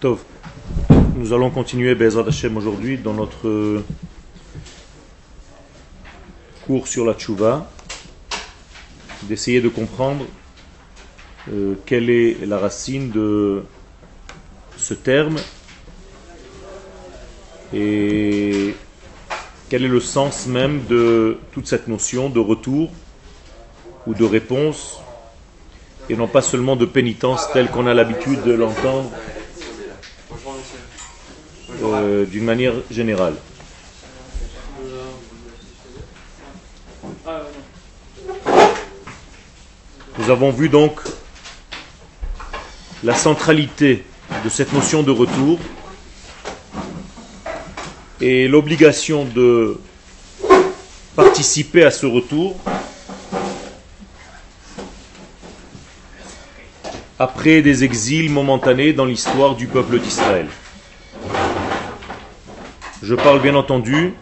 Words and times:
Nous 0.00 1.32
allons 1.32 1.50
continuer 1.50 1.96
Bezrat 1.96 2.28
Hashem 2.28 2.56
aujourd'hui 2.56 2.98
dans 2.98 3.14
notre 3.14 3.82
cours 6.64 6.86
sur 6.86 7.04
la 7.04 7.14
tchouva, 7.14 7.68
d'essayer 9.22 9.60
de 9.60 9.68
comprendre 9.68 10.24
euh, 11.50 11.74
quelle 11.84 12.10
est 12.10 12.46
la 12.46 12.58
racine 12.58 13.10
de 13.10 13.64
ce 14.76 14.94
terme 14.94 15.38
et 17.74 18.76
quel 19.68 19.84
est 19.84 19.88
le 19.88 20.00
sens 20.00 20.46
même 20.46 20.86
de 20.88 21.38
toute 21.50 21.66
cette 21.66 21.88
notion 21.88 22.30
de 22.30 22.38
retour 22.38 22.92
ou 24.06 24.14
de 24.14 24.24
réponse 24.24 25.00
et 26.08 26.14
non 26.14 26.28
pas 26.28 26.42
seulement 26.42 26.76
de 26.76 26.86
pénitence 26.86 27.50
telle 27.52 27.68
qu'on 27.68 27.88
a 27.88 27.94
l'habitude 27.94 28.44
de 28.44 28.52
l'entendre 28.52 29.10
euh, 31.82 32.24
d'une 32.24 32.44
manière 32.44 32.74
générale. 32.90 33.34
Nous 40.18 40.30
avons 40.30 40.50
vu 40.50 40.68
donc 40.68 41.00
la 43.04 43.14
centralité 43.14 44.04
de 44.44 44.48
cette 44.48 44.72
notion 44.72 45.02
de 45.02 45.10
retour 45.12 45.58
et 48.20 48.48
l'obligation 48.48 49.24
de 49.24 49.78
participer 51.14 51.84
à 51.84 51.90
ce 51.90 52.06
retour 52.06 52.56
après 57.18 57.62
des 57.62 57.84
exils 57.84 58.30
momentanés 58.30 58.92
dans 58.92 59.04
l'histoire 59.04 59.54
du 59.54 59.66
peuple 59.66 59.98
d'Israël. 60.00 60.46
Je 63.08 63.14
parle 63.14 63.40
bien 63.40 63.54
entendu 63.54 64.12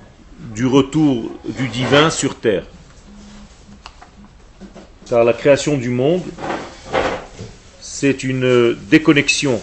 du 0.55 0.65
retour 0.65 1.29
du 1.45 1.67
divin 1.67 2.09
sur 2.09 2.39
terre. 2.39 2.63
Car 5.09 5.25
la 5.25 5.33
création 5.33 5.77
du 5.77 5.89
monde, 5.89 6.23
c'est 7.81 8.23
une 8.23 8.77
déconnexion 8.89 9.61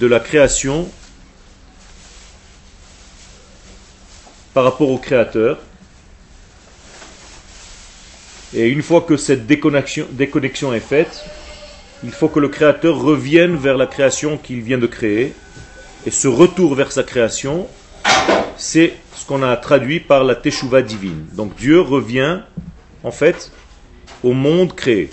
de 0.00 0.06
la 0.06 0.18
création 0.18 0.88
par 4.54 4.64
rapport 4.64 4.88
au 4.88 4.96
Créateur. 4.96 5.58
Et 8.54 8.66
une 8.68 8.82
fois 8.82 9.02
que 9.02 9.18
cette 9.18 9.46
déconnexion, 9.46 10.72
est 10.72 10.80
faite, 10.80 11.22
il 12.02 12.12
faut 12.12 12.30
que 12.30 12.40
le 12.40 12.48
Créateur 12.48 12.98
revienne 12.98 13.56
vers 13.56 13.76
la 13.76 13.86
création 13.86 14.38
qu'il 14.38 14.62
vient 14.62 14.78
de 14.78 14.86
créer. 14.86 15.34
Et 16.06 16.10
ce 16.10 16.28
retour 16.28 16.74
vers 16.74 16.92
sa 16.92 17.02
création, 17.02 17.68
c'est 18.56 18.94
ce 19.14 19.26
qu'on 19.26 19.42
a 19.42 19.56
traduit 19.56 20.00
par 20.00 20.24
la 20.24 20.34
Teshuvah 20.34 20.82
divine. 20.82 21.26
Donc 21.32 21.56
Dieu 21.56 21.80
revient, 21.80 22.40
en 23.02 23.10
fait, 23.10 23.52
au 24.22 24.32
monde 24.32 24.74
créé. 24.74 25.10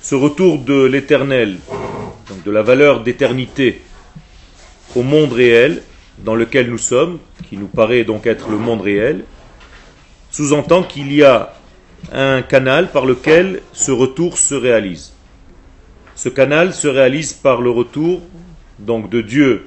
Ce 0.00 0.14
retour 0.14 0.58
de 0.58 0.84
l'éternel, 0.84 1.58
donc 2.28 2.42
de 2.44 2.50
la 2.50 2.62
valeur 2.62 3.02
d'éternité 3.02 3.82
au 4.94 5.02
monde 5.02 5.32
réel, 5.32 5.82
dans 6.18 6.34
lequel 6.34 6.70
nous 6.70 6.78
sommes, 6.78 7.18
qui 7.48 7.56
nous 7.56 7.66
paraît 7.66 8.04
donc 8.04 8.26
être 8.26 8.48
le 8.48 8.58
monde 8.58 8.80
réel, 8.80 9.24
sous-entend 10.30 10.82
qu'il 10.82 11.12
y 11.12 11.22
a 11.22 11.54
un 12.12 12.42
canal 12.42 12.90
par 12.90 13.04
lequel 13.04 13.62
ce 13.72 13.90
retour 13.90 14.38
se 14.38 14.54
réalise. 14.54 15.12
Ce 16.14 16.28
canal 16.28 16.72
se 16.72 16.88
réalise 16.88 17.32
par 17.32 17.60
le 17.60 17.70
retour 17.70 18.22
donc 18.78 19.10
de 19.10 19.20
Dieu 19.20 19.66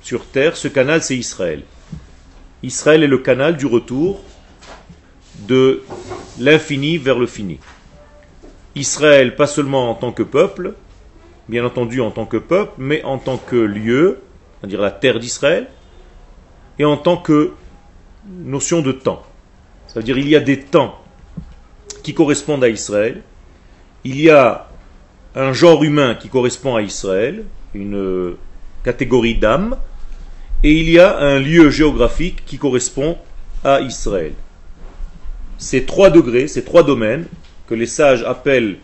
sur 0.00 0.26
terre. 0.26 0.56
Ce 0.56 0.68
canal, 0.68 1.02
c'est 1.02 1.16
Israël. 1.16 1.62
Israël 2.62 3.02
est 3.02 3.08
le 3.08 3.18
canal 3.18 3.56
du 3.56 3.66
retour 3.66 4.22
de 5.46 5.82
l'infini 6.38 6.98
vers 6.98 7.18
le 7.18 7.26
fini. 7.26 7.58
Israël, 8.74 9.36
pas 9.36 9.46
seulement 9.46 9.90
en 9.90 9.94
tant 9.94 10.12
que 10.12 10.22
peuple, 10.22 10.74
bien 11.48 11.64
entendu 11.64 12.00
en 12.00 12.10
tant 12.10 12.26
que 12.26 12.36
peuple, 12.36 12.72
mais 12.78 13.02
en 13.04 13.18
tant 13.18 13.38
que 13.38 13.56
lieu, 13.56 14.20
c'est-à-dire 14.60 14.80
la 14.80 14.90
terre 14.90 15.18
d'Israël, 15.18 15.68
et 16.78 16.84
en 16.84 16.96
tant 16.96 17.16
que 17.16 17.52
notion 18.28 18.82
de 18.82 18.92
temps. 18.92 19.22
C'est-à-dire 19.86 20.18
il 20.18 20.28
y 20.28 20.36
a 20.36 20.40
des 20.40 20.60
temps 20.60 21.00
qui 22.02 22.14
correspondent 22.14 22.64
à 22.64 22.68
Israël, 22.68 23.22
il 24.04 24.20
y 24.20 24.30
a 24.30 24.68
un 25.34 25.52
genre 25.52 25.82
humain 25.84 26.14
qui 26.14 26.28
correspond 26.28 26.76
à 26.76 26.82
Israël, 26.82 27.44
une 27.74 28.36
catégorie 28.84 29.36
d'âme, 29.36 29.76
et 30.62 30.72
il 30.72 30.90
y 30.90 30.98
a 30.98 31.18
un 31.18 31.38
lieu 31.38 31.70
géographique 31.70 32.44
qui 32.44 32.58
correspond 32.58 33.16
à 33.64 33.80
Israël. 33.80 34.32
Ces 35.56 35.84
trois 35.84 36.10
degrés, 36.10 36.48
ces 36.48 36.64
trois 36.64 36.82
domaines, 36.82 37.26
que 37.68 37.74
les 37.74 37.86
sages 37.86 38.22
appellent 38.22 38.78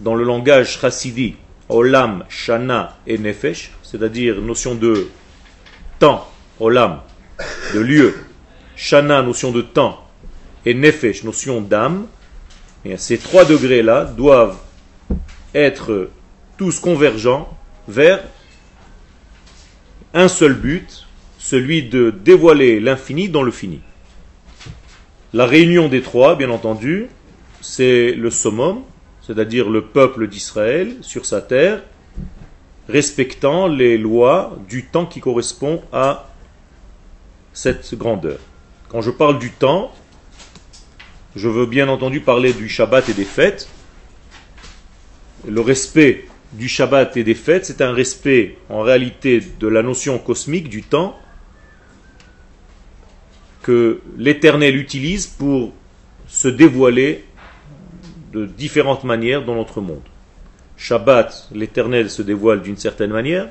dans 0.00 0.14
le 0.14 0.24
langage 0.24 0.80
chassidi 0.80 1.36
Olam, 1.68 2.24
Shana 2.28 2.96
et 3.06 3.18
Nefesh, 3.18 3.72
c'est-à-dire 3.82 4.40
notion 4.40 4.74
de 4.74 5.08
temps, 5.98 6.28
Olam, 6.60 7.00
de 7.74 7.80
lieu, 7.80 8.14
Shana, 8.76 9.22
notion 9.22 9.52
de 9.52 9.62
temps, 9.62 10.06
et 10.64 10.74
Nefesh, 10.74 11.24
notion 11.24 11.60
d'âme, 11.60 12.06
et 12.84 12.96
ces 12.96 13.18
trois 13.18 13.44
degrés-là 13.44 14.04
doivent 14.04 14.58
être 15.54 16.10
tous 16.56 16.80
convergents 16.80 17.56
vers 17.88 18.20
un 20.14 20.28
seul 20.28 20.54
but, 20.54 21.06
celui 21.38 21.82
de 21.82 22.10
dévoiler 22.10 22.80
l'infini 22.80 23.28
dans 23.28 23.42
le 23.42 23.50
fini. 23.50 23.80
La 25.32 25.46
réunion 25.46 25.88
des 25.88 26.02
trois, 26.02 26.36
bien 26.36 26.50
entendu, 26.50 27.08
c'est 27.60 28.12
le 28.12 28.30
summum, 28.30 28.82
c'est-à-dire 29.22 29.70
le 29.70 29.82
peuple 29.82 30.28
d'Israël 30.28 30.96
sur 31.00 31.24
sa 31.24 31.40
terre, 31.40 31.82
respectant 32.88 33.66
les 33.66 33.96
lois 33.96 34.58
du 34.68 34.84
temps 34.84 35.06
qui 35.06 35.20
correspond 35.20 35.82
à 35.92 36.30
cette 37.52 37.94
grandeur. 37.94 38.38
Quand 38.88 39.00
je 39.00 39.10
parle 39.10 39.38
du 39.38 39.50
temps, 39.50 39.92
je 41.34 41.48
veux 41.48 41.66
bien 41.66 41.88
entendu 41.88 42.20
parler 42.20 42.52
du 42.52 42.68
Shabbat 42.68 43.08
et 43.08 43.14
des 43.14 43.24
fêtes. 43.24 43.68
Le 45.48 45.60
respect 45.60 46.26
du 46.52 46.68
Shabbat 46.68 47.16
et 47.16 47.24
des 47.24 47.34
fêtes, 47.34 47.64
c'est 47.64 47.80
un 47.80 47.92
respect 47.92 48.58
en 48.68 48.80
réalité 48.80 49.42
de 49.58 49.68
la 49.68 49.82
notion 49.82 50.18
cosmique 50.18 50.68
du 50.68 50.82
temps 50.82 51.18
que 53.62 54.00
l'Éternel 54.16 54.76
utilise 54.76 55.26
pour 55.26 55.72
se 56.26 56.48
dévoiler 56.48 57.24
de 58.32 58.46
différentes 58.46 59.04
manières 59.04 59.44
dans 59.44 59.54
notre 59.54 59.80
monde. 59.80 60.02
Shabbat, 60.76 61.48
l'Éternel 61.54 62.10
se 62.10 62.22
dévoile 62.22 62.60
d'une 62.60 62.76
certaine 62.76 63.12
manière. 63.12 63.48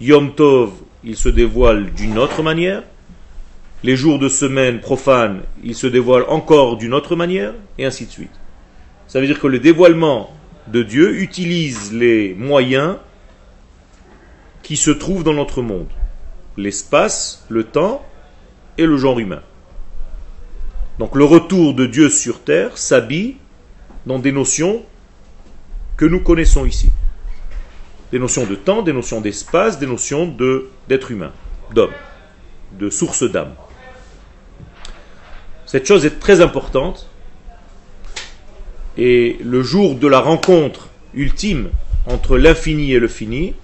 Yom 0.00 0.34
Tov, 0.34 0.72
il 1.04 1.16
se 1.16 1.28
dévoile 1.28 1.92
d'une 1.92 2.18
autre 2.18 2.42
manière. 2.42 2.82
Les 3.84 3.96
jours 3.96 4.18
de 4.18 4.28
semaine 4.28 4.80
profanes, 4.80 5.42
il 5.62 5.74
se 5.74 5.86
dévoile 5.86 6.24
encore 6.28 6.76
d'une 6.76 6.94
autre 6.94 7.16
manière, 7.16 7.52
et 7.78 7.84
ainsi 7.84 8.06
de 8.06 8.10
suite. 8.10 8.30
Ça 9.06 9.20
veut 9.20 9.26
dire 9.26 9.40
que 9.40 9.46
le 9.46 9.58
dévoilement 9.58 10.32
de 10.68 10.82
Dieu 10.82 11.20
utilise 11.20 11.92
les 11.92 12.34
moyens 12.34 12.96
qui 14.62 14.76
se 14.76 14.90
trouvent 14.90 15.24
dans 15.24 15.34
notre 15.34 15.62
monde. 15.62 15.88
L'espace, 16.56 17.44
le 17.48 17.64
temps 17.64 18.04
et 18.78 18.86
le 18.86 18.96
genre 18.96 19.18
humain. 19.18 19.42
Donc 20.98 21.16
le 21.16 21.24
retour 21.24 21.74
de 21.74 21.86
Dieu 21.86 22.10
sur 22.10 22.42
terre 22.42 22.78
s'habille 22.78 23.36
dans 24.06 24.18
des 24.18 24.32
notions 24.32 24.84
que 25.96 26.04
nous 26.04 26.20
connaissons 26.20 26.66
ici. 26.66 26.90
Des 28.12 28.18
notions 28.18 28.44
de 28.44 28.54
temps, 28.54 28.82
des 28.82 28.92
notions 28.92 29.20
d'espace, 29.20 29.78
des 29.78 29.86
notions 29.86 30.26
d'être 30.88 31.10
humain, 31.10 31.32
d'homme, 31.72 31.92
de 32.78 32.90
source 32.90 33.22
d'âme. 33.22 33.54
Cette 35.64 35.86
chose 35.86 36.04
est 36.04 36.20
très 36.20 36.42
importante 36.42 37.08
et 38.98 39.38
le 39.42 39.62
jour 39.62 39.94
de 39.94 40.06
la 40.06 40.20
rencontre 40.20 40.88
ultime 41.14 41.70
entre 42.06 42.36
l'infini 42.36 42.92
et 42.92 42.98
le 42.98 43.08
fini 43.08 43.54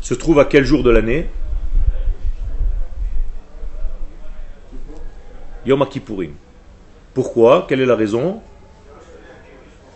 se 0.00 0.14
trouve 0.14 0.38
à 0.38 0.44
quel 0.44 0.64
jour 0.64 0.82
de 0.82 0.90
l'année? 0.90 1.26
Yom 5.64 5.84
Kippourim. 5.88 6.32
Pourquoi? 7.12 7.66
Quelle 7.68 7.80
est 7.80 7.86
la 7.86 7.96
raison? 7.96 8.40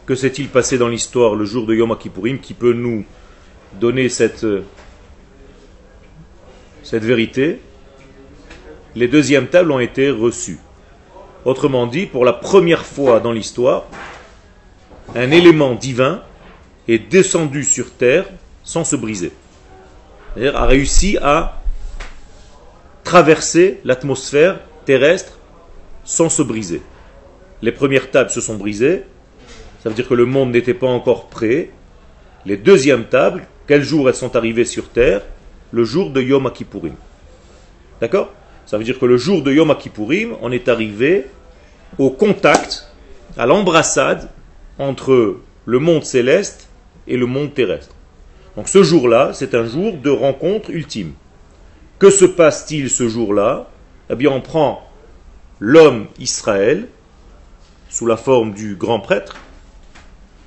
Que 0.06 0.16
s'est-il 0.16 0.48
passé 0.48 0.78
dans 0.78 0.88
l'histoire 0.88 1.36
le 1.36 1.44
jour 1.44 1.66
de 1.66 1.74
Yom 1.74 1.96
Kippourim 1.96 2.40
qui 2.40 2.54
peut 2.54 2.72
nous 2.72 3.04
donner 3.78 4.08
cette, 4.08 4.46
cette 6.82 7.04
vérité? 7.04 7.60
Les 8.96 9.06
deuxièmes 9.06 9.46
tables 9.46 9.70
ont 9.70 9.78
été 9.78 10.10
reçues. 10.10 10.58
Autrement 11.44 11.86
dit, 11.86 12.06
pour 12.06 12.24
la 12.24 12.32
première 12.32 12.84
fois 12.84 13.20
dans 13.20 13.32
l'histoire, 13.32 13.84
un 15.14 15.30
élément 15.30 15.74
divin 15.74 16.22
est 16.88 16.98
descendu 16.98 17.64
sur 17.64 17.92
terre 17.92 18.26
sans 18.62 18.84
se 18.84 18.96
briser. 18.96 19.32
a 20.36 20.66
réussi 20.66 21.16
à 21.22 21.62
traverser 23.04 23.80
l'atmosphère 23.84 24.60
terrestre 24.84 25.38
sans 26.04 26.28
se 26.28 26.42
briser. 26.42 26.82
Les 27.62 27.72
premières 27.72 28.10
tables 28.10 28.30
se 28.30 28.40
sont 28.40 28.56
brisées, 28.56 29.04
ça 29.82 29.88
veut 29.88 29.94
dire 29.94 30.08
que 30.08 30.14
le 30.14 30.26
monde 30.26 30.52
n'était 30.52 30.74
pas 30.74 30.86
encore 30.86 31.26
prêt. 31.26 31.70
Les 32.44 32.56
deuxièmes 32.56 33.04
tables, 33.04 33.46
quel 33.66 33.82
jour 33.82 34.08
elles 34.08 34.14
sont 34.14 34.36
arrivées 34.36 34.64
sur 34.64 34.88
terre? 34.88 35.22
Le 35.72 35.84
jour 35.84 36.10
de 36.10 36.20
Yom 36.20 36.50
Kippourim. 36.52 36.94
D'accord? 38.00 38.32
Ça 38.70 38.78
veut 38.78 38.84
dire 38.84 39.00
que 39.00 39.04
le 39.04 39.16
jour 39.16 39.42
de 39.42 39.52
Yom 39.52 39.76
Kippourim, 39.76 40.36
on 40.42 40.52
est 40.52 40.68
arrivé 40.68 41.26
au 41.98 42.08
contact, 42.08 42.86
à 43.36 43.44
l'embrassade 43.44 44.30
entre 44.78 45.38
le 45.66 45.78
monde 45.80 46.04
céleste 46.04 46.68
et 47.08 47.16
le 47.16 47.26
monde 47.26 47.52
terrestre. 47.52 47.96
Donc 48.54 48.68
ce 48.68 48.84
jour-là, 48.84 49.32
c'est 49.34 49.56
un 49.56 49.66
jour 49.66 49.94
de 49.94 50.10
rencontre 50.10 50.70
ultime. 50.70 51.14
Que 51.98 52.10
se 52.10 52.24
passe-t-il 52.24 52.90
ce 52.90 53.08
jour-là? 53.08 53.68
Eh 54.08 54.14
bien, 54.14 54.30
on 54.30 54.40
prend 54.40 54.88
l'homme 55.58 56.06
Israël, 56.20 56.86
sous 57.88 58.06
la 58.06 58.16
forme 58.16 58.52
du 58.52 58.76
grand 58.76 59.00
prêtre, 59.00 59.34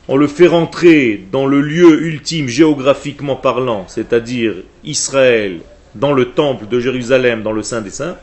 on 0.07 0.15
le 0.15 0.27
fait 0.27 0.47
rentrer 0.47 1.25
dans 1.29 1.45
le 1.45 1.59
lieu 1.59 2.03
ultime 2.03 2.47
géographiquement 2.47 3.35
parlant, 3.35 3.83
c'est-à-dire 3.89 4.53
Israël, 4.85 5.59
dans 5.95 6.13
le 6.13 6.31
temple 6.31 6.67
de 6.67 6.79
Jérusalem, 6.79 7.43
dans 7.43 7.51
le 7.51 7.63
Saint 7.63 7.81
des 7.81 7.89
Saints. 7.89 8.17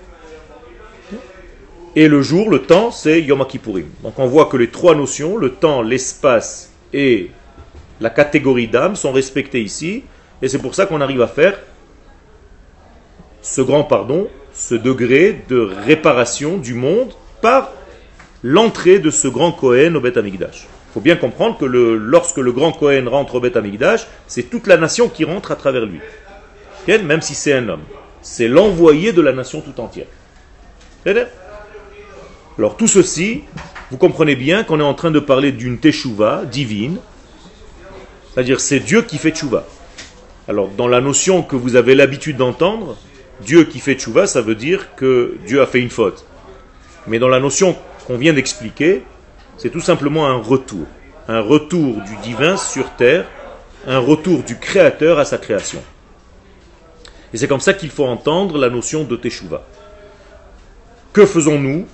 Et 1.96 2.06
le 2.06 2.22
jour, 2.22 2.50
le 2.50 2.60
temps, 2.60 2.90
c'est 2.90 3.20
Yom 3.20 3.44
Kippourim. 3.46 3.86
Donc 4.02 4.18
on 4.18 4.26
voit 4.26 4.46
que 4.46 4.56
les 4.56 4.68
trois 4.68 4.94
notions, 4.94 5.36
le 5.36 5.50
temps, 5.50 5.82
l'espace 5.82 6.70
et 6.92 7.30
la 8.00 8.10
catégorie 8.10 8.68
d'âme, 8.68 8.94
sont 8.96 9.12
respectées 9.12 9.62
ici. 9.62 10.04
Et 10.42 10.48
c'est 10.48 10.58
pour 10.58 10.74
ça 10.74 10.86
qu'on 10.86 11.00
arrive 11.00 11.22
à 11.22 11.26
faire 11.26 11.58
ce 13.42 13.60
grand 13.60 13.84
pardon, 13.84 14.28
ce 14.52 14.74
degré 14.74 15.42
de 15.48 15.58
réparation 15.58 16.58
du 16.58 16.74
monde 16.74 17.12
par 17.40 17.72
l'entrée 18.42 18.98
de 18.98 19.10
ce 19.10 19.28
grand 19.28 19.52
Kohen 19.52 19.96
au 19.96 20.00
Beth 20.00 20.16
Amikdash. 20.16 20.66
Il 20.90 20.94
faut 20.94 21.00
bien 21.00 21.16
comprendre 21.16 21.58
que 21.58 21.64
lorsque 21.64 22.38
le 22.38 22.52
grand 22.52 22.72
Kohen 22.72 23.08
rentre 23.08 23.36
au 23.36 23.40
Beth 23.40 23.56
Amikdash, 23.56 24.06
c'est 24.26 24.44
toute 24.44 24.66
la 24.66 24.76
nation 24.76 25.08
qui 25.08 25.24
rentre 25.24 25.52
à 25.52 25.56
travers 25.56 25.86
lui. 25.86 26.00
Même 26.88 27.22
si 27.22 27.34
c'est 27.34 27.52
un 27.52 27.68
homme. 27.68 27.84
C'est 28.22 28.48
l'envoyé 28.48 29.12
de 29.12 29.20
la 29.20 29.32
nation 29.32 29.60
tout 29.60 29.80
entière. 29.80 30.06
Alors 32.58 32.76
tout 32.76 32.88
ceci, 32.88 33.44
vous 33.90 33.96
comprenez 33.96 34.36
bien 34.36 34.64
qu'on 34.64 34.80
est 34.80 34.84
en 34.84 34.94
train 34.94 35.10
de 35.10 35.20
parler 35.20 35.50
d'une 35.50 35.78
teshuva 35.78 36.44
divine, 36.44 36.98
c'est-à-dire 38.32 38.60
c'est 38.60 38.80
Dieu 38.80 39.02
qui 39.02 39.16
fait 39.16 39.32
teshuva. 39.32 39.66
Alors 40.46 40.68
dans 40.68 40.88
la 40.88 41.00
notion 41.00 41.42
que 41.42 41.56
vous 41.56 41.76
avez 41.76 41.94
l'habitude 41.94 42.36
d'entendre, 42.36 42.98
Dieu 43.40 43.64
qui 43.64 43.78
fait 43.78 43.94
teshuva, 43.94 44.26
ça 44.26 44.42
veut 44.42 44.54
dire 44.54 44.94
que 44.94 45.38
Dieu 45.46 45.62
a 45.62 45.66
fait 45.66 45.80
une 45.80 45.90
faute. 45.90 46.26
Mais 47.06 47.18
dans 47.18 47.28
la 47.28 47.40
notion 47.40 47.76
qu'on 48.06 48.18
vient 48.18 48.34
d'expliquer, 48.34 49.04
c'est 49.56 49.70
tout 49.70 49.80
simplement 49.80 50.26
un 50.28 50.36
retour. 50.36 50.86
Un 51.28 51.40
retour 51.40 51.96
du 52.02 52.16
divin 52.22 52.56
sur 52.56 52.90
terre, 52.96 53.26
un 53.86 53.98
retour 53.98 54.42
du 54.42 54.58
créateur 54.58 55.18
à 55.18 55.24
sa 55.24 55.38
création. 55.38 55.82
Et 57.32 57.36
c'est 57.36 57.48
comme 57.48 57.60
ça 57.60 57.74
qu'il 57.74 57.90
faut 57.90 58.06
entendre 58.06 58.58
la 58.58 58.70
notion 58.70 59.04
de 59.04 59.16
Teshuvah. 59.16 59.66
Que 61.12 61.26
faisons-nous 61.26 61.86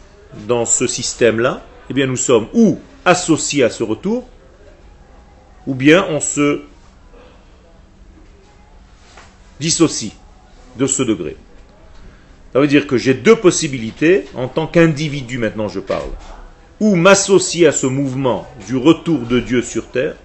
dans 0.47 0.65
ce 0.65 0.87
système-là? 0.87 1.63
Eh 1.91 1.95
bien, 1.95 2.07
nous 2.07 2.17
sommes 2.17 2.49
ou 2.53 2.79
associés 3.05 3.63
à 3.63 3.71
ce 3.71 3.83
retour, 3.83 4.29
ou 5.67 5.75
bien 5.75 6.05
on 6.09 6.21
se 6.21 6.63
dissocie 9.61 10.13
de 10.77 10.87
ce 10.87 11.03
degré. 11.03 11.37
Ça 12.53 12.61
veut 12.61 12.67
dire 12.67 12.87
que 12.87 12.97
j'ai 12.97 13.15
deux 13.15 13.37
possibilités 13.37 14.27
en 14.35 14.49
tant 14.49 14.67
qu'individu 14.67 15.39
maintenant 15.39 15.69
je 15.69 15.81
parle 15.81 16.11
ou 16.81 16.95
m'associer 16.95 17.67
à 17.67 17.73
ce 17.73 17.87
mouvement 17.87 18.47
du 18.67 18.77
retour 18.77 19.21
de 19.21 19.41
Dieu 19.41 19.63
sur 19.63 19.89
terre, 19.89 20.17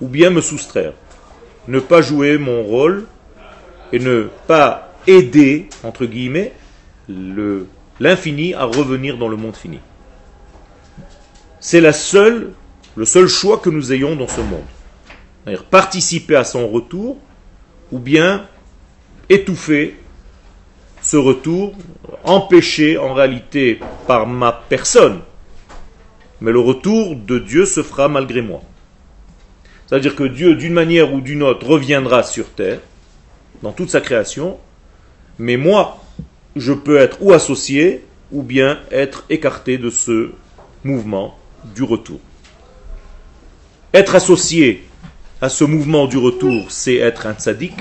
ou 0.00 0.08
bien 0.08 0.30
me 0.30 0.40
soustraire, 0.40 0.92
ne 1.68 1.80
pas 1.80 2.02
jouer 2.02 2.36
mon 2.38 2.62
rôle 2.62 3.06
et 3.92 3.98
ne 3.98 4.28
pas 4.46 4.92
aider, 5.06 5.68
entre 5.84 6.06
guillemets, 6.06 6.52
l'infini 8.00 8.54
à 8.54 8.64
revenir 8.64 9.18
dans 9.18 9.28
le 9.28 9.36
monde 9.36 9.56
fini. 9.56 9.78
C'est 11.60 11.80
le 11.80 11.92
seul 11.92 13.28
choix 13.28 13.58
que 13.58 13.70
nous 13.70 13.92
ayons 13.92 14.16
dans 14.16 14.28
ce 14.28 14.40
monde. 14.40 14.64
C'est-à-dire 15.44 15.64
participer 15.64 16.36
à 16.36 16.44
son 16.44 16.68
retour 16.68 17.18
ou 17.92 17.98
bien 17.98 18.46
étouffer 19.28 19.96
ce 21.02 21.16
retour 21.16 21.74
empêché 22.24 22.98
en 22.98 23.14
réalité 23.14 23.78
par 24.08 24.26
ma 24.26 24.50
personne, 24.52 25.20
mais 26.40 26.50
le 26.50 26.58
retour 26.58 27.14
de 27.14 27.38
Dieu 27.38 27.64
se 27.64 27.82
fera 27.82 28.08
malgré 28.08 28.42
moi. 28.42 28.60
C'est-à-dire 29.86 30.16
que 30.16 30.24
Dieu, 30.24 30.56
d'une 30.56 30.72
manière 30.72 31.14
ou 31.14 31.20
d'une 31.20 31.44
autre, 31.44 31.64
reviendra 31.64 32.24
sur 32.24 32.48
terre, 32.48 32.80
dans 33.62 33.72
toute 33.72 33.90
sa 33.90 34.00
création, 34.00 34.58
mais 35.38 35.56
moi, 35.56 36.02
je 36.54 36.72
peux 36.72 36.98
être 36.98 37.18
ou 37.20 37.32
associé, 37.32 38.04
ou 38.32 38.42
bien 38.42 38.80
être 38.90 39.24
écarté 39.30 39.78
de 39.78 39.90
ce 39.90 40.32
mouvement 40.84 41.38
du 41.74 41.82
retour. 41.82 42.20
Être 43.92 44.14
associé 44.14 44.84
à 45.40 45.48
ce 45.48 45.64
mouvement 45.64 46.06
du 46.06 46.16
retour, 46.16 46.70
c'est 46.70 46.96
être 46.96 47.26
un 47.26 47.34
tzaddik. 47.34 47.74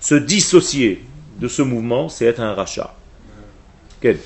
Se 0.00 0.14
dissocier 0.14 1.04
de 1.38 1.48
ce 1.48 1.62
mouvement, 1.62 2.08
c'est 2.08 2.26
être 2.26 2.40
un 2.40 2.54
rachat. 2.54 2.94
Quel? 4.00 4.18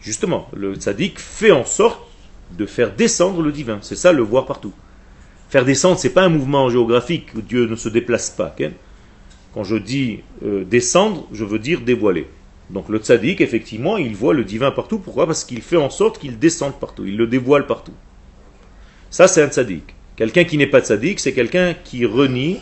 Justement, 0.00 0.48
le 0.52 0.74
tzaddik 0.74 1.18
fait 1.18 1.52
en 1.52 1.64
sorte 1.64 2.00
de 2.50 2.66
faire 2.66 2.92
descendre 2.92 3.40
le 3.40 3.52
divin. 3.52 3.78
C'est 3.82 3.96
ça 3.96 4.12
le 4.12 4.22
voir 4.22 4.46
partout. 4.46 4.72
Faire 5.52 5.66
descendre, 5.66 5.98
c'est 5.98 6.14
pas 6.14 6.22
un 6.22 6.30
mouvement 6.30 6.70
géographique 6.70 7.26
où 7.36 7.42
Dieu 7.42 7.66
ne 7.66 7.76
se 7.76 7.90
déplace 7.90 8.30
pas. 8.30 8.56
Quand 9.52 9.64
je 9.64 9.76
dis 9.76 10.20
euh, 10.42 10.64
descendre, 10.64 11.28
je 11.30 11.44
veux 11.44 11.58
dire 11.58 11.82
dévoiler. 11.82 12.26
Donc 12.70 12.88
le 12.88 12.98
tzaddik, 12.98 13.42
effectivement, 13.42 13.98
il 13.98 14.16
voit 14.16 14.32
le 14.32 14.44
divin 14.44 14.70
partout. 14.70 14.98
Pourquoi? 14.98 15.26
Parce 15.26 15.44
qu'il 15.44 15.60
fait 15.60 15.76
en 15.76 15.90
sorte 15.90 16.18
qu'il 16.18 16.38
descende 16.38 16.80
partout. 16.80 17.04
Il 17.04 17.18
le 17.18 17.26
dévoile 17.26 17.66
partout. 17.66 17.92
Ça, 19.10 19.28
c'est 19.28 19.42
un 19.42 19.48
tzaddik. 19.48 19.94
Quelqu'un 20.16 20.44
qui 20.44 20.56
n'est 20.56 20.66
pas 20.66 20.80
tzaddik, 20.80 21.20
c'est 21.20 21.34
quelqu'un 21.34 21.74
qui 21.74 22.06
renie 22.06 22.56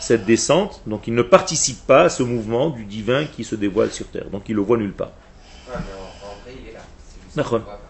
cette 0.00 0.24
descente, 0.24 0.80
donc 0.86 1.06
il 1.08 1.14
ne 1.14 1.20
participe 1.20 1.86
pas 1.86 2.04
à 2.04 2.08
ce 2.08 2.22
mouvement 2.22 2.70
du 2.70 2.86
divin 2.86 3.26
qui 3.26 3.44
se 3.44 3.54
dévoile 3.54 3.90
sur 3.90 4.06
terre, 4.06 4.30
donc 4.32 4.44
il 4.48 4.56
le 4.56 4.62
voit 4.62 4.78
nulle 4.78 4.94
part. 4.94 5.12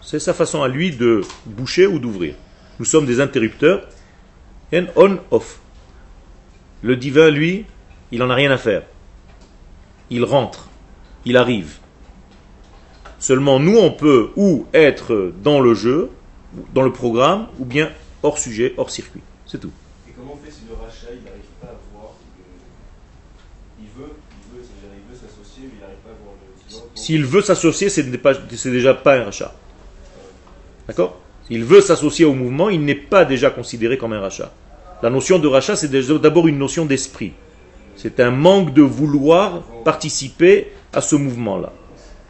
C'est 0.01 0.19
sa 0.19 0.33
façon 0.33 0.61
à 0.61 0.67
lui 0.67 0.91
de 0.91 1.21
boucher 1.45 1.87
ou 1.87 1.99
d'ouvrir. 1.99 2.35
Nous 2.79 2.85
sommes 2.85 3.05
des 3.05 3.21
interrupteurs, 3.21 3.87
on-off. 4.95 5.59
Le 6.81 6.95
divin, 6.95 7.29
lui, 7.29 7.65
il 8.11 8.19
n'en 8.19 8.29
a 8.29 8.35
rien 8.35 8.51
à 8.51 8.57
faire. 8.57 8.83
Il 10.09 10.23
rentre, 10.23 10.69
il 11.25 11.37
arrive. 11.37 11.77
Seulement 13.19 13.59
nous, 13.59 13.77
on 13.77 13.91
peut 13.91 14.31
ou 14.35 14.65
être 14.73 15.31
dans 15.43 15.59
le 15.59 15.73
jeu, 15.73 16.09
dans 16.73 16.81
le 16.81 16.91
programme, 16.91 17.47
ou 17.59 17.65
bien 17.65 17.91
hors 18.23 18.37
sujet, 18.37 18.73
hors 18.77 18.89
circuit. 18.89 19.21
C'est 19.45 19.59
tout. 19.59 19.71
Et 20.07 20.11
comment 20.11 20.33
on 20.33 20.45
fait 20.45 20.51
si 20.51 20.61
le 20.67 20.75
rachat, 20.75 21.13
il 21.13 21.23
n'arrive 21.23 21.41
pas 21.61 21.67
à 21.67 21.75
voir 21.93 22.13
il 23.79 23.85
veut, 23.87 24.11
il 24.31 24.57
veut, 24.57 24.63
veut 24.63 25.15
s'associer, 25.15 25.63
mais 25.67 25.73
il 25.77 25.81
n'arrive 25.81 25.97
pas 25.97 26.09
à 26.09 26.23
voir 26.23 26.35
le 26.35 26.99
S'il 26.99 27.25
veut 27.25 27.41
s'associer, 27.41 27.89
c'est 27.89 28.71
déjà 28.71 28.93
pas 28.93 29.17
un 29.17 29.25
rachat. 29.25 29.53
D'accord? 30.87 31.19
S'il 31.51 31.65
veut 31.65 31.81
s'associer 31.81 32.23
au 32.23 32.33
mouvement, 32.33 32.69
il 32.69 32.85
n'est 32.85 32.95
pas 32.95 33.25
déjà 33.25 33.49
considéré 33.49 33.97
comme 33.97 34.13
un 34.13 34.21
rachat. 34.21 34.53
La 35.03 35.09
notion 35.09 35.37
de 35.37 35.49
rachat, 35.49 35.75
c'est 35.75 35.91
d'abord 35.91 36.47
une 36.47 36.57
notion 36.57 36.85
d'esprit. 36.85 37.33
C'est 37.97 38.21
un 38.21 38.31
manque 38.31 38.73
de 38.73 38.81
vouloir 38.81 39.61
participer 39.83 40.71
à 40.93 41.01
ce 41.01 41.17
mouvement-là. 41.17 41.73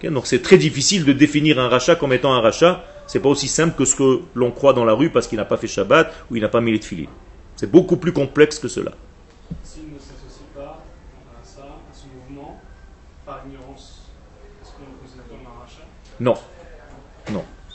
Donc 0.09 0.25
c'est 0.25 0.41
très 0.41 0.57
difficile 0.57 1.05
de 1.05 1.13
définir 1.13 1.59
un 1.59 1.69
rachat 1.69 1.95
comme 1.95 2.13
étant 2.13 2.33
un 2.33 2.41
rachat. 2.41 2.83
C'est 3.05 3.19
pas 3.19 3.29
aussi 3.29 3.47
simple 3.47 3.75
que 3.77 3.85
ce 3.85 3.95
que 3.95 4.21
l'on 4.33 4.49
croit 4.49 4.73
dans 4.73 4.85
la 4.85 4.93
rue 4.93 5.11
parce 5.11 5.27
qu'il 5.27 5.37
n'a 5.37 5.45
pas 5.45 5.57
fait 5.57 5.67
Shabbat 5.67 6.11
ou 6.31 6.37
il 6.37 6.41
n'a 6.41 6.49
pas 6.49 6.59
mis 6.59 6.71
les 6.71 6.79
tefillin. 6.79 7.05
C'est 7.55 7.69
beaucoup 7.69 7.97
plus 7.97 8.13
complexe 8.13 8.57
que 8.57 8.69
cela. 8.69 8.93
S'il 9.63 9.83
ne 9.83 9.99
s'associe 9.99 10.47
pas 10.55 10.81
à 11.39 11.45
ça, 11.45 11.61
à 11.61 11.93
ce 11.93 12.05
mouvement, 12.07 12.59
par 13.23 13.43
ignorance, 13.45 14.09
est-ce 14.63 14.71
qu'on 14.71 14.91
le 14.91 14.97
considère 14.99 15.27
comme 15.27 15.45
un 15.45 15.61
rachat? 15.61 15.85
Non. 16.19 16.33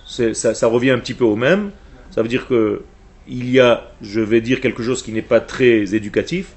Ça, 0.06 0.66
revient 0.68 0.90
un 0.90 0.98
petit 0.98 1.14
peu 1.14 1.24
au 1.24 1.36
même. 1.36 1.70
Ça 2.10 2.22
veut 2.22 2.28
dire 2.28 2.46
que 2.46 2.82
il 3.28 3.50
y 3.50 3.58
a, 3.58 3.90
je 4.02 4.20
vais 4.20 4.40
dire 4.40 4.60
quelque 4.60 4.82
chose 4.82 5.02
qui 5.02 5.12
n'est 5.12 5.20
pas 5.20 5.40
très 5.40 5.96
éducatif, 5.96 6.52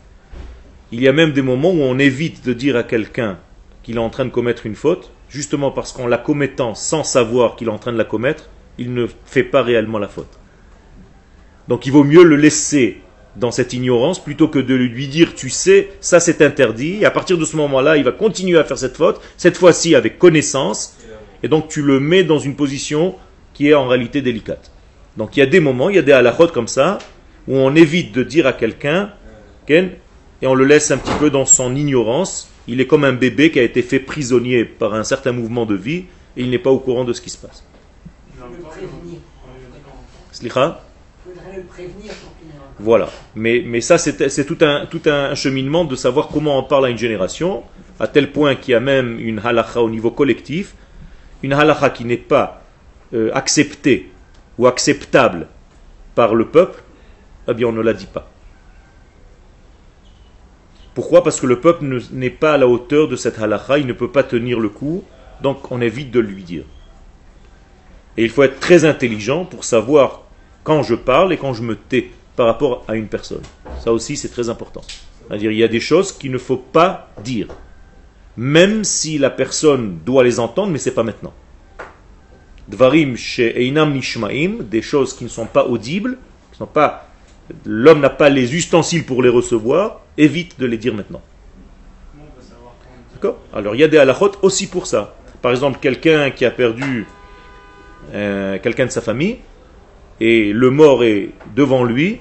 il 0.91 1.01
y 1.01 1.07
a 1.07 1.13
même 1.13 1.33
des 1.33 1.41
moments 1.41 1.71
où 1.71 1.81
on 1.81 1.97
évite 1.97 2.45
de 2.45 2.53
dire 2.53 2.75
à 2.75 2.83
quelqu'un 2.83 3.39
qu'il 3.81 3.95
est 3.95 3.99
en 3.99 4.09
train 4.11 4.25
de 4.25 4.29
commettre 4.29 4.67
une 4.67 4.75
faute, 4.75 5.11
justement 5.29 5.71
parce 5.71 5.91
qu'en 5.91 6.07
la 6.07 6.17
commettant 6.17 6.75
sans 6.75 7.03
savoir 7.03 7.55
qu'il 7.55 7.67
est 7.67 7.71
en 7.71 7.79
train 7.79 7.91
de 7.91 7.97
la 7.97 8.03
commettre, 8.03 8.49
il 8.77 8.93
ne 8.93 9.07
fait 9.25 9.43
pas 9.43 9.63
réellement 9.63 9.99
la 9.99 10.07
faute. 10.07 10.39
Donc 11.67 11.85
il 11.85 11.91
vaut 11.91 12.03
mieux 12.03 12.23
le 12.23 12.35
laisser 12.35 13.01
dans 13.35 13.51
cette 13.51 13.73
ignorance 13.73 14.23
plutôt 14.23 14.47
que 14.47 14.59
de 14.59 14.73
lui 14.73 15.07
dire 15.07 15.35
tu 15.35 15.49
sais, 15.49 15.91
ça 16.01 16.19
c'est 16.19 16.41
interdit. 16.41 17.05
À 17.05 17.11
partir 17.11 17.37
de 17.37 17.45
ce 17.45 17.55
moment-là, 17.57 17.97
il 17.97 18.03
va 18.03 18.11
continuer 18.11 18.57
à 18.57 18.63
faire 18.63 18.77
cette 18.77 18.97
faute, 18.97 19.21
cette 19.37 19.57
fois-ci 19.57 19.95
avec 19.95 20.17
connaissance. 20.17 20.97
Et 21.43 21.47
donc 21.47 21.67
tu 21.67 21.81
le 21.81 21.99
mets 21.99 22.23
dans 22.23 22.39
une 22.39 22.55
position 22.55 23.15
qui 23.59 23.67
est 23.67 23.73
en 23.73 23.89
réalité 23.89 24.21
délicate. 24.21 24.71
Donc 25.17 25.35
il 25.35 25.41
y 25.41 25.43
a 25.43 25.45
des 25.45 25.59
moments, 25.59 25.89
il 25.89 25.97
y 25.97 25.99
a 25.99 26.01
des 26.01 26.13
halakhot 26.13 26.47
comme 26.47 26.69
ça, 26.69 26.97
où 27.45 27.57
on 27.57 27.75
évite 27.75 28.13
de 28.13 28.23
dire 28.23 28.47
à 28.47 28.53
quelqu'un, 28.53 29.11
Ken, 29.65 29.89
et 30.41 30.47
on 30.47 30.55
le 30.55 30.63
laisse 30.63 30.91
un 30.91 30.97
petit 30.97 31.17
peu 31.19 31.29
dans 31.29 31.43
son 31.43 31.75
ignorance. 31.75 32.49
Il 32.69 32.79
est 32.79 32.87
comme 32.87 33.03
un 33.03 33.11
bébé 33.11 33.51
qui 33.51 33.59
a 33.59 33.63
été 33.63 33.81
fait 33.81 33.99
prisonnier 33.99 34.63
par 34.63 34.93
un 34.93 35.03
certain 35.03 35.33
mouvement 35.33 35.65
de 35.65 35.75
vie 35.75 36.05
et 36.37 36.43
il 36.43 36.49
n'est 36.49 36.57
pas 36.57 36.69
au 36.69 36.79
courant 36.79 37.03
de 37.03 37.11
ce 37.11 37.19
qui 37.19 37.29
se 37.29 37.37
passe. 37.37 37.65
Slicha? 40.31 40.81
Voilà. 42.79 43.09
Mais, 43.35 43.61
mais 43.65 43.81
ça, 43.81 43.97
c'est 43.97 44.29
c'est 44.29 44.45
tout 44.45 44.59
un, 44.61 44.85
tout 44.85 45.01
un 45.05 45.35
cheminement 45.35 45.83
de 45.83 45.97
savoir 45.97 46.29
comment 46.29 46.57
on 46.57 46.63
parle 46.63 46.85
à 46.85 46.89
une 46.89 46.97
génération, 46.97 47.63
à 47.99 48.07
tel 48.07 48.31
point 48.31 48.55
qu'il 48.55 48.71
y 48.71 48.75
a 48.75 48.79
même 48.79 49.19
une 49.19 49.39
halakha 49.39 49.81
au 49.81 49.89
niveau 49.89 50.11
collectif, 50.11 50.75
une 51.43 51.51
halakha 51.51 51.89
qui 51.89 52.05
n'est 52.05 52.15
pas 52.15 52.59
euh, 53.13 53.31
acceptée 53.33 54.11
ou 54.57 54.67
acceptable 54.67 55.47
par 56.15 56.35
le 56.35 56.45
peuple, 56.47 56.83
eh 57.47 57.53
bien 57.53 57.67
on 57.67 57.71
ne 57.71 57.81
la 57.81 57.93
dit 57.93 58.05
pas. 58.07 58.29
Pourquoi? 60.93 61.23
Parce 61.23 61.39
que 61.39 61.47
le 61.47 61.59
peuple 61.61 61.85
ne- 61.85 61.99
n'est 62.11 62.29
pas 62.29 62.53
à 62.53 62.57
la 62.57 62.67
hauteur 62.67 63.07
de 63.07 63.15
cette 63.15 63.39
halakha, 63.39 63.77
il 63.77 63.87
ne 63.87 63.93
peut 63.93 64.11
pas 64.11 64.23
tenir 64.23 64.59
le 64.59 64.69
coup, 64.69 65.03
donc 65.41 65.71
on 65.71 65.81
évite 65.81 66.11
de 66.11 66.19
lui 66.19 66.43
dire. 66.43 66.63
Et 68.17 68.23
il 68.23 68.29
faut 68.29 68.43
être 68.43 68.59
très 68.59 68.83
intelligent 68.85 69.45
pour 69.45 69.63
savoir 69.63 70.23
quand 70.63 70.83
je 70.83 70.95
parle 70.95 71.31
et 71.31 71.37
quand 71.37 71.53
je 71.53 71.63
me 71.63 71.75
tais 71.75 72.11
par 72.35 72.47
rapport 72.47 72.83
à 72.87 72.95
une 72.95 73.07
personne. 73.07 73.43
Ça 73.83 73.93
aussi, 73.93 74.17
c'est 74.17 74.29
très 74.29 74.49
important. 74.49 74.81
C'est-à-dire, 75.27 75.51
il 75.51 75.57
y 75.57 75.63
a 75.63 75.67
des 75.69 75.79
choses 75.79 76.11
qu'il 76.11 76.31
ne 76.31 76.37
faut 76.37 76.57
pas 76.57 77.09
dire. 77.23 77.47
Même 78.35 78.83
si 78.83 79.17
la 79.17 79.29
personne 79.29 79.99
doit 80.05 80.23
les 80.23 80.39
entendre, 80.39 80.71
mais 80.71 80.79
c'est 80.79 80.93
pas 80.93 81.03
maintenant. 81.03 81.33
Dvarim 82.69 83.15
chez 83.15 83.65
Einam 83.65 83.93
Nishmaim, 83.93 84.59
des 84.61 84.81
choses 84.81 85.13
qui 85.13 85.23
ne 85.23 85.29
sont 85.29 85.45
pas 85.45 85.65
audibles, 85.65 86.17
qui 86.51 86.57
sont 86.57 86.67
pas, 86.67 87.07
l'homme 87.65 87.99
n'a 87.99 88.09
pas 88.09 88.29
les 88.29 88.55
ustensiles 88.55 89.05
pour 89.05 89.23
les 89.23 89.29
recevoir, 89.29 90.01
évite 90.17 90.59
de 90.59 90.65
les 90.65 90.77
dire 90.77 90.93
maintenant. 90.93 91.21
D'accord? 93.13 93.37
Alors 93.53 93.75
il 93.75 93.81
y 93.81 93.83
a 93.83 93.87
des 93.87 93.97
halachot 93.97 94.33
aussi 94.43 94.67
pour 94.67 94.85
ça. 94.85 95.15
Par 95.41 95.51
exemple, 95.51 95.79
quelqu'un 95.81 96.31
qui 96.31 96.45
a 96.45 96.51
perdu 96.51 97.07
euh, 98.13 98.59
quelqu'un 98.59 98.85
de 98.85 98.91
sa 98.91 99.01
famille 99.01 99.37
et 100.19 100.53
le 100.53 100.69
mort 100.69 101.03
est 101.03 101.29
devant 101.55 101.83
lui, 101.83 102.19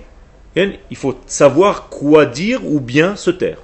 il 0.57 0.97
faut 0.97 1.19
savoir 1.26 1.88
quoi 1.88 2.26
dire 2.26 2.67
ou 2.67 2.81
bien 2.81 3.17
se 3.17 3.31
taire. 3.31 3.59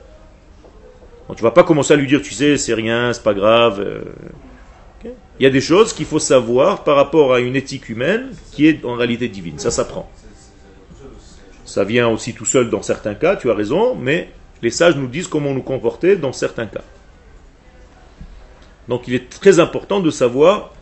Donc, 1.29 1.38
tu 1.38 1.43
vas 1.43 1.50
pas 1.50 1.64
commencer 1.64 1.95
à 1.95 1.97
lui 1.97 2.07
dire, 2.07 2.21
tu 2.23 2.35
sais, 2.35 2.57
c'est 2.57 2.75
rien, 2.75 3.12
c'est 3.12 3.23
pas 3.23 3.35
grave. 3.35 3.81
euh, 3.81 4.03
Il 5.38 5.43
y 5.43 5.47
a 5.47 5.50
des 5.50 5.61
choses 5.61 5.93
qu'il 5.93 6.07
faut 6.07 6.21
savoir 6.21 6.85
par 6.85 6.97
rapport 6.97 7.35
à 7.35 7.41
une 7.41 7.57
éthique 7.57 7.88
humaine 7.88 8.31
qui 8.53 8.67
est 8.67 8.85
en 8.85 8.95
réalité 8.95 9.29
divine. 9.29 9.59
Ça 9.59 9.71
s'apprend. 9.71 10.09
Ça 11.64 11.83
vient 11.83 12.09
aussi 12.09 12.35
tout 12.35 12.45
seul 12.45 12.71
dans 12.71 12.83
certains 12.83 13.14
cas, 13.14 13.37
tu 13.37 13.50
as 13.50 13.55
raison, 13.55 13.97
mais 13.97 14.29
les 14.62 14.71
sages 14.71 14.97
nous 14.97 15.09
disent 15.09 15.26
comment 15.29 15.53
nous 15.53 15.62
comporter 15.62 16.14
dans 16.17 16.33
certains 16.33 16.67
cas. 16.67 16.85
Donc 18.88 19.09
il 19.09 19.14
est 19.14 19.29
très 19.29 19.59
important 19.61 20.00
de 20.00 20.11
savoir 20.11 20.73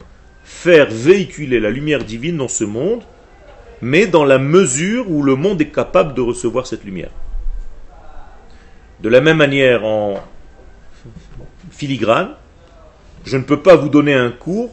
faire 0.45 0.91
véhiculer 0.91 1.61
la 1.61 1.71
lumière 1.71 2.05
divine 2.05 2.37
dans 2.37 2.49
ce 2.49 2.65
monde, 2.65 3.03
mais 3.81 4.07
dans 4.07 4.25
la 4.25 4.39
mesure 4.39 5.11
où 5.11 5.23
le 5.23 5.35
monde 5.35 5.61
est 5.61 5.71
capable 5.71 6.15
de 6.15 6.21
recevoir 6.21 6.67
cette 6.67 6.85
lumière. 6.85 7.11
De 9.01 9.09
la 9.09 9.21
même 9.21 9.39
manière, 9.39 9.85
en 9.85 10.23
filigrane, 11.71 12.35
je 13.25 13.37
ne 13.37 13.43
peux 13.43 13.61
pas 13.61 13.77
vous 13.77 13.89
donner 13.89 14.15
un 14.15 14.31
cours 14.31 14.71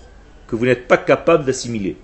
que 0.47 0.55
vous 0.55 0.65
n'êtes 0.65 0.87
pas 0.87 0.97
capable 0.97 1.45
d'assimiler. 1.45 1.95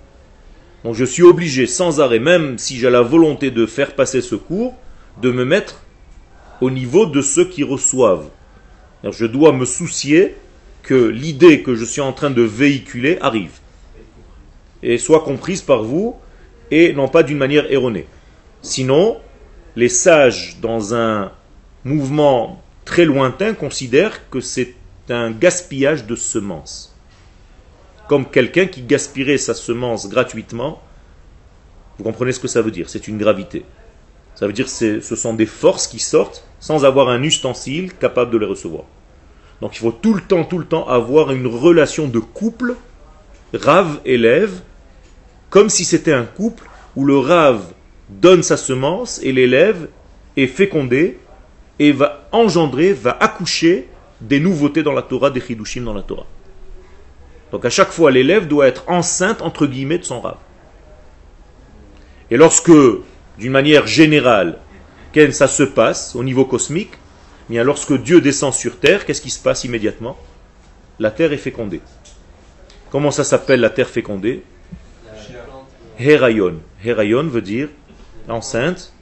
Donc 0.84 0.94
je 0.94 1.04
suis 1.04 1.22
obligé 1.22 1.66
sans 1.66 2.00
arrêt, 2.00 2.20
même 2.20 2.58
si 2.58 2.78
j'ai 2.78 2.90
la 2.90 3.02
volonté 3.02 3.50
de 3.50 3.66
faire 3.66 3.94
passer 3.94 4.20
ce 4.20 4.36
cours, 4.36 4.74
de 5.20 5.30
me 5.32 5.44
mettre 5.44 5.82
au 6.60 6.70
niveau 6.70 7.06
de 7.06 7.20
ceux 7.20 7.48
qui 7.48 7.64
reçoivent. 7.64 8.28
Je 9.02 9.26
dois 9.26 9.52
me 9.52 9.64
soucier 9.64 10.36
que 10.82 10.94
l'idée 10.94 11.62
que 11.62 11.74
je 11.74 11.84
suis 11.84 12.00
en 12.00 12.12
train 12.12 12.30
de 12.30 12.42
véhiculer 12.42 13.18
arrive 13.20 13.58
et 14.82 14.98
soit 14.98 15.24
comprise 15.24 15.62
par 15.62 15.82
vous 15.82 16.14
et 16.70 16.92
non 16.92 17.08
pas 17.08 17.24
d'une 17.24 17.38
manière 17.38 17.70
erronée. 17.72 18.06
Sinon, 18.62 19.16
les 19.74 19.88
sages, 19.88 20.58
dans 20.62 20.94
un 20.94 21.32
mouvement 21.84 22.62
très 22.84 23.04
lointain, 23.04 23.54
considèrent 23.54 24.30
que 24.30 24.38
c'est 24.38 24.75
un 25.14 25.30
gaspillage 25.30 26.06
de 26.06 26.16
semences. 26.16 26.94
Comme 28.08 28.26
quelqu'un 28.26 28.66
qui 28.66 28.82
gaspillerait 28.82 29.38
sa 29.38 29.54
semence 29.54 30.08
gratuitement. 30.08 30.82
Vous 31.98 32.04
comprenez 32.04 32.32
ce 32.32 32.40
que 32.40 32.48
ça 32.48 32.62
veut 32.62 32.70
dire 32.70 32.88
C'est 32.88 33.08
une 33.08 33.18
gravité. 33.18 33.64
Ça 34.34 34.46
veut 34.46 34.52
dire 34.52 34.66
que 34.66 35.00
ce 35.00 35.16
sont 35.16 35.34
des 35.34 35.46
forces 35.46 35.86
qui 35.86 35.98
sortent 35.98 36.44
sans 36.60 36.84
avoir 36.84 37.08
un 37.08 37.22
ustensile 37.22 37.92
capable 37.94 38.30
de 38.30 38.38
les 38.38 38.46
recevoir. 38.46 38.84
Donc 39.60 39.76
il 39.76 39.78
faut 39.78 39.92
tout 39.92 40.14
le 40.14 40.20
temps, 40.20 40.44
tout 40.44 40.58
le 40.58 40.66
temps 40.66 40.86
avoir 40.86 41.32
une 41.32 41.46
relation 41.46 42.06
de 42.06 42.18
couple, 42.18 42.76
rave-élève, 43.54 44.60
comme 45.48 45.70
si 45.70 45.84
c'était 45.84 46.12
un 46.12 46.24
couple 46.24 46.68
où 46.96 47.04
le 47.04 47.18
rave 47.18 47.72
donne 48.10 48.42
sa 48.42 48.56
semence 48.56 49.20
et 49.22 49.32
l'élève 49.32 49.88
est 50.36 50.46
fécondé 50.46 51.18
et 51.78 51.92
va 51.92 52.28
engendrer, 52.32 52.92
va 52.92 53.16
accoucher 53.18 53.88
des 54.20 54.40
nouveautés 54.40 54.82
dans 54.82 54.92
la 54.92 55.02
Torah, 55.02 55.30
des 55.30 55.40
chidushim 55.40 55.82
dans 55.82 55.94
la 55.94 56.02
Torah. 56.02 56.26
Donc 57.52 57.64
à 57.64 57.70
chaque 57.70 57.90
fois, 57.90 58.10
l'élève 58.10 58.48
doit 58.48 58.66
être 58.66 58.84
enceinte, 58.88 59.42
entre 59.42 59.66
guillemets, 59.66 59.98
de 59.98 60.04
son 60.04 60.20
rave. 60.20 60.38
Et 62.30 62.36
lorsque, 62.36 62.72
d'une 63.38 63.52
manière 63.52 63.86
générale, 63.86 64.58
ça 65.30 65.48
se 65.48 65.62
passe 65.62 66.14
au 66.14 66.22
niveau 66.22 66.44
cosmique, 66.44 66.92
eh 67.48 67.52
bien 67.52 67.64
lorsque 67.64 67.94
Dieu 67.94 68.20
descend 68.20 68.52
sur 68.52 68.78
terre, 68.78 69.06
qu'est-ce 69.06 69.22
qui 69.22 69.30
se 69.30 69.40
passe 69.40 69.64
immédiatement? 69.64 70.18
La 70.98 71.10
terre 71.10 71.32
est 71.32 71.38
fécondée. 71.38 71.80
Comment 72.90 73.10
ça 73.10 73.24
s'appelle 73.24 73.60
la 73.60 73.70
terre 73.70 73.88
fécondée? 73.88 74.42
Herayon. 75.98 76.60
Herayon 76.84 77.24
veut 77.24 77.42
dire 77.42 77.68
enceinte. 78.28 78.92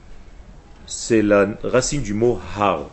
C'est 0.87 1.21
la 1.21 1.47
racine 1.63 2.01
du 2.01 2.13
mot 2.13 2.39
har. 2.57 2.89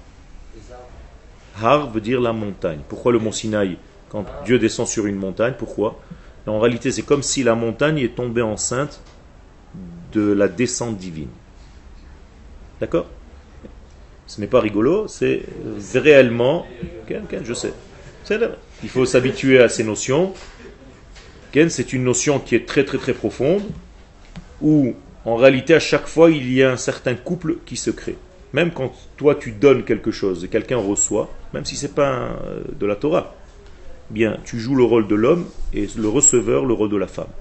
Har 1.61 1.91
veut 1.91 2.01
dire 2.01 2.21
la 2.21 2.33
montagne. 2.33 2.81
Pourquoi 2.89 3.13
le 3.13 3.19
mont 3.19 3.33
Sinaï 3.33 3.77
Quand 4.09 4.25
Dieu 4.45 4.59
descend 4.59 4.87
sur 4.87 5.07
une 5.07 5.17
montagne, 5.17 5.55
pourquoi? 5.59 6.01
En 6.47 6.59
réalité, 6.59 6.91
c'est 6.91 7.03
comme 7.03 7.23
si 7.23 7.43
la 7.43 7.55
montagne 7.55 7.99
est 7.99 8.15
tombée 8.15 8.43
enceinte 8.43 9.01
de 10.13 10.33
la 10.33 10.49
descente 10.49 10.97
divine. 10.97 11.29
D'accord? 12.81 13.07
Ce 14.27 14.41
n'est 14.41 14.47
pas 14.47 14.61
rigolo, 14.61 15.07
c'est 15.09 15.43
réellement. 15.95 16.67
Ken, 17.07 17.25
Ken, 17.29 17.45
je 17.45 17.55
sais. 17.55 17.73
Il 18.83 18.89
faut 18.89 19.05
s'habituer 19.05 19.61
à 19.61 19.69
ces 19.69 19.85
notions. 19.85 20.33
Ken, 21.53 21.69
c'est 21.69 21.93
une 21.93 22.05
notion 22.05 22.39
qui 22.39 22.55
est 22.55 22.67
très 22.67 22.85
très 22.85 22.99
très 22.99 23.13
profonde, 23.13 23.63
où 24.61 24.95
en 25.25 25.37
réalité 25.37 25.75
à 25.75 25.81
chaque 25.81 26.07
fois 26.07 26.31
il 26.31 26.51
y 26.53 26.63
a 26.63 26.73
un 26.73 26.77
certain 26.77 27.15
couple 27.15 27.59
qui 27.67 27.77
se 27.77 27.91
crée. 27.91 28.17
Même 28.53 28.71
quand 28.71 28.93
toi 29.17 29.35
tu 29.35 29.53
donnes 29.53 29.85
quelque 29.85 30.11
chose 30.11 30.45
et 30.45 30.49
quelqu'un 30.49 30.77
reçoit, 30.77 31.31
même 31.55 31.65
si 31.65 31.77
c'est 31.77 31.95
pas 31.95 32.09
un, 32.09 32.31
euh, 32.45 32.63
de 32.79 32.87
la 32.87 32.97
Torah, 32.97 33.35
bien 34.11 34.39
tu 34.45 34.59
joues 34.59 34.75
le 34.75 34.85
rôle 34.85 35.09
de 35.09 35.15
l'homme 35.15 35.47
et 35.73 35.89
le 35.97 36.09
receveur 36.09 36.65
le 36.67 36.75
rôle 36.75 36.91
de 36.91 36.97
la 36.97 37.07
femme. 37.07 37.33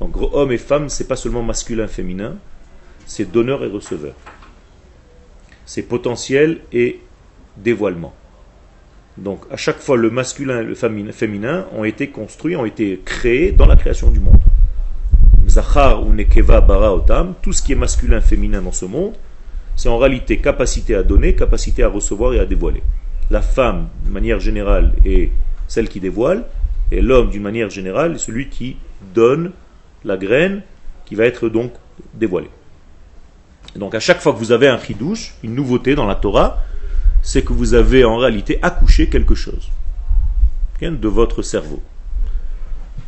Donc 0.00 0.16
homme 0.32 0.52
et 0.52 0.58
femme, 0.58 0.88
c'est 0.88 1.06
pas 1.06 1.16
seulement 1.16 1.42
masculin 1.42 1.86
féminin, 1.86 2.36
c'est 3.06 3.30
donneur 3.30 3.64
et 3.64 3.68
receveur. 3.68 4.14
C'est 5.66 5.82
potentiel 5.82 6.60
et 6.72 7.00
dévoilement. 7.56 8.14
Donc 9.16 9.44
à 9.50 9.56
chaque 9.56 9.78
fois, 9.78 9.96
le 9.96 10.10
masculin 10.10 10.60
et 10.60 10.64
le 10.64 10.74
féminin, 10.74 11.66
ont 11.72 11.84
été 11.84 12.08
construits, 12.08 12.56
ont 12.56 12.64
été 12.64 13.00
créés 13.04 13.52
dans 13.52 13.66
la 13.66 13.76
création 13.76 14.10
du 14.10 14.20
monde. 14.20 14.40
Zachar 15.48 16.06
ou 16.06 16.12
Nekeva 16.12 16.60
bara 16.60 16.94
otam, 16.94 17.34
tout 17.42 17.52
ce 17.52 17.62
qui 17.62 17.72
est 17.72 17.76
masculin 17.76 18.20
féminin 18.20 18.62
dans 18.62 18.72
ce 18.72 18.86
monde, 18.86 19.12
c'est 19.76 19.88
en 19.88 19.98
réalité 19.98 20.38
capacité 20.38 20.94
à 20.94 21.02
donner, 21.02 21.34
capacité 21.34 21.82
à 21.82 21.88
recevoir 21.88 22.34
et 22.34 22.40
à 22.40 22.46
dévoiler. 22.46 22.82
La 23.30 23.42
femme, 23.42 23.88
de 24.04 24.10
manière 24.10 24.40
générale, 24.40 24.92
est 25.04 25.30
celle 25.68 25.88
qui 25.88 26.00
dévoile, 26.00 26.44
et 26.90 27.00
l'homme, 27.00 27.30
d'une 27.30 27.42
manière 27.42 27.70
générale, 27.70 28.16
est 28.16 28.18
celui 28.18 28.48
qui 28.48 28.76
donne 29.14 29.52
la 30.04 30.16
graine 30.16 30.62
qui 31.06 31.14
va 31.14 31.24
être 31.24 31.48
donc 31.48 31.72
dévoilée. 32.14 32.50
Donc 33.76 33.94
à 33.94 34.00
chaque 34.00 34.20
fois 34.20 34.32
que 34.32 34.38
vous 34.38 34.52
avez 34.52 34.68
un 34.68 34.78
chidouche, 34.78 35.34
une 35.42 35.54
nouveauté 35.54 35.94
dans 35.94 36.06
la 36.06 36.14
Torah, 36.14 36.58
c'est 37.22 37.42
que 37.42 37.52
vous 37.52 37.74
avez 37.74 38.04
en 38.04 38.16
réalité 38.16 38.58
accouché 38.62 39.08
quelque 39.08 39.34
chose 39.34 39.70
de 40.90 41.08
votre 41.08 41.42
cerveau. 41.42 41.80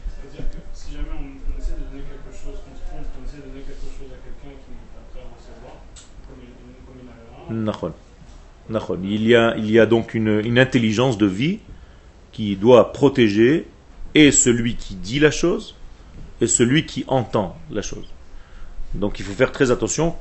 C'est-à-dire 0.07 0.49
que 0.49 0.59
si 0.73 0.93
jamais 0.93 1.11
on, 1.11 1.27
on 1.27 1.59
essaie 1.59 1.75
de 1.75 1.83
donner 1.91 2.07
quelque 2.07 2.31
chose, 2.31 2.55
qu'on 2.63 2.77
se 2.79 2.87
trompe, 2.87 3.03
on 3.19 3.27
essaie 3.27 3.43
de 3.43 3.51
donner 3.51 3.67
quelque 3.67 3.91
chose 3.91 4.15
à 4.15 4.19
quelqu'un 4.23 4.55
qui 4.63 4.71
n'est 4.71 4.95
pas 4.95 5.03
prêt 5.11 5.27
à 5.27 5.35
recevoir, 5.35 5.83
comme 6.31 6.39
il, 6.39 6.55
comme 6.87 7.03
Nachon. 7.03 7.34
Nachon. 7.34 7.34
Il 9.03 9.27
y 9.27 9.35
a, 9.35 9.57
il 9.57 9.71
y 9.71 9.79
a 9.79 9.87
donc 9.87 10.15
une, 10.15 10.59
intelligence 10.59 11.19
de 11.19 11.27
vie 11.27 11.59
qui 12.33 12.57
doit 12.57 12.93
protéger 12.93 13.67
et 14.15 14.33
celui 14.33 14.77
qui 14.77 14.95
dit 14.95 15.21
la 15.21 15.31
chose 15.31 15.75
et 16.41 16.47
celui 16.47 16.87
qui 16.87 17.05
entend 17.07 17.57
la 17.71 17.83
chose. 17.83 18.07
Donc 18.95 19.19
il 19.19 19.25
faut 19.25 19.35
faire 19.35 19.53
très 19.53 19.71
attention, 19.71 20.15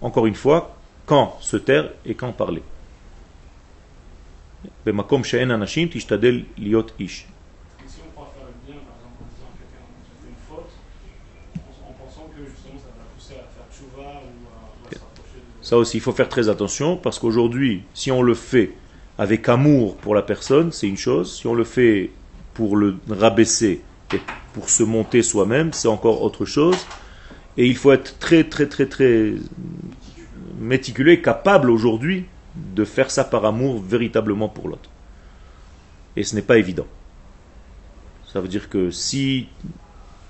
encore 0.00 0.26
une 0.26 0.34
fois, 0.34 0.76
quand 1.06 1.36
se 1.40 1.56
taire 1.56 1.90
et 2.06 2.14
quand 2.14 2.32
parler 2.32 2.62
ça 15.62 15.78
aussi, 15.78 15.98
il 15.98 16.00
faut 16.00 16.12
faire 16.12 16.28
très 16.28 16.48
attention 16.48 16.96
parce 16.96 17.20
qu'aujourd'hui, 17.20 17.84
si 17.94 18.10
on 18.10 18.20
le 18.22 18.34
fait 18.34 18.72
avec 19.16 19.48
amour 19.48 19.96
pour 19.96 20.14
la 20.14 20.22
personne, 20.22 20.72
c'est 20.72 20.88
une 20.88 20.96
chose. 20.96 21.38
Si 21.38 21.46
on 21.46 21.54
le 21.54 21.64
fait 21.64 22.10
pour 22.52 22.76
le 22.76 22.96
rabaisser 23.08 23.80
et 24.12 24.20
pour 24.52 24.68
se 24.68 24.82
monter 24.82 25.22
soi-même, 25.22 25.72
c'est 25.72 25.88
encore 25.88 26.22
autre 26.22 26.44
chose. 26.44 26.76
Et 27.56 27.66
il 27.66 27.76
faut 27.76 27.92
être 27.92 28.18
très, 28.18 28.44
très, 28.44 28.66
très, 28.66 28.86
très 28.86 29.34
méticuleux 30.58 31.16
capable 31.16 31.70
aujourd'hui 31.70 32.24
de 32.74 32.84
faire 32.84 33.10
ça 33.10 33.22
par 33.22 33.44
amour 33.44 33.80
véritablement 33.80 34.48
pour 34.48 34.68
l'autre. 34.68 34.90
Et 36.16 36.24
ce 36.24 36.34
n'est 36.34 36.42
pas 36.42 36.58
évident. 36.58 36.86
Ça 38.32 38.40
veut 38.40 38.48
dire 38.48 38.68
que 38.68 38.90
si 38.90 39.46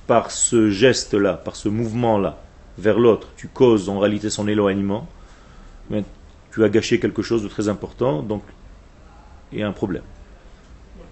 par 0.06 0.30
ce 0.30 0.68
geste-là, 0.68 1.34
par 1.34 1.56
ce 1.56 1.68
mouvement-là, 1.68 2.42
vers 2.78 2.98
l'autre, 2.98 3.28
tu 3.36 3.48
causes 3.48 3.88
en 3.88 3.98
réalité 3.98 4.28
son 4.30 4.48
éloignement, 4.48 5.08
mais 5.92 6.04
tu 6.50 6.64
as 6.64 6.68
gâché 6.68 6.98
quelque 6.98 7.22
chose 7.22 7.42
de 7.42 7.48
très 7.48 7.68
important, 7.68 8.22
donc 8.22 8.42
il 9.52 9.60
y 9.60 9.62
a 9.62 9.68
un 9.68 9.72
problème. 9.72 10.02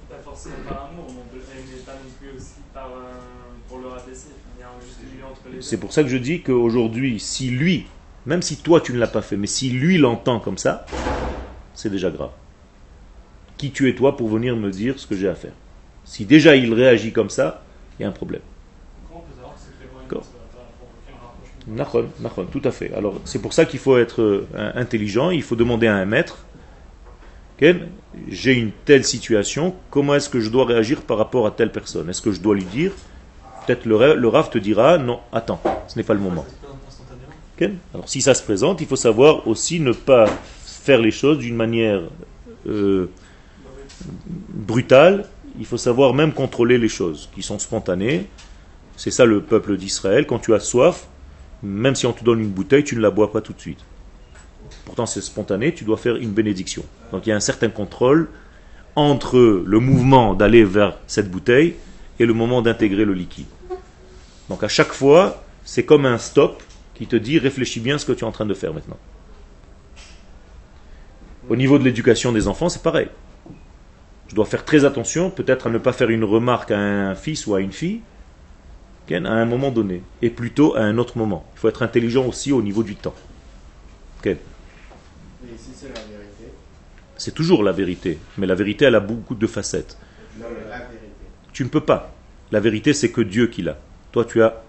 Pas 0.09 0.17
forcément 0.17 0.57
par 0.67 0.91
amour, 0.91 1.05
non 1.09 1.23
plus, 1.31 1.41
mais 1.55 1.83
pas 1.83 1.93
non 1.93 2.11
plus 2.19 2.37
aussi 2.37 2.61
par, 2.75 2.91
pour 3.69 3.79
le 3.79 3.89
rabaisser. 3.89 4.29
Il 4.57 4.61
y 4.61 4.65
a 4.65 4.69
un 4.69 4.81
juste 4.81 4.99
milieu 5.05 5.27
entre 5.27 5.43
les 5.49 5.57
deux. 5.57 5.61
C'est 5.61 5.77
pour 5.77 5.93
ça 5.93 6.03
que 6.03 6.09
je 6.09 6.17
dis 6.17 6.43
qu'aujourd'hui, 6.43 7.21
si 7.21 7.51
lui, 7.51 7.87
même 8.27 8.43
si 8.43 8.57
toi 8.57 8.81
tu 8.81 8.93
ne 8.93 8.99
l'as 8.99 9.07
pas 9.07 9.23
fait, 9.23 9.37
mais 9.37 9.47
si 9.47 9.71
lui 9.71 9.99
l'entend 9.99 10.41
comme 10.41 10.59
ça, 10.59 10.87
c'est 11.75 11.91
déjà 11.91 12.11
grave. 12.11 12.31
Qui 13.59 13.71
tu 13.71 13.89
es 13.89 13.95
toi 13.95 14.17
pour 14.17 14.29
venir 14.29 14.57
me 14.57 14.71
dire 14.71 14.99
ce 14.99 15.07
que 15.07 15.15
j'ai 15.15 15.29
à 15.29 15.35
faire? 15.35 15.53
Si 16.05 16.25
déjà 16.25 16.57
il 16.57 16.73
réagit 16.73 17.13
comme 17.13 17.31
ça, 17.31 17.63
il 17.99 18.03
y 18.03 18.05
a 18.07 18.09
un 18.09 18.13
problème. 18.13 18.41
Comment 19.07 19.21
on 19.21 19.29
peut 19.29 19.37
savoir 19.37 19.55
que 19.55 19.61
cet 19.61 19.75
éloignement 19.79 20.01
D'accord. 20.09 20.25
ça 20.25 20.31
va 20.33 20.59
pas 20.59 20.71
Nachon, 21.67 22.07
nachon, 22.21 22.47
tout 22.47 22.63
à 22.65 22.71
fait. 22.71 22.93
Alors 22.95 23.21
c'est 23.25 23.41
pour 23.41 23.53
ça 23.53 23.65
qu'il 23.65 23.79
faut 23.79 23.99
être 23.99 24.23
euh, 24.23 24.73
intelligent, 24.75 25.31
il 25.31 25.43
faut 25.43 25.57
demander 25.57 25.87
à 25.87 25.95
un 25.97 26.07
maître, 26.07 26.39
j'ai 28.29 28.55
une 28.55 28.71
telle 28.87 29.05
situation, 29.05 29.75
comment 29.91 30.15
est-ce 30.15 30.31
que 30.31 30.41
je 30.41 30.49
dois 30.49 30.65
réagir 30.65 31.03
par 31.03 31.19
rapport 31.19 31.47
à 31.47 31.51
telle 31.51 31.71
personne? 31.71 32.09
Est-ce 32.09 32.23
que 32.23 32.33
je 32.33 32.41
dois 32.41 32.55
lui 32.55 32.65
dire? 32.65 32.93
Peut-être 33.67 33.85
le, 33.85 33.97
ra- 33.97 34.15
le 34.15 34.29
Rav 34.29 34.49
te 34.49 34.57
dira, 34.57 34.97
non, 34.97 35.21
attends, 35.33 35.61
ce 35.87 35.97
n'est 35.99 36.03
pas 36.03 36.15
le 36.15 36.21
moment. 36.21 36.47
Alors 37.93 38.09
si 38.09 38.23
ça 38.23 38.33
se 38.33 38.43
présente, 38.43 38.81
il 38.81 38.87
faut 38.87 38.97
savoir 38.97 39.47
aussi 39.47 39.81
ne 39.81 39.93
pas 39.93 40.25
faire 40.65 40.99
les 40.99 41.11
choses 41.11 41.37
d'une 41.39 41.57
manière 41.57 42.01
euh, 42.67 43.11
brutale, 44.49 45.27
il 45.59 45.67
faut 45.67 45.77
savoir 45.77 46.15
même 46.15 46.33
contrôler 46.33 46.79
les 46.79 46.89
choses 46.89 47.29
qui 47.35 47.43
sont 47.43 47.59
spontanées. 47.59 48.27
C'est 48.97 49.11
ça 49.11 49.27
le 49.27 49.43
peuple 49.43 49.77
d'Israël, 49.77 50.27
quand 50.27 50.39
tu 50.39 50.55
as 50.55 50.61
soif, 50.61 51.09
même 51.63 51.95
si 51.95 52.07
on 52.07 52.13
te 52.13 52.25
donne 52.25 52.41
une 52.41 52.51
bouteille, 52.51 52.85
tu 52.85 52.97
ne 52.97 53.01
la 53.01 53.11
bois 53.11 53.33
pas 53.33 53.41
tout 53.41 53.53
de 53.53 53.61
suite. 53.61 53.81
Pourtant, 54.85 55.07
c'est 55.07 55.21
spontané, 55.21 55.75
tu 55.75 55.85
dois 55.85 55.97
faire 55.97 56.17
une 56.17 56.31
bénédiction. 56.31 56.85
Donc 57.13 57.27
il 57.27 57.31
y 57.31 57.33
a 57.33 57.37
un 57.37 57.41
certain 57.41 57.69
contrôle 57.69 58.29
entre 58.97 59.63
le 59.65 59.81
mouvement 59.81 60.35
d'aller 60.35 60.65
vers 60.65 60.97
cette 61.07 61.31
bouteille 61.31 61.75
et 62.19 62.27
le 62.27 62.35
moment 62.35 62.63
d'intégrer 62.63 63.05
le 63.05 63.15
liquide. 63.15 63.47
Donc 64.49 64.63
à 64.63 64.69
chaque 64.69 64.93
fois, 64.93 65.43
c'est 65.65 65.85
comme 65.85 66.07
un 66.07 66.19
stop 66.19 66.63
qui 66.95 67.07
te 67.07 67.17
dit 67.17 67.39
réfléchis 67.39 67.81
bien 67.81 67.99
ce 67.99 68.05
que 68.05 68.13
tu 68.13 68.25
es 68.25 68.27
en 68.27 68.33
train 68.33 68.47
de 68.47 68.55
faire 68.55 68.75
maintenant. 68.75 68.99
Au 71.49 71.57
niveau 71.57 71.79
de 71.79 71.85
l'éducation 71.85 72.33
des 72.33 72.47
enfants, 72.47 72.69
c'est 72.69 72.83
pareil. 72.83 73.09
Je 74.29 74.35
dois 74.35 74.45
faire 74.45 74.65
très 74.65 74.85
attention, 74.85 75.31
peut-être 75.31 75.67
à 75.67 75.71
ne 75.71 75.79
pas 75.79 75.93
faire 75.93 76.11
une 76.11 76.25
remarque 76.25 76.71
à 76.71 76.79
un 76.79 77.15
fils 77.15 77.47
ou 77.47 77.55
à 77.55 77.61
une 77.61 77.73
fille, 77.73 78.01
à 79.17 79.33
un 79.33 79.45
moment 79.45 79.71
donné, 79.71 80.03
et 80.23 80.31
plutôt 80.31 80.77
à 80.77 80.81
un 80.81 80.99
autre 80.99 81.19
moment. 81.19 81.45
Il 81.55 81.61
faut 81.61 81.69
être 81.69 81.83
intelligent 81.83 82.27
aussi 82.27 82.53
au 82.53 82.63
niveau 82.63 82.83
du 82.83 82.97
temps. 82.97 83.15
Si 84.23 85.71
c'est 85.75 85.89
la 85.89 85.95
vérité, 85.95 86.53
C'est 87.17 87.35
toujours 87.35 87.63
la 87.63 87.73
vérité, 87.73 88.19
mais 88.39 88.47
la 88.47 88.55
vérité, 88.55 88.85
elle 88.87 88.95
a 88.95 89.01
beaucoup 89.01 89.35
de 89.35 89.47
facettes. 89.47 89.97
non 90.39 90.47
mais 90.51 90.69
la 90.71 90.79
vérité. 90.79 91.07
Tu 91.53 91.65
ne 91.65 91.69
peux 91.69 91.81
pas. 91.81 92.15
La 92.53 92.61
vérité, 92.61 92.93
c'est 92.93 93.11
que 93.11 93.21
Dieu 93.21 93.47
qui 93.49 93.63
l'a. 93.63 93.79
Toi, 94.13 94.25
tu 94.25 94.43
as 94.43 94.63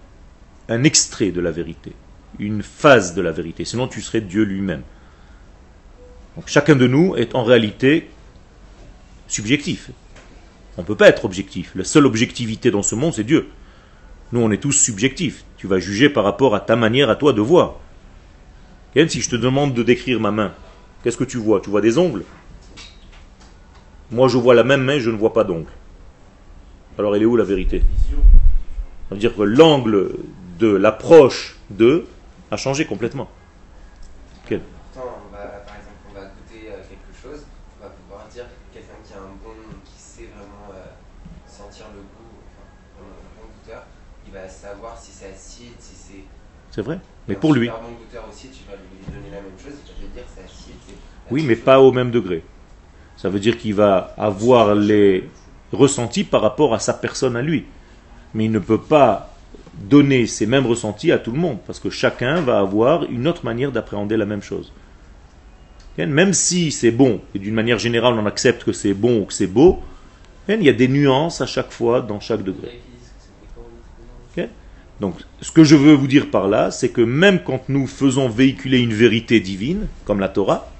un 0.68 0.84
extrait 0.84 1.30
de 1.30 1.40
la 1.40 1.50
vérité, 1.50 1.92
une 2.38 2.62
phase 2.62 3.14
de 3.14 3.22
la 3.22 3.32
vérité. 3.32 3.64
Sinon, 3.64 3.88
tu 3.88 4.00
serais 4.00 4.20
Dieu 4.20 4.42
lui-même. 4.42 4.82
Donc, 6.36 6.48
chacun 6.48 6.76
de 6.76 6.86
nous 6.86 7.14
est 7.16 7.34
en 7.34 7.44
réalité 7.44 8.10
subjectif. 9.28 9.90
On 10.76 10.82
ne 10.82 10.86
peut 10.86 10.96
pas 10.96 11.08
être 11.08 11.24
objectif. 11.24 11.72
La 11.74 11.84
seule 11.84 12.06
objectivité 12.06 12.70
dans 12.70 12.82
ce 12.82 12.94
monde, 12.94 13.14
c'est 13.14 13.24
Dieu. 13.24 13.48
Nous, 14.32 14.40
on 14.40 14.50
est 14.50 14.58
tous 14.58 14.72
subjectifs. 14.72 15.44
Tu 15.58 15.66
vas 15.66 15.78
juger 15.78 16.08
par 16.08 16.24
rapport 16.24 16.54
à 16.54 16.60
ta 16.60 16.74
manière 16.76 17.10
à 17.10 17.16
toi 17.16 17.32
de 17.32 17.40
voir. 17.40 17.74
Ken, 18.94 19.08
si 19.08 19.20
je 19.20 19.30
te 19.30 19.36
demande 19.36 19.74
de 19.74 19.82
décrire 19.82 20.20
ma 20.20 20.30
main, 20.30 20.52
qu'est-ce 21.02 21.16
que 21.16 21.24
tu 21.24 21.38
vois? 21.38 21.60
Tu 21.60 21.70
vois 21.70 21.80
des 21.80 21.98
ongles? 21.98 22.24
Moi, 24.10 24.28
je 24.28 24.36
vois 24.36 24.54
la 24.54 24.64
même 24.64 24.82
main, 24.82 24.98
je 24.98 25.10
ne 25.10 25.16
vois 25.16 25.32
pas 25.32 25.44
d'ongles. 25.44 25.70
Alors, 26.98 27.14
elle 27.16 27.22
est 27.22 27.26
où 27.26 27.36
la 27.36 27.44
vérité? 27.44 27.82
Ça 29.08 29.14
veut 29.14 29.20
dire 29.20 29.34
que 29.34 29.42
l'angle 29.42 30.10
de 30.58 30.68
l'approche 30.68 31.56
de 31.70 32.06
a 32.50 32.56
changé 32.56 32.84
complètement. 32.86 33.30
Quel 34.46 34.60
Pourtant, 34.60 35.08
on 35.28 35.32
va, 35.32 35.38
par 35.64 35.76
exemple, 35.76 35.96
on 36.10 36.14
va 36.14 36.20
goûter 36.26 36.68
euh, 36.68 36.76
quelque 36.88 37.12
chose, 37.22 37.44
on 37.80 37.84
va 37.84 37.90
pouvoir 37.90 38.26
dire 38.28 38.44
quelqu'un 38.72 39.00
qui 39.06 39.12
a 39.14 39.16
un 39.16 39.32
bon, 39.42 39.56
qui 39.84 39.96
sait 40.00 40.28
vraiment 40.36 40.68
euh, 40.74 40.84
sentir 41.48 41.86
le 41.94 42.00
goût, 42.00 42.36
enfin, 42.52 42.64
vraiment 42.98 43.16
un 43.16 43.40
bon 43.40 43.48
goûteur, 43.56 43.84
il 44.26 44.32
va 44.32 44.46
savoir 44.48 44.98
si 44.98 45.12
c'est 45.12 45.30
acide, 45.32 45.72
si 45.78 45.94
c'est. 45.96 46.12
C'est 46.12 46.12
vrai. 46.12 46.20
Mais 46.20 46.20
Un 46.20 46.20
pour 46.20 46.20
lui. 46.20 46.20
super 46.20 46.20
bon 46.20 46.20
goûteur 46.20 46.20
aussi, 46.20 46.20
tu 46.20 46.20
vas 46.20 46.20
lui 46.20 46.20
donner 46.20 46.20
la 46.20 46.20
même 46.20 46.28
chose, 46.28 46.28
il 46.28 46.52
va 46.52 46.61
te 49.94 50.00
dire 50.14 50.24
c'est 50.34 50.44
acide. 50.44 50.74
c'est- 50.86 50.94
Oui, 51.30 51.44
mais 51.46 51.56
pas 51.56 51.80
au 51.80 51.92
même 51.92 52.10
degré. 52.10 52.42
Ça 53.16 53.28
veut 53.28 53.38
dire 53.40 53.56
qu'il 53.58 53.74
va 53.74 54.14
avoir 54.16 54.74
les 54.74 55.28
ressentis 55.72 56.24
par 56.24 56.40
rapport 56.40 56.74
à 56.74 56.78
sa 56.78 56.94
personne 56.94 57.36
à 57.36 57.42
lui. 57.42 57.66
Mais 58.34 58.46
il 58.46 58.50
ne 58.50 58.58
peut 58.58 58.80
pas 58.80 59.34
donner 59.74 60.26
ces 60.26 60.46
mêmes 60.46 60.66
ressentis 60.66 61.12
à 61.12 61.18
tout 61.18 61.32
le 61.32 61.38
monde, 61.38 61.58
parce 61.66 61.78
que 61.80 61.90
chacun 61.90 62.40
va 62.40 62.58
avoir 62.58 63.04
une 63.04 63.26
autre 63.28 63.44
manière 63.44 63.72
d'appréhender 63.72 64.16
la 64.16 64.26
même 64.26 64.42
chose. 64.42 64.72
Même 65.98 66.32
si 66.32 66.72
c'est 66.72 66.90
bon, 66.90 67.20
et 67.34 67.38
d'une 67.38 67.54
manière 67.54 67.78
générale 67.78 68.14
on 68.14 68.26
accepte 68.26 68.64
que 68.64 68.72
c'est 68.72 68.94
bon 68.94 69.20
ou 69.20 69.24
que 69.26 69.34
c'est 69.34 69.46
beau, 69.46 69.80
il 70.48 70.62
y 70.62 70.68
a 70.68 70.72
des 70.72 70.88
nuances 70.88 71.40
à 71.40 71.46
chaque 71.46 71.70
fois 71.70 72.00
dans 72.00 72.20
chaque 72.20 72.42
degré. 72.42 72.80
Donc, 75.02 75.16
ce 75.40 75.50
que 75.50 75.64
je 75.64 75.74
veux 75.74 75.94
vous 75.94 76.06
dire 76.06 76.30
par 76.30 76.46
là, 76.46 76.70
c'est 76.70 76.90
que 76.90 77.00
même 77.00 77.42
quand 77.42 77.68
nous 77.68 77.88
faisons 77.88 78.28
véhiculer 78.28 78.78
une 78.78 78.94
vérité 78.94 79.40
divine, 79.40 79.88
comme 80.04 80.20
la 80.20 80.28
Torah, 80.28 80.70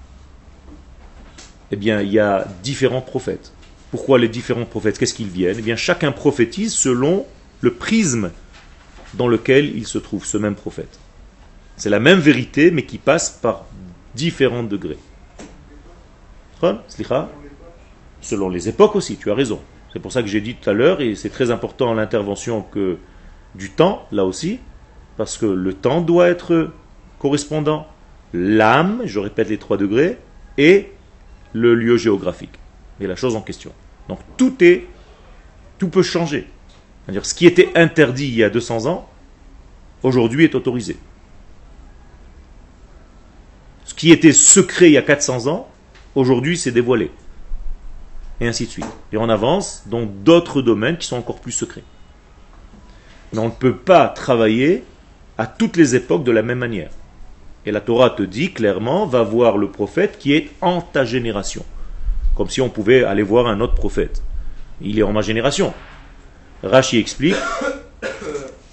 eh 1.72 1.76
bien, 1.76 2.00
il 2.00 2.12
y 2.12 2.20
a 2.20 2.46
différents 2.62 3.00
prophètes. 3.00 3.52
Pourquoi 3.90 4.20
les 4.20 4.28
différents 4.28 4.64
prophètes 4.64 4.96
Qu'est-ce 4.96 5.14
qu'ils 5.14 5.26
viennent? 5.26 5.56
Eh 5.58 5.62
bien, 5.62 5.74
chacun 5.74 6.12
prophétise 6.12 6.72
selon 6.72 7.26
le 7.62 7.72
prisme 7.72 8.30
dans 9.14 9.26
lequel 9.26 9.76
il 9.76 9.88
se 9.88 9.98
trouve, 9.98 10.24
ce 10.24 10.38
même 10.38 10.54
prophète. 10.54 11.00
C'est 11.76 11.90
la 11.90 11.98
même 11.98 12.20
vérité, 12.20 12.70
mais 12.70 12.84
qui 12.84 12.98
passe 12.98 13.28
par 13.28 13.64
différents 14.14 14.62
degrés. 14.62 14.98
Selon 18.20 18.48
les 18.48 18.68
époques 18.68 18.94
aussi, 18.94 19.16
tu 19.16 19.32
as 19.32 19.34
raison. 19.34 19.60
C'est 19.92 19.98
pour 19.98 20.12
ça 20.12 20.22
que 20.22 20.28
j'ai 20.28 20.40
dit 20.40 20.54
tout 20.54 20.70
à 20.70 20.74
l'heure, 20.74 21.00
et 21.00 21.16
c'est 21.16 21.28
très 21.28 21.50
important 21.50 21.92
l'intervention 21.92 22.62
que 22.62 22.98
du 23.54 23.70
temps, 23.70 24.06
là 24.12 24.24
aussi, 24.24 24.60
parce 25.16 25.36
que 25.38 25.46
le 25.46 25.74
temps 25.74 26.00
doit 26.00 26.28
être 26.28 26.70
correspondant. 27.18 27.86
L'âme, 28.32 29.02
je 29.04 29.18
répète 29.18 29.48
les 29.48 29.58
trois 29.58 29.76
degrés, 29.76 30.18
et 30.58 30.92
le 31.52 31.74
lieu 31.74 31.96
géographique 31.96 32.58
et 33.00 33.06
la 33.06 33.16
chose 33.16 33.36
en 33.36 33.40
question. 33.40 33.72
Donc 34.08 34.18
tout 34.36 34.62
est, 34.62 34.86
tout 35.78 35.88
peut 35.88 36.02
changer. 36.02 36.48
C'est-à-dire 37.04 37.26
ce 37.26 37.34
qui 37.34 37.46
était 37.46 37.70
interdit 37.74 38.28
il 38.28 38.34
y 38.34 38.44
a 38.44 38.50
200 38.50 38.86
ans, 38.86 39.08
aujourd'hui 40.02 40.44
est 40.44 40.54
autorisé. 40.54 40.96
Ce 43.84 43.94
qui 43.94 44.12
était 44.12 44.32
secret 44.32 44.88
il 44.88 44.92
y 44.92 44.98
a 44.98 45.02
400 45.02 45.46
ans, 45.48 45.68
aujourd'hui 46.14 46.56
c'est 46.56 46.72
dévoilé. 46.72 47.10
Et 48.40 48.46
ainsi 48.46 48.66
de 48.66 48.70
suite. 48.70 48.86
Et 49.12 49.16
on 49.16 49.28
avance 49.28 49.84
dans 49.86 50.04
d'autres 50.04 50.62
domaines 50.62 50.98
qui 50.98 51.06
sont 51.06 51.16
encore 51.16 51.40
plus 51.40 51.52
secrets. 51.52 51.84
On 53.36 53.46
ne 53.46 53.50
peut 53.50 53.76
pas 53.76 54.08
travailler 54.08 54.84
à 55.38 55.46
toutes 55.46 55.76
les 55.76 55.94
époques 55.94 56.24
de 56.24 56.32
la 56.32 56.42
même 56.42 56.58
manière. 56.58 56.90
Et 57.64 57.70
la 57.70 57.80
Torah 57.80 58.10
te 58.10 58.22
dit 58.22 58.52
clairement, 58.52 59.06
va 59.06 59.22
voir 59.22 59.56
le 59.56 59.70
prophète 59.70 60.18
qui 60.18 60.34
est 60.34 60.50
en 60.60 60.80
ta 60.80 61.04
génération. 61.04 61.64
Comme 62.36 62.50
si 62.50 62.60
on 62.60 62.68
pouvait 62.68 63.04
aller 63.04 63.22
voir 63.22 63.46
un 63.46 63.60
autre 63.60 63.74
prophète. 63.74 64.22
Il 64.80 64.98
est 64.98 65.02
en 65.02 65.12
ma 65.12 65.22
génération. 65.22 65.72
Rashi 66.62 66.98
explique, 66.98 67.36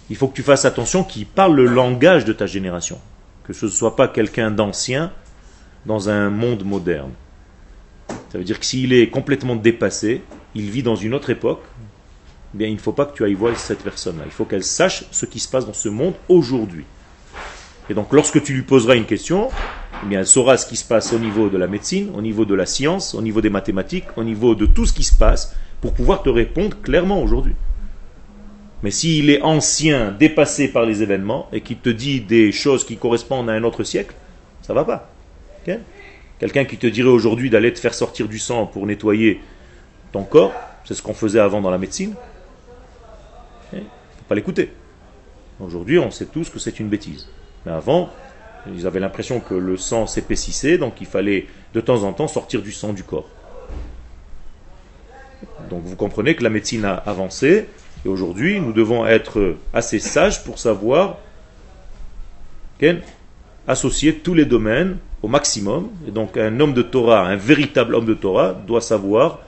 il 0.10 0.16
faut 0.16 0.28
que 0.28 0.36
tu 0.36 0.44
fasses 0.44 0.66
attention 0.66 1.04
qu'il 1.04 1.26
parle 1.26 1.56
le 1.56 1.66
langage 1.66 2.26
de 2.26 2.34
ta 2.34 2.46
génération. 2.46 3.00
Que 3.44 3.54
ce 3.54 3.66
ne 3.66 3.72
soit 3.72 3.96
pas 3.96 4.08
quelqu'un 4.08 4.52
d'ancien 4.52 5.12
dans 5.86 6.10
un 6.10 6.30
monde 6.30 6.64
moderne. 6.64 7.12
Ça 8.32 8.38
veut 8.38 8.44
dire 8.44 8.60
que 8.60 8.66
s'il 8.66 8.94
est 8.94 9.10
complètement 9.10 9.56
dépassé, 9.56 10.22
il 10.56 10.70
vit 10.70 10.84
dans 10.84 10.96
une 10.96 11.14
autre 11.14 11.30
époque, 11.30 11.62
eh 12.54 12.58
bien 12.58 12.68
il 12.68 12.76
ne 12.76 12.80
faut 12.80 12.92
pas 12.92 13.06
que 13.06 13.16
tu 13.16 13.24
ailles 13.24 13.34
voir 13.34 13.58
cette 13.58 13.84
personne-là. 13.84 14.24
Il 14.26 14.32
faut 14.32 14.46
qu'elle 14.46 14.64
sache 14.64 15.06
ce 15.12 15.26
qui 15.26 15.40
se 15.40 15.50
passe 15.50 15.66
dans 15.66 15.74
ce 15.74 15.90
monde 15.90 16.14
aujourd'hui. 16.28 16.86
Et 17.90 17.94
donc 17.94 18.14
lorsque 18.14 18.42
tu 18.44 18.54
lui 18.54 18.62
poseras 18.62 18.96
une 18.96 19.06
question, 19.06 19.50
eh 20.04 20.08
bien, 20.08 20.20
elle 20.20 20.28
saura 20.28 20.58
ce 20.58 20.66
qui 20.66 20.78
se 20.78 20.86
passe 20.86 21.12
au 21.12 21.20
niveau 21.20 21.50
de 21.50 21.58
la 21.58 21.68
médecine, 21.68 22.12
au 22.16 22.22
niveau 22.22 22.46
de 22.46 22.56
la 22.56 22.66
science, 22.66 23.14
au 23.16 23.22
niveau 23.22 23.42
des 23.42 23.50
mathématiques, 23.50 24.06
au 24.16 24.24
niveau 24.24 24.56
de 24.56 24.66
tout 24.66 24.86
ce 24.86 24.94
qui 24.94 25.04
se 25.04 25.16
passe, 25.16 25.56
pour 25.82 25.94
pouvoir 25.94 26.24
te 26.24 26.30
répondre 26.30 26.78
clairement 26.82 27.22
aujourd'hui. 27.22 27.56
Mais 28.82 28.92
s'il 28.92 29.30
est 29.30 29.42
ancien, 29.42 30.12
dépassé 30.18 30.70
par 30.70 30.86
les 30.86 31.04
événements, 31.04 31.50
et 31.52 31.60
qu'il 31.62 31.78
te 31.78 31.90
dit 31.90 32.22
des 32.22 32.54
choses 32.54 32.86
qui 32.86 32.96
correspondent 32.96 33.50
à 33.50 33.54
un 33.54 33.64
autre 33.64 33.84
siècle, 33.84 34.16
ça 34.62 34.74
va 34.74 34.86
pas. 34.86 35.12
Quelqu'un 36.40 36.64
qui 36.64 36.78
te 36.78 36.88
dirait 36.88 37.10
aujourd'hui 37.10 37.50
d'aller 37.50 37.74
te 37.74 37.80
faire 37.80 37.94
sortir 37.94 38.30
du 38.30 38.40
sang 38.40 38.66
pour 38.66 38.86
nettoyer 38.86 39.42
ton 40.14 40.24
corps, 40.24 40.54
c'est 40.86 40.94
ce 40.94 41.02
qu'on 41.02 41.14
faisait 41.14 41.40
avant 41.40 41.60
dans 41.60 41.70
la 41.70 41.78
médecine. 41.78 42.14
Pas 44.30 44.36
l'écouter. 44.36 44.72
Aujourd'hui, 45.60 45.98
on 45.98 46.12
sait 46.12 46.28
tous 46.28 46.50
que 46.50 46.60
c'est 46.60 46.80
une 46.80 46.88
bêtise. 46.88 47.28
Mais 47.66 47.72
avant, 47.72 48.12
ils 48.72 48.86
avaient 48.86 49.00
l'impression 49.00 49.40
que 49.40 49.56
le 49.56 49.76
sang 49.76 50.06
s'épaississait, 50.06 50.78
donc 50.78 51.02
il 51.02 51.08
fallait 51.08 51.48
de 51.74 51.82
temps 51.82 52.04
en 52.04 52.14
temps 52.14 52.28
sortir 52.28 52.62
du 52.62 52.72
sang 52.72 52.94
du 52.94 53.04
corps. 53.04 53.28
Donc 55.70 55.84
vous 55.84 55.96
comprenez 55.96 56.36
que 56.36 56.44
la 56.44 56.52
médecine 56.52 56.86
a 56.86 56.94
avancé, 56.94 57.68
et 58.06 58.08
aujourd'hui 58.08 58.62
nous 58.62 58.72
devons 58.72 59.06
être 59.08 59.56
assez 59.74 60.00
sages 60.00 60.44
pour 60.44 60.60
savoir 60.60 61.18
associer 63.68 64.16
tous 64.16 64.36
les 64.36 64.46
domaines 64.46 64.98
au 65.24 65.28
maximum. 65.28 65.90
Et 66.08 66.12
donc 66.12 66.38
un 66.38 66.60
homme 66.60 66.74
de 66.74 66.84
Torah, 66.84 67.28
un 67.28 67.36
véritable 67.36 67.96
homme 67.96 68.06
de 68.06 68.14
Torah, 68.14 68.54
doit 68.54 68.82
savoir 68.82 69.40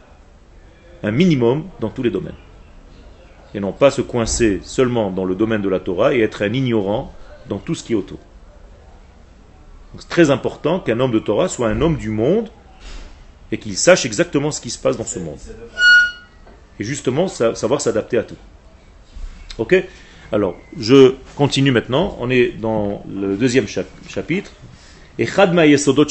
un 1.04 1.12
minimum 1.12 1.66
dans 1.80 1.90
tous 1.90 2.04
les 2.04 2.10
domaines. 2.10 2.36
Et 3.54 3.60
non 3.60 3.74
pas 3.74 3.92
se 3.92 4.02
coincer 4.02 4.62
seulement 4.64 5.12
dans 5.12 5.26
le 5.26 5.36
domaine 5.36 5.62
de 5.62 5.70
la 5.70 5.80
Torah 5.80 6.14
et 6.14 6.22
être 6.22 6.42
un 6.42 6.54
ignorant 6.54 7.14
dans 7.50 7.58
tout 7.58 7.76
ce 7.76 7.84
qui 7.84 7.94
est 7.94 7.96
autour. 7.96 8.20
C'est 10.00 10.08
très 10.08 10.32
important 10.32 10.80
qu'un 10.80 11.00
homme 11.00 11.12
de 11.12 11.20
Torah 11.20 11.50
soit 11.50 11.68
un 11.68 11.82
homme 11.82 11.98
du 11.98 12.10
monde 12.10 12.50
et 13.52 13.58
qu'il 13.58 13.76
sache 13.76 14.06
exactement 14.06 14.52
ce 14.52 14.62
qui 14.62 14.70
se 14.70 14.80
passe 14.80 14.98
dans 14.98 15.06
ce 15.06 15.20
monde. 15.20 15.38
Et 16.80 16.84
justement, 16.84 17.28
savoir 17.28 17.82
s'adapter 17.82 18.18
à 18.18 18.24
tout. 18.24 18.38
Ok? 19.58 19.76
Alors, 20.32 20.56
je 20.78 21.16
continue 21.36 21.72
maintenant. 21.72 22.16
On 22.20 22.30
est 22.30 22.58
dans 22.58 23.04
le 23.14 23.36
deuxième 23.36 23.68
chapitre. 23.68 24.52
Et 25.20 25.26
Chadma 25.26 25.66
Yesodot 25.66 26.08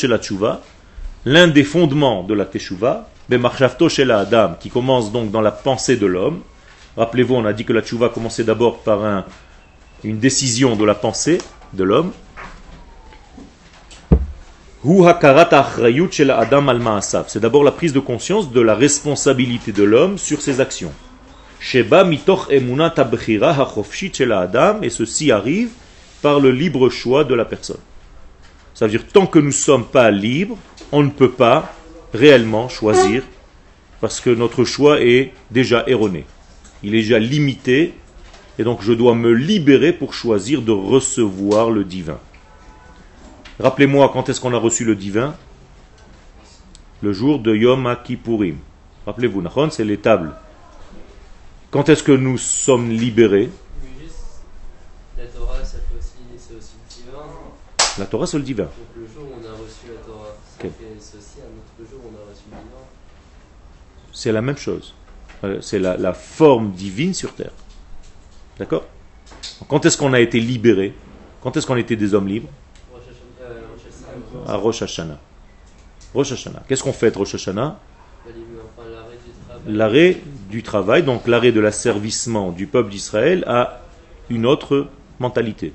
l'un 1.24 1.48
des 1.48 1.64
fondements 1.64 2.22
de 2.22 2.35
la 2.35 2.44
Teshuvah, 2.44 3.09
Bemarchavto 3.29 3.88
Shela 3.88 4.20
Adam, 4.20 4.55
qui 4.61 4.70
commence 4.70 5.12
donc 5.12 5.31
dans 5.31 5.40
la 5.40 5.50
pensée 5.50 5.96
de 5.96 6.07
l'homme. 6.07 6.42
Rappelez-vous, 6.96 7.35
on 7.35 7.44
a 7.44 7.53
dit 7.53 7.64
que 7.64 7.72
la 7.72 7.83
Teshuvah 7.83 8.09
commençait 8.09 8.44
d'abord 8.44 8.79
par 8.79 9.05
un, 9.05 9.24
une 10.05 10.18
décision 10.18 10.76
de 10.76 10.85
la 10.85 10.94
pensée 10.94 11.38
de 11.72 11.85
l'homme. 11.85 12.12
C'est 17.26 17.40
d'abord 17.40 17.64
la 17.64 17.72
prise 17.72 17.92
de 17.92 18.00
conscience 18.00 18.50
de 18.50 18.61
la 18.61 18.74
responsabilité 18.74 19.72
de 19.72 19.83
l'homme 19.83 20.16
sur 20.16 20.40
ses 20.40 20.61
actions. 20.61 20.92
Et 21.61 21.74
ceci 24.90 25.31
arrive 25.31 25.70
par 26.22 26.40
le 26.40 26.50
libre 26.50 26.88
choix 26.88 27.24
de 27.24 27.35
la 27.35 27.44
personne. 27.44 27.76
Ça 28.72 28.87
veut 28.87 28.90
dire 28.90 29.07
tant 29.07 29.26
que 29.26 29.38
nous 29.38 29.48
ne 29.48 29.50
sommes 29.50 29.85
pas 29.85 30.11
libres, 30.11 30.57
on 30.92 31.03
ne 31.03 31.11
peut 31.11 31.33
pas 31.33 31.74
réellement 32.14 32.70
choisir 32.70 33.22
parce 34.00 34.20
que 34.20 34.31
notre 34.31 34.64
choix 34.64 35.03
est 35.03 35.33
déjà 35.50 35.85
erroné. 35.87 36.24
Il 36.83 36.95
est 36.95 37.03
déjà 37.03 37.19
limité 37.19 37.95
et 38.59 38.64
donc 38.64 38.83
je 38.83 38.93
dois 38.93 39.14
me 39.14 39.33
libérer 39.33 39.93
pour 39.93 40.14
choisir 40.14 40.62
de 40.62 40.73
recevoir 40.73 41.71
le 41.71 41.85
divin. 41.85 42.19
Rappelez-moi 43.59 44.11
quand 44.12 44.29
est-ce 44.29 44.40
qu'on 44.40 44.55
a 44.55 44.59
reçu 44.59 44.85
le 44.85 44.97
divin 44.97 45.35
Le 47.03 47.12
jour 47.12 47.38
de 47.38 47.55
Yom 47.55 47.97
Kippourim. 48.05 48.57
Rappelez-vous, 49.07 49.43
c'est 49.71 49.85
l'étable. 49.85 50.35
Quand 51.71 51.88
est-ce 51.88 52.03
que 52.03 52.12
nous 52.12 52.38
sommes 52.38 52.90
libérés? 52.90 53.51
La 55.16 55.25
Torah, 55.27 55.57
c'est 55.62 55.79
aussi, 55.97 56.14
le 56.51 56.57
divin. 56.88 57.23
La 57.99 58.07
Torah, 58.07 58.27
c'est 58.27 58.38
le 58.38 58.43
divin. 58.43 58.64
Donc 58.64 58.73
le 58.97 59.07
jour 59.07 59.25
où 59.25 59.35
on 59.40 59.49
a 59.49 59.53
reçu 59.53 59.87
la 59.88 60.01
Torah, 60.05 60.37
ça 60.59 60.64
fait 60.64 60.71
ceci 60.99 61.40
un 61.40 61.53
autre 61.57 61.90
jour 61.90 62.01
où 62.05 62.09
on 62.09 62.16
a 62.16 62.31
reçu 62.31 62.45
le 62.51 62.57
divin. 62.57 62.85
C'est 64.12 64.33
la 64.33 64.43
même 64.43 64.57
chose. 64.57 64.95
Euh, 65.44 65.61
c'est 65.61 65.79
la, 65.79 65.96
la 65.96 66.12
forme 66.12 66.72
divine 66.72 67.14
sur 67.14 67.35
terre. 67.35 67.53
D'accord? 68.59 68.85
Quand 69.68 69.85
est-ce 69.87 69.96
qu'on 69.96 70.12
a 70.12 70.20
été 70.20 70.40
libérés 70.40 70.92
Quand 71.42 71.57
est-ce 71.57 71.66
qu'on 71.66 71.76
était 71.76 71.96
des 71.96 72.14
hommes 72.14 72.29
libres? 72.29 72.48
À 74.46 74.57
Rosh 74.57 74.83
Hashanah. 74.83 75.18
Rosh 76.14 76.33
Hashanah. 76.33 76.62
Qu'est-ce 76.68 76.83
qu'on 76.83 76.92
fait 76.92 77.14
Rosh 77.14 77.35
Hashanah? 77.35 77.79
L'arrêt 79.66 80.18
du 80.48 80.62
travail, 80.62 81.03
donc 81.03 81.26
l'arrêt 81.26 81.53
de 81.53 81.61
l'asservissement 81.61 82.50
du 82.50 82.66
peuple 82.66 82.90
d'Israël 82.90 83.44
à 83.46 83.83
une 84.29 84.46
autre 84.46 84.88
mentalité. 85.18 85.72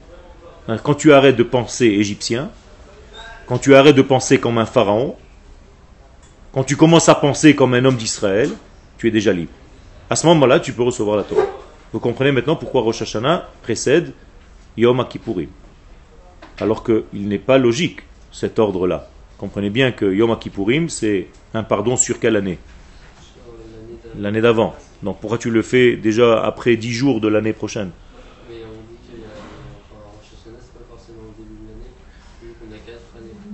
Hein, 0.68 0.78
quand 0.78 0.96
tu 0.96 1.14
arrêtes 1.14 1.36
de 1.36 1.44
penser 1.44 1.86
égyptien, 1.86 2.50
quand 3.46 3.60
tu 3.60 3.76
arrêtes 3.76 3.96
de 3.96 4.02
penser 4.02 4.40
comme 4.40 4.58
un 4.58 4.66
pharaon, 4.66 5.16
quand 6.52 6.64
tu 6.64 6.76
commences 6.76 7.10
à 7.10 7.16
penser 7.16 7.56
comme 7.56 7.74
un 7.74 7.86
homme 7.86 7.98
d'Israël, 7.98 8.50
tu 8.98 9.08
es 9.08 9.12
déjà 9.12 9.34
libre. 9.34 9.52
À 10.10 10.16
ce 10.16 10.28
moment-là, 10.28 10.60
tu 10.60 10.74
peux 10.74 10.84
recevoir 10.84 11.18
la 11.18 11.24
Torah. 11.24 11.46
Vous 11.94 12.00
comprenez 12.00 12.32
maintenant 12.32 12.56
pourquoi 12.56 12.82
Rosh 12.82 13.02
Hashanah 13.02 13.50
précède 13.62 14.14
Yom 14.78 15.06
Kippourim. 15.08 15.50
Alors 16.60 16.84
qu'il 16.84 17.28
n'est 17.28 17.40
pas 17.40 17.58
logique 17.58 18.02
cet 18.32 18.60
ordre-là. 18.60 19.10
Comprenez 19.38 19.70
bien 19.70 19.92
que 19.92 20.06
Yom 20.06 20.38
Kippourim, 20.38 20.90
c'est 20.90 21.28
un 21.54 21.64
pardon 21.64 21.98
sur 21.98 22.20
quelle 22.20 22.36
année? 22.36 22.60
L'année 24.18 24.42
d'avant. 24.42 24.76
Donc 25.04 25.20
pourquoi 25.20 25.38
tu 25.38 25.50
le 25.50 25.62
fais 25.62 25.98
déjà 25.98 26.44
après 26.44 26.78
dix 26.78 26.94
jours 26.94 27.20
de 27.20 27.28
l'année 27.28 27.54
prochaine? 27.54 27.92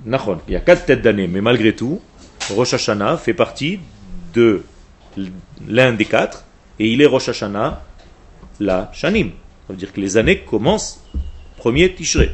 Il 0.06 0.54
y 0.54 0.56
a 0.56 0.60
quatre 0.60 0.86
têtes 0.86 1.01
d'année, 1.01 1.27
mais 1.27 1.41
malgré 1.41 1.75
tout, 1.75 2.01
Rosh 2.49 2.73
Hashanah 2.73 3.17
fait 3.17 3.36
partie 3.36 3.80
de 4.34 4.63
l'un 5.67 5.93
des 5.93 6.06
quatre, 6.06 6.45
et 6.80 6.91
il 6.91 7.02
est 7.02 7.06
Rosh 7.06 7.30
Hashanah 7.30 7.84
la 8.60 8.91
Shanim. 8.93 9.32
Ça 9.67 9.74
veut 9.74 9.76
dire 9.76 9.91
que 9.93 10.02
les 10.02 10.17
années 10.17 10.39
commencent 10.39 11.04
premier 11.58 11.93
Tishrei. 11.93 12.32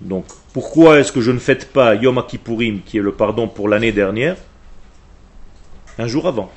Donc, 0.00 0.26
pourquoi 0.52 0.98
est-ce 0.98 1.12
que 1.12 1.20
je 1.20 1.30
ne 1.30 1.38
fête 1.38 1.72
pas 1.72 1.94
Yom 1.94 2.22
Kippourim, 2.26 2.80
qui 2.84 2.98
est 2.98 3.02
le 3.02 3.12
pardon 3.12 3.48
pour 3.48 3.68
l'année 3.68 3.92
dernière, 3.92 4.36
un 5.98 6.06
jour 6.06 6.26
avant 6.26 6.50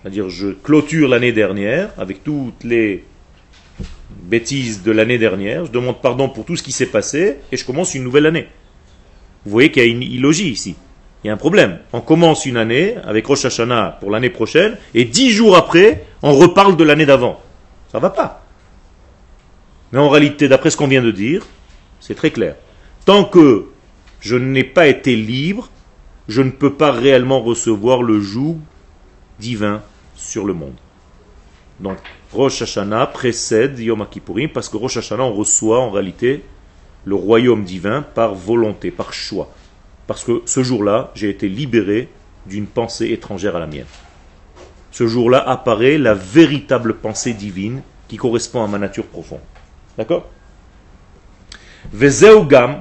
C'est-à-dire, 0.00 0.28
je 0.28 0.48
clôture 0.48 1.08
l'année 1.08 1.32
dernière 1.32 1.90
avec 1.96 2.24
toutes 2.24 2.64
les 2.64 3.04
bêtises 4.10 4.82
de 4.82 4.90
l'année 4.90 5.18
dernière, 5.18 5.66
je 5.66 5.70
demande 5.70 6.00
pardon 6.00 6.28
pour 6.28 6.44
tout 6.44 6.56
ce 6.56 6.62
qui 6.62 6.72
s'est 6.72 6.86
passé 6.86 7.38
et 7.50 7.56
je 7.56 7.64
commence 7.64 7.94
une 7.94 8.04
nouvelle 8.04 8.26
année. 8.26 8.48
Vous 9.44 9.52
voyez 9.52 9.70
qu'il 9.70 9.82
y 9.82 9.86
a 9.86 9.88
une 9.88 10.02
illogie 10.02 10.50
ici. 10.50 10.76
Il 11.22 11.28
y 11.28 11.30
a 11.30 11.34
un 11.34 11.38
problème. 11.38 11.78
On 11.92 12.00
commence 12.00 12.46
une 12.46 12.56
année 12.56 12.96
avec 13.04 13.26
Rosh 13.26 13.44
Hashanah 13.44 13.98
pour 14.00 14.10
l'année 14.10 14.30
prochaine 14.30 14.76
et 14.94 15.04
dix 15.04 15.30
jours 15.30 15.56
après, 15.56 16.04
on 16.22 16.34
reparle 16.34 16.76
de 16.76 16.84
l'année 16.84 17.06
d'avant. 17.06 17.40
Ça 17.92 17.98
va 17.98 18.10
pas. 18.10 18.44
Mais 19.92 19.98
en 19.98 20.08
réalité, 20.08 20.48
d'après 20.48 20.70
ce 20.70 20.76
qu'on 20.76 20.88
vient 20.88 21.02
de 21.02 21.10
dire, 21.10 21.46
c'est 22.00 22.14
très 22.14 22.30
clair. 22.30 22.56
Tant 23.04 23.24
que 23.24 23.66
je 24.20 24.36
n'ai 24.36 24.64
pas 24.64 24.88
été 24.88 25.14
libre, 25.14 25.68
je 26.28 26.42
ne 26.42 26.50
peux 26.50 26.72
pas 26.72 26.90
réellement 26.90 27.40
recevoir 27.40 28.02
le 28.02 28.20
joug 28.20 28.58
divin 29.38 29.82
sur 30.16 30.44
le 30.44 30.54
monde. 30.54 30.76
Donc, 31.80 31.98
Rosh 32.32 32.62
Hashanah 32.62 33.06
précède 33.06 33.78
Yom 33.78 34.06
Kippourim 34.10 34.48
parce 34.48 34.68
que 34.68 34.76
Rosh 34.76 34.96
Hashanah, 34.96 35.24
on 35.24 35.34
reçoit 35.34 35.80
en 35.80 35.90
réalité 35.90 36.44
le 37.04 37.14
royaume 37.14 37.64
divin 37.64 38.02
par 38.02 38.34
volonté, 38.34 38.90
par 38.90 39.12
choix. 39.12 39.52
Parce 40.07 40.23
que 40.23 40.41
ce 40.45 40.63
jour-là, 40.63 41.11
j'ai 41.15 41.29
été 41.29 41.49
libéré 41.49 42.09
d'une 42.45 42.67
pensée 42.67 43.09
étrangère 43.09 43.55
à 43.55 43.59
la 43.59 43.67
mienne. 43.67 43.85
Ce 44.91 45.07
jour-là 45.07 45.39
apparaît 45.47 45.97
la 45.97 46.13
véritable 46.13 46.95
pensée 46.95 47.33
divine 47.33 47.81
qui 48.07 48.17
correspond 48.17 48.63
à 48.63 48.67
ma 48.67 48.77
nature 48.77 49.05
profonde. 49.05 49.41
D'accord 49.97 50.29
וזהו 51.93 52.47
גם 52.47 52.73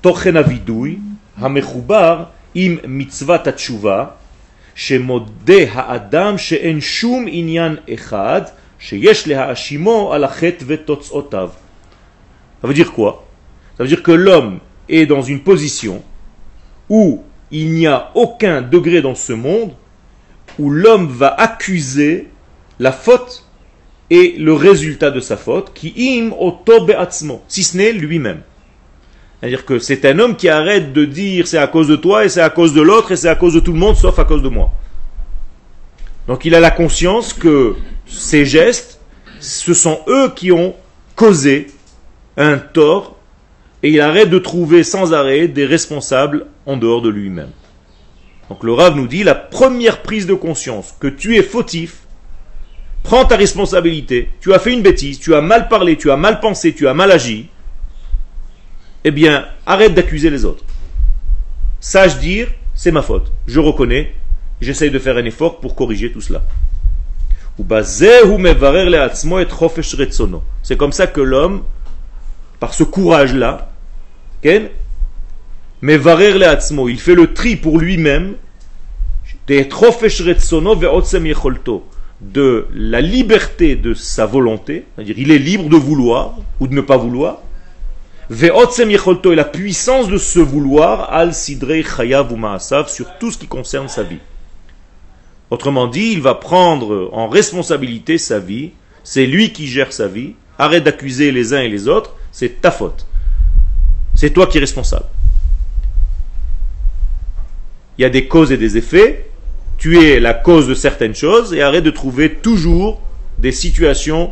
תוכן 0.00 0.36
הווידוי 0.36 0.98
המחובר 1.36 2.24
עם 2.54 2.76
מצוות 2.84 3.46
התשובה 3.46 4.06
שמודה 4.74 5.62
האדם 5.72 6.38
שאין 6.38 6.80
שום 6.80 7.26
עניין 7.28 7.76
אחד 7.94 8.42
שיש 8.78 9.28
להאשימו 9.28 10.12
על 10.14 10.24
החטא 10.24 10.64
ותוצאותיו. 10.66 11.50
Ça 12.62 12.66
veut 12.66 12.74
dire 12.74 12.92
quoi 12.92 13.24
Ça 13.76 13.82
veut 13.84 13.88
dire 13.88 14.02
que 14.02 14.12
l'homme 14.12 14.58
est 14.88 15.06
dans 15.06 15.22
une 15.22 15.40
position 15.40 16.02
où 16.89 17.23
il 17.51 17.73
n'y 17.73 17.87
a 17.87 18.11
aucun 18.15 18.61
degré 18.61 19.01
dans 19.01 19.15
ce 19.15 19.33
monde 19.33 19.71
où 20.59 20.69
l'homme 20.69 21.07
va 21.07 21.27
accuser 21.27 22.29
la 22.79 22.91
faute 22.91 23.45
et 24.09 24.35
le 24.37 24.53
résultat 24.53 25.11
de 25.11 25.19
sa 25.19 25.37
faute, 25.37 25.73
qui 25.73 25.93
im 25.97 26.31
si 27.47 27.63
ce 27.63 27.77
n'est 27.77 27.93
lui-même. 27.93 28.41
C'est-à-dire 29.39 29.65
que 29.65 29.79
c'est 29.79 30.05
un 30.05 30.19
homme 30.19 30.35
qui 30.35 30.49
arrête 30.49 30.93
de 30.93 31.05
dire 31.05 31.47
c'est 31.47 31.57
à 31.57 31.67
cause 31.67 31.87
de 31.87 31.95
toi 31.95 32.25
et 32.25 32.29
c'est 32.29 32.41
à 32.41 32.49
cause 32.49 32.73
de 32.73 32.81
l'autre 32.81 33.11
et 33.11 33.15
c'est 33.15 33.29
à 33.29 33.35
cause 33.35 33.53
de 33.53 33.59
tout 33.59 33.73
le 33.73 33.79
monde 33.79 33.95
sauf 33.95 34.17
à 34.19 34.23
cause 34.23 34.41
de 34.41 34.49
moi. 34.49 34.71
Donc 36.27 36.45
il 36.45 36.55
a 36.55 36.59
la 36.59 36.71
conscience 36.71 37.33
que 37.33 37.75
ces 38.05 38.45
gestes, 38.45 38.99
ce 39.39 39.73
sont 39.73 39.99
eux 40.07 40.31
qui 40.35 40.51
ont 40.51 40.75
causé 41.15 41.67
un 42.37 42.57
tort 42.57 43.12
et 43.83 43.89
il 43.89 43.99
arrête 43.99 44.29
de 44.29 44.39
trouver 44.39 44.83
sans 44.83 45.13
arrêt 45.13 45.49
des 45.49 45.65
responsables 45.65 46.47
en 46.65 46.77
dehors 46.77 47.01
de 47.01 47.09
lui-même. 47.09 47.51
Donc 48.49 48.63
le 48.63 48.71
Rav 48.71 48.95
nous 48.95 49.07
dit 49.07 49.23
la 49.23 49.35
première 49.35 50.01
prise 50.01 50.25
de 50.25 50.33
conscience 50.33 50.95
que 50.99 51.07
tu 51.07 51.35
es 51.35 51.43
fautif, 51.43 51.97
prends 53.03 53.25
ta 53.25 53.35
responsabilité, 53.35 54.29
tu 54.39 54.53
as 54.53 54.59
fait 54.59 54.73
une 54.73 54.81
bêtise, 54.81 55.19
tu 55.19 55.35
as 55.35 55.41
mal 55.41 55.67
parlé, 55.67 55.97
tu 55.97 56.09
as 56.09 56.17
mal 56.17 56.39
pensé, 56.39 56.73
tu 56.73 56.87
as 56.87 56.93
mal 56.93 57.11
agi, 57.11 57.49
eh 59.03 59.11
bien 59.11 59.45
arrête 59.65 59.93
d'accuser 59.93 60.29
les 60.29 60.45
autres. 60.45 60.63
Sache 61.81 62.19
dire 62.19 62.47
c'est 62.73 62.91
ma 62.91 63.01
faute, 63.01 63.33
je 63.47 63.59
reconnais, 63.59 64.15
j'essaye 64.61 64.91
de 64.91 64.99
faire 64.99 65.17
un 65.17 65.25
effort 65.25 65.59
pour 65.59 65.75
corriger 65.75 66.11
tout 66.11 66.21
cela. 66.21 66.41
C'est 70.63 70.77
comme 70.77 70.91
ça 70.91 71.07
que 71.07 71.21
l'homme, 71.21 71.63
par 72.59 72.73
ce 72.73 72.83
courage-là, 72.83 73.72
il 76.87 76.99
fait 76.99 77.15
le 77.15 77.33
tri 77.33 77.55
pour 77.55 77.79
lui-même 77.79 78.35
de 82.21 82.67
la 82.73 83.01
liberté 83.01 83.75
de 83.75 83.93
sa 83.93 84.25
volonté, 84.25 84.85
c'est-à-dire 84.95 85.19
il 85.19 85.31
est 85.31 85.37
libre 85.37 85.69
de 85.69 85.75
vouloir 85.75 86.37
ou 86.59 86.67
de 86.67 86.73
ne 86.73 86.81
pas 86.81 86.97
vouloir, 86.97 87.39
et 88.29 89.35
la 89.35 89.43
puissance 89.43 90.07
de 90.07 90.17
se 90.17 90.39
vouloir 90.39 91.11
al 91.11 91.33
sidrei 91.33 91.83
sur 91.83 93.17
tout 93.19 93.31
ce 93.31 93.37
qui 93.37 93.47
concerne 93.47 93.89
sa 93.89 94.03
vie. 94.03 94.19
Autrement 95.51 95.87
dit, 95.87 96.11
il 96.13 96.21
va 96.21 96.33
prendre 96.33 97.09
en 97.11 97.27
responsabilité 97.27 98.17
sa 98.17 98.39
vie, 98.39 98.71
c'est 99.03 99.25
lui 99.25 99.51
qui 99.51 99.67
gère 99.67 99.91
sa 99.91 100.07
vie, 100.07 100.33
arrête 100.57 100.85
d'accuser 100.85 101.31
les 101.31 101.53
uns 101.53 101.61
et 101.61 101.69
les 101.69 101.87
autres, 101.87 102.15
c'est 102.31 102.61
ta 102.61 102.71
faute. 102.71 103.05
C'est 104.23 104.29
toi 104.29 104.47
qui 104.47 104.55
es 104.55 104.61
responsable. 104.61 105.07
Il 107.97 108.03
y 108.03 108.05
a 108.05 108.09
des 108.09 108.29
causes 108.29 108.53
et 108.53 108.57
des 108.57 108.77
effets, 108.77 109.29
tu 109.77 110.01
es 110.01 110.21
la 110.21 110.33
cause 110.33 110.65
de 110.65 110.73
certaines 110.73 111.13
choses 111.13 111.53
et 111.53 111.61
arrête 111.61 111.83
de 111.83 111.89
trouver 111.89 112.35
toujours 112.35 113.01
des 113.37 113.51
situations 113.51 114.31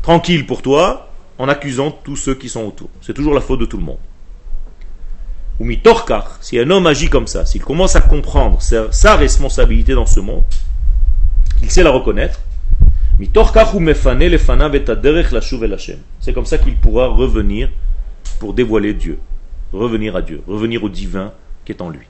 tranquilles 0.00 0.46
pour 0.46 0.62
toi 0.62 1.10
en 1.36 1.50
accusant 1.50 1.90
tous 1.90 2.16
ceux 2.16 2.34
qui 2.34 2.48
sont 2.48 2.62
autour. 2.62 2.88
C'est 3.02 3.12
toujours 3.12 3.34
la 3.34 3.42
faute 3.42 3.60
de 3.60 3.66
tout 3.66 3.76
le 3.76 3.84
monde. 3.84 3.98
Ou 5.60 5.66
mitorkar, 5.66 6.38
si 6.40 6.58
un 6.58 6.70
homme 6.70 6.86
agit 6.86 7.10
comme 7.10 7.26
ça, 7.26 7.44
s'il 7.44 7.62
commence 7.62 7.94
à 7.94 8.00
comprendre 8.00 8.62
sa, 8.62 9.16
responsabilité 9.16 9.92
dans 9.92 10.06
ce 10.06 10.20
monde, 10.20 10.44
qu'il 11.58 11.70
sait 11.70 11.82
la 11.82 11.90
reconnaître, 11.90 12.40
c'est 16.20 16.32
comme 16.32 16.46
ça 16.46 16.58
qu'il 16.58 16.76
pourra 16.76 17.06
revenir 17.06 17.70
pour 18.40 18.54
dévoiler 18.54 18.92
Dieu, 18.92 19.18
revenir 19.72 20.16
à 20.16 20.22
Dieu, 20.22 20.42
revenir 20.48 20.82
au 20.82 20.88
divin 20.88 21.32
qui 21.64 21.72
est 21.72 21.80
en 21.80 21.90
lui. 21.90 22.06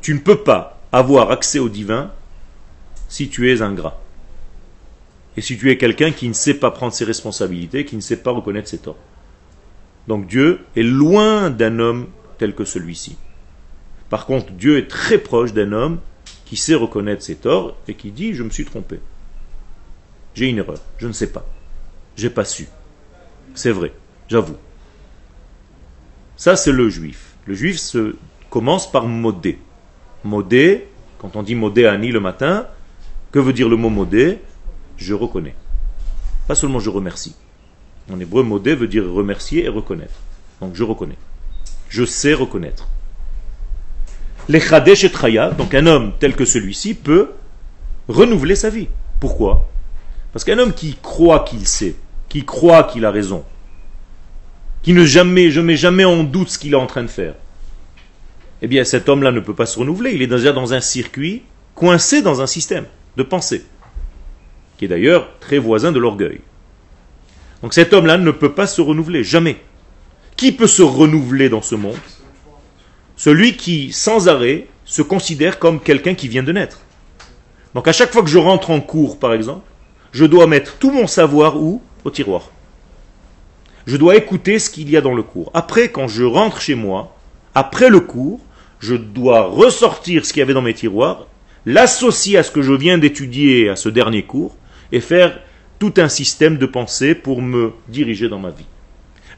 Tu 0.00 0.14
ne 0.14 0.20
peux 0.20 0.42
pas 0.42 0.80
avoir 0.92 1.30
accès 1.32 1.58
au 1.58 1.68
divin 1.68 2.12
si 3.08 3.28
tu 3.28 3.50
es 3.50 3.62
ingrat. 3.62 4.00
Et 5.36 5.40
si 5.40 5.58
tu 5.58 5.70
es 5.70 5.76
quelqu'un 5.76 6.12
qui 6.12 6.28
ne 6.28 6.32
sait 6.34 6.54
pas 6.54 6.70
prendre 6.70 6.92
ses 6.92 7.04
responsabilités, 7.04 7.84
qui 7.84 7.96
ne 7.96 8.00
sait 8.00 8.18
pas 8.18 8.30
reconnaître 8.30 8.68
ses 8.68 8.78
torts. 8.78 8.96
Donc 10.06 10.28
Dieu 10.28 10.60
est 10.76 10.82
loin 10.82 11.50
d'un 11.50 11.80
homme 11.80 12.06
tel 12.38 12.54
que 12.54 12.64
celui-ci. 12.64 13.16
Par 14.08 14.26
contre, 14.26 14.52
Dieu 14.52 14.78
est 14.78 14.88
très 14.88 15.18
proche 15.18 15.52
d'un 15.52 15.72
homme 15.72 15.98
qui 16.44 16.56
sait 16.56 16.74
reconnaître 16.76 17.22
ses 17.24 17.34
torts 17.34 17.76
et 17.88 17.94
qui 17.94 18.12
dit 18.12 18.34
je 18.34 18.44
me 18.44 18.50
suis 18.50 18.64
trompé. 18.64 19.00
J'ai 20.34 20.48
une 20.48 20.58
erreur, 20.58 20.78
je 20.98 21.06
ne 21.06 21.12
sais 21.12 21.30
pas. 21.30 21.46
J'ai 22.16 22.30
pas 22.30 22.44
su. 22.44 22.68
C'est 23.54 23.70
vrai, 23.70 23.92
j'avoue. 24.28 24.56
Ça 26.36 26.56
c'est 26.56 26.72
le 26.72 26.88
juif. 26.88 27.34
Le 27.46 27.54
juif 27.54 27.78
se 27.78 28.16
commence 28.50 28.90
par 28.90 29.06
modé. 29.06 29.58
Modé, 30.24 30.88
quand 31.18 31.36
on 31.36 31.42
dit 31.42 31.54
modé 31.54 31.86
Ani 31.86 32.10
le 32.10 32.20
matin, 32.20 32.66
que 33.30 33.38
veut 33.38 33.52
dire 33.52 33.68
le 33.68 33.76
mot 33.76 33.90
modé? 33.90 34.38
Je 34.96 35.14
reconnais. 35.14 35.54
Pas 36.46 36.54
seulement 36.54 36.78
je 36.78 36.90
remercie. 36.90 37.34
En 38.12 38.20
hébreu, 38.20 38.42
modé 38.42 38.74
veut 38.74 38.88
dire 38.88 39.10
remercier 39.10 39.64
et 39.64 39.68
reconnaître. 39.68 40.14
Donc 40.60 40.74
je 40.74 40.84
reconnais. 40.84 41.16
Je 41.88 42.04
sais 42.04 42.34
reconnaître. 42.34 42.88
L'echadesh 44.48 45.04
et 45.04 45.10
donc 45.56 45.74
un 45.74 45.86
homme 45.86 46.12
tel 46.20 46.36
que 46.36 46.44
celui-ci, 46.44 46.94
peut 46.94 47.30
renouveler 48.08 48.56
sa 48.56 48.68
vie. 48.68 48.88
Pourquoi? 49.20 49.68
Parce 50.34 50.42
qu'un 50.42 50.58
homme 50.58 50.74
qui 50.74 50.96
croit 51.00 51.44
qu'il 51.48 51.64
sait, 51.64 51.94
qui 52.28 52.44
croit 52.44 52.82
qu'il 52.82 53.04
a 53.04 53.12
raison, 53.12 53.44
qui 54.82 54.92
ne 54.92 55.04
jamais, 55.04 55.52
je 55.52 55.60
mets 55.60 55.76
jamais 55.76 56.04
en 56.04 56.24
doute 56.24 56.50
ce 56.50 56.58
qu'il 56.58 56.72
est 56.72 56.76
en 56.76 56.88
train 56.88 57.04
de 57.04 57.08
faire, 57.08 57.34
eh 58.60 58.66
bien 58.66 58.82
cet 58.82 59.08
homme-là 59.08 59.30
ne 59.30 59.38
peut 59.38 59.54
pas 59.54 59.64
se 59.64 59.78
renouveler. 59.78 60.10
Il 60.12 60.22
est 60.22 60.26
déjà 60.26 60.52
dans 60.52 60.74
un 60.74 60.80
circuit 60.80 61.44
coincé 61.76 62.20
dans 62.20 62.42
un 62.42 62.48
système 62.48 62.86
de 63.16 63.22
pensée, 63.22 63.64
qui 64.76 64.86
est 64.86 64.88
d'ailleurs 64.88 65.38
très 65.38 65.58
voisin 65.58 65.92
de 65.92 66.00
l'orgueil. 66.00 66.40
Donc 67.62 67.72
cet 67.72 67.92
homme-là 67.92 68.18
ne 68.18 68.32
peut 68.32 68.54
pas 68.54 68.66
se 68.66 68.80
renouveler, 68.80 69.22
jamais. 69.22 69.58
Qui 70.36 70.50
peut 70.50 70.66
se 70.66 70.82
renouveler 70.82 71.48
dans 71.48 71.62
ce 71.62 71.76
monde? 71.76 71.94
Celui 73.16 73.56
qui, 73.56 73.92
sans 73.92 74.26
arrêt, 74.26 74.66
se 74.84 75.00
considère 75.00 75.60
comme 75.60 75.78
quelqu'un 75.78 76.16
qui 76.16 76.26
vient 76.26 76.42
de 76.42 76.50
naître. 76.50 76.80
Donc 77.72 77.86
à 77.86 77.92
chaque 77.92 78.12
fois 78.12 78.24
que 78.24 78.28
je 78.28 78.38
rentre 78.38 78.70
en 78.70 78.80
cours, 78.80 79.20
par 79.20 79.32
exemple, 79.32 79.68
je 80.14 80.24
dois 80.24 80.46
mettre 80.46 80.78
tout 80.78 80.92
mon 80.92 81.08
savoir 81.08 81.60
où 81.60 81.82
Au 82.04 82.10
tiroir. 82.10 82.50
Je 83.86 83.96
dois 83.96 84.16
écouter 84.16 84.58
ce 84.58 84.70
qu'il 84.70 84.88
y 84.88 84.96
a 84.96 85.00
dans 85.00 85.14
le 85.14 85.22
cours. 85.22 85.50
Après, 85.54 85.88
quand 85.88 86.06
je 86.06 86.22
rentre 86.22 86.60
chez 86.60 86.74
moi, 86.74 87.16
après 87.54 87.90
le 87.90 88.00
cours, 88.00 88.40
je 88.78 88.94
dois 88.94 89.42
ressortir 89.42 90.24
ce 90.24 90.32
qu'il 90.32 90.40
y 90.40 90.42
avait 90.42 90.54
dans 90.54 90.62
mes 90.62 90.72
tiroirs, 90.72 91.26
l'associer 91.66 92.38
à 92.38 92.42
ce 92.42 92.50
que 92.50 92.62
je 92.62 92.72
viens 92.72 92.96
d'étudier 92.96 93.68
à 93.68 93.76
ce 93.76 93.88
dernier 93.88 94.22
cours, 94.22 94.56
et 94.92 95.00
faire 95.00 95.40
tout 95.78 95.94
un 95.96 96.08
système 96.08 96.58
de 96.58 96.66
pensée 96.66 97.14
pour 97.14 97.42
me 97.42 97.72
diriger 97.88 98.28
dans 98.28 98.38
ma 98.38 98.50
vie. 98.50 98.66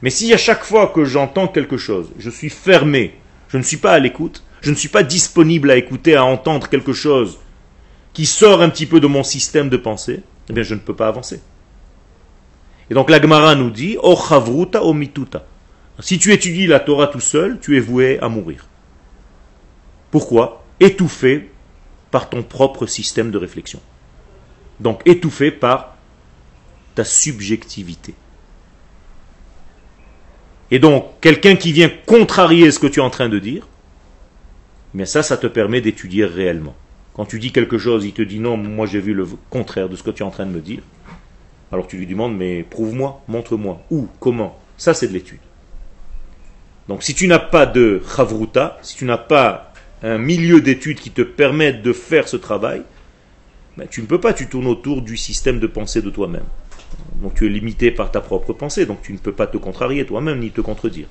Mais 0.02 0.10
si 0.10 0.32
à 0.34 0.36
chaque 0.36 0.64
fois 0.64 0.88
que 0.88 1.04
j'entends 1.04 1.48
quelque 1.48 1.78
chose, 1.78 2.10
je 2.18 2.28
suis 2.30 2.50
fermé, 2.50 3.14
je 3.48 3.56
ne 3.56 3.62
suis 3.62 3.78
pas 3.78 3.92
à 3.92 3.98
l'écoute, 3.98 4.42
je 4.60 4.70
ne 4.70 4.76
suis 4.76 4.90
pas 4.90 5.02
disponible 5.02 5.70
à 5.70 5.76
écouter, 5.76 6.16
à 6.16 6.24
entendre 6.24 6.68
quelque 6.68 6.92
chose 6.92 7.38
qui 8.12 8.26
sort 8.26 8.60
un 8.60 8.68
petit 8.68 8.86
peu 8.86 9.00
de 9.00 9.06
mon 9.06 9.22
système 9.22 9.68
de 9.68 9.76
pensée, 9.76 10.22
eh 10.48 10.52
bien 10.52 10.62
je 10.62 10.74
ne 10.74 10.80
peux 10.80 10.94
pas 10.94 11.08
avancer. 11.08 11.40
Et 12.90 12.94
donc 12.94 13.10
la 13.10 13.20
Gemara 13.20 13.54
nous 13.54 13.70
dit, 13.70 13.96
O 14.02 14.16
chavruta 14.16 14.82
o 14.82 14.92
mituta. 14.92 15.44
Si 16.00 16.18
tu 16.18 16.32
étudies 16.32 16.66
la 16.66 16.80
Torah 16.80 17.06
tout 17.06 17.20
seul, 17.20 17.58
tu 17.60 17.76
es 17.76 17.80
voué 17.80 18.18
à 18.20 18.28
mourir. 18.28 18.66
Pourquoi? 20.10 20.64
Étouffé 20.78 21.50
par 22.10 22.28
ton 22.28 22.42
propre 22.42 22.86
système 22.86 23.30
de 23.30 23.38
réflexion. 23.38 23.80
Donc 24.78 25.00
étouffé 25.06 25.50
par 25.50 25.96
ta 26.94 27.04
subjectivité. 27.04 28.14
Et 30.70 30.78
donc, 30.78 31.20
quelqu'un 31.20 31.56
qui 31.56 31.72
vient 31.72 31.90
contrarier 32.06 32.70
ce 32.70 32.78
que 32.78 32.86
tu 32.86 33.00
es 33.00 33.02
en 33.02 33.10
train 33.10 33.28
de 33.28 33.38
dire, 33.38 33.68
mais 34.94 35.06
ça, 35.06 35.22
ça 35.22 35.36
te 35.36 35.46
permet 35.46 35.80
d'étudier 35.80 36.24
réellement. 36.24 36.74
Quand 37.16 37.24
tu 37.24 37.38
dis 37.38 37.50
quelque 37.50 37.78
chose, 37.78 38.04
il 38.04 38.12
te 38.12 38.20
dit 38.20 38.40
non, 38.40 38.58
moi 38.58 38.84
j'ai 38.84 39.00
vu 39.00 39.14
le 39.14 39.26
contraire 39.48 39.88
de 39.88 39.96
ce 39.96 40.02
que 40.02 40.10
tu 40.10 40.22
es 40.22 40.26
en 40.26 40.30
train 40.30 40.44
de 40.44 40.50
me 40.50 40.60
dire. 40.60 40.82
Alors 41.72 41.86
tu 41.86 41.96
lui 41.96 42.06
demandes, 42.06 42.36
mais 42.36 42.62
prouve-moi, 42.62 43.22
montre-moi, 43.26 43.80
où, 43.90 44.06
comment? 44.20 44.58
Ça, 44.76 44.92
c'est 44.92 45.08
de 45.08 45.14
l'étude. 45.14 45.40
Donc 46.88 47.02
si 47.02 47.14
tu 47.14 47.26
n'as 47.26 47.38
pas 47.38 47.64
de 47.64 48.02
chavruta, 48.14 48.78
si 48.82 48.96
tu 48.96 49.06
n'as 49.06 49.16
pas 49.16 49.72
un 50.02 50.18
milieu 50.18 50.60
d'études 50.60 51.00
qui 51.00 51.10
te 51.10 51.22
permette 51.22 51.80
de 51.80 51.94
faire 51.94 52.28
ce 52.28 52.36
travail, 52.36 52.82
ben, 53.78 53.88
tu 53.90 54.02
ne 54.02 54.06
peux 54.06 54.20
pas, 54.20 54.34
tu 54.34 54.46
tournes 54.46 54.66
autour 54.66 55.00
du 55.00 55.16
système 55.16 55.58
de 55.58 55.66
pensée 55.66 56.02
de 56.02 56.10
toi-même. 56.10 56.44
Donc 57.22 57.34
tu 57.34 57.46
es 57.46 57.48
limité 57.48 57.90
par 57.90 58.10
ta 58.10 58.20
propre 58.20 58.52
pensée, 58.52 58.84
donc 58.84 59.00
tu 59.00 59.14
ne 59.14 59.18
peux 59.18 59.32
pas 59.32 59.46
te 59.46 59.56
contrarier 59.56 60.04
toi-même 60.04 60.40
ni 60.40 60.50
te 60.50 60.60
contredire. 60.60 61.08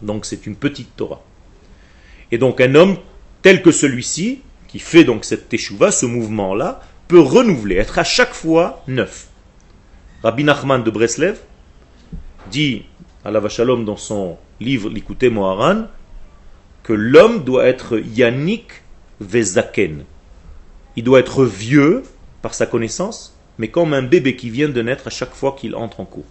Donc 0.00 0.24
c'est 0.24 0.46
une 0.46 0.56
petite 0.56 0.96
Torah. 0.96 1.22
Et 2.32 2.38
donc 2.38 2.62
un 2.62 2.74
homme 2.74 2.96
tel 3.42 3.62
que 3.62 3.70
celui-ci, 3.70 4.40
fait 4.80 5.04
donc 5.04 5.24
cette 5.24 5.48
teshuva, 5.48 5.90
ce 5.90 6.06
mouvement-là, 6.06 6.80
peut 7.08 7.20
renouveler, 7.20 7.76
être 7.76 7.98
à 7.98 8.04
chaque 8.04 8.34
fois 8.34 8.82
neuf. 8.88 9.28
Rabbi 10.22 10.44
Nachman 10.44 10.82
de 10.82 10.90
Breslev 10.90 11.38
dit 12.50 12.84
à 13.24 13.30
la 13.30 13.40
Vachalom 13.40 13.84
dans 13.84 13.96
son 13.96 14.38
livre 14.60 14.88
L'Ikouté 14.88 15.30
Moharan 15.30 15.86
que 16.82 16.92
l'homme 16.92 17.44
doit 17.44 17.66
être 17.66 17.98
yannick 17.98 18.82
vezaken. 19.20 20.04
Il 20.96 21.04
doit 21.04 21.20
être 21.20 21.44
vieux 21.44 22.02
par 22.42 22.54
sa 22.54 22.66
connaissance, 22.66 23.36
mais 23.58 23.68
comme 23.68 23.92
un 23.92 24.02
bébé 24.02 24.36
qui 24.36 24.50
vient 24.50 24.68
de 24.68 24.82
naître 24.82 25.08
à 25.08 25.10
chaque 25.10 25.34
fois 25.34 25.56
qu'il 25.58 25.74
entre 25.74 26.00
en 26.00 26.04
cours. 26.04 26.24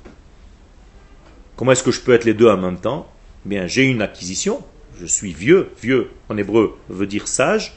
Comment 1.56 1.72
est-ce 1.72 1.84
que 1.84 1.92
je 1.92 2.02
peux 2.02 2.14
être 2.14 2.26
les 2.26 2.34
deux 2.34 2.50
en 2.50 2.58
même 2.58 2.80
temps? 2.80 3.08
Eh 3.46 3.50
Bien, 3.50 3.68
j'ai 3.68 3.84
une 3.84 4.02
acquisition, 4.02 4.64
je 5.00 5.06
suis 5.06 5.34
vieux, 5.34 5.70
vieux 5.82 6.12
en 6.30 6.38
hébreu 6.38 6.78
veut 6.90 7.08
dire 7.08 7.28
sage, 7.28 7.74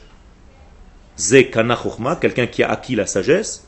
ze 1.19 1.43
quelqu'un 2.21 2.47
qui 2.47 2.63
a 2.63 2.71
acquis 2.71 2.95
la 2.95 3.05
sagesse, 3.05 3.67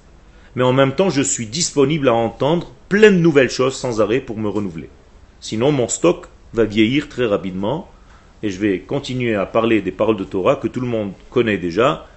mais 0.56 0.64
en 0.64 0.74
même 0.74 0.94
temps 0.94 1.10
je 1.10 1.22
suis 1.22 1.46
disponible 1.46 2.08
à 2.08 2.14
entendre 2.14 2.72
plein 2.90 3.12
de 3.12 3.18
nouvelles 3.18 3.50
choses 3.50 3.76
sans 3.76 4.02
arrêt 4.02 4.22
pour 4.22 4.38
me 4.38 4.50
renouveler. 4.50 4.90
Sinon 5.42 5.72
mon 5.72 5.88
stock 5.88 6.28
va 6.54 6.64
vieillir 6.66 7.10
très 7.10 7.26
rapidement 7.26 7.90
et 8.42 8.50
je 8.50 8.60
vais 8.60 8.80
continuer 8.80 9.36
à 9.36 9.46
parler 9.46 9.82
des 9.82 9.92
paroles 9.92 10.18
de 10.18 10.24
Torah 10.24 10.56
que 10.56 10.68
tout 10.68 10.82
le 10.82 10.88
monde 10.88 11.12
connaît 11.30 11.58
déjà, 11.58 12.08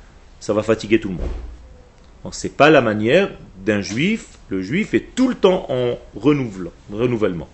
ça 0.40 0.52
va 0.52 0.62
fatiguer 0.62 1.00
tout 1.00 1.08
le 1.08 1.16
monde. 1.16 2.32
Ce 2.32 2.46
n'est 2.46 2.52
pas 2.52 2.70
la 2.70 2.80
manière 2.80 3.30
d'un 3.66 3.82
juif, 3.82 4.38
le 4.48 4.62
juif 4.62 4.94
est 4.94 5.14
tout 5.14 5.28
le 5.28 5.34
temps 5.34 5.66
en 5.68 5.98
renouvellement. 6.16 7.48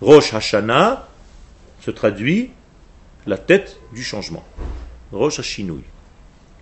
Rosh 0.00 0.34
Hashanah 0.34 1.06
se 1.80 1.90
traduit 1.90 2.50
la 3.26 3.38
tête 3.38 3.78
du 3.94 4.02
changement. 4.02 4.42
Rosh 5.12 5.38
Hashinui. 5.38 5.84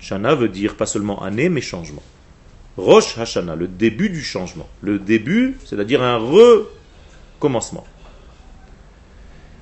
Shana 0.02 0.34
veut 0.34 0.48
dire 0.48 0.76
pas 0.76 0.84
seulement 0.84 1.22
année, 1.22 1.48
mais 1.48 1.60
changement. 1.60 2.02
Rosh 2.76 3.16
Hashanah, 3.16 3.54
le 3.54 3.68
début 3.68 4.10
du 4.10 4.20
changement. 4.20 4.68
Le 4.80 4.98
début, 4.98 5.56
c'est-à-dire 5.64 6.02
un 6.02 6.18
recommencement. 6.18 7.84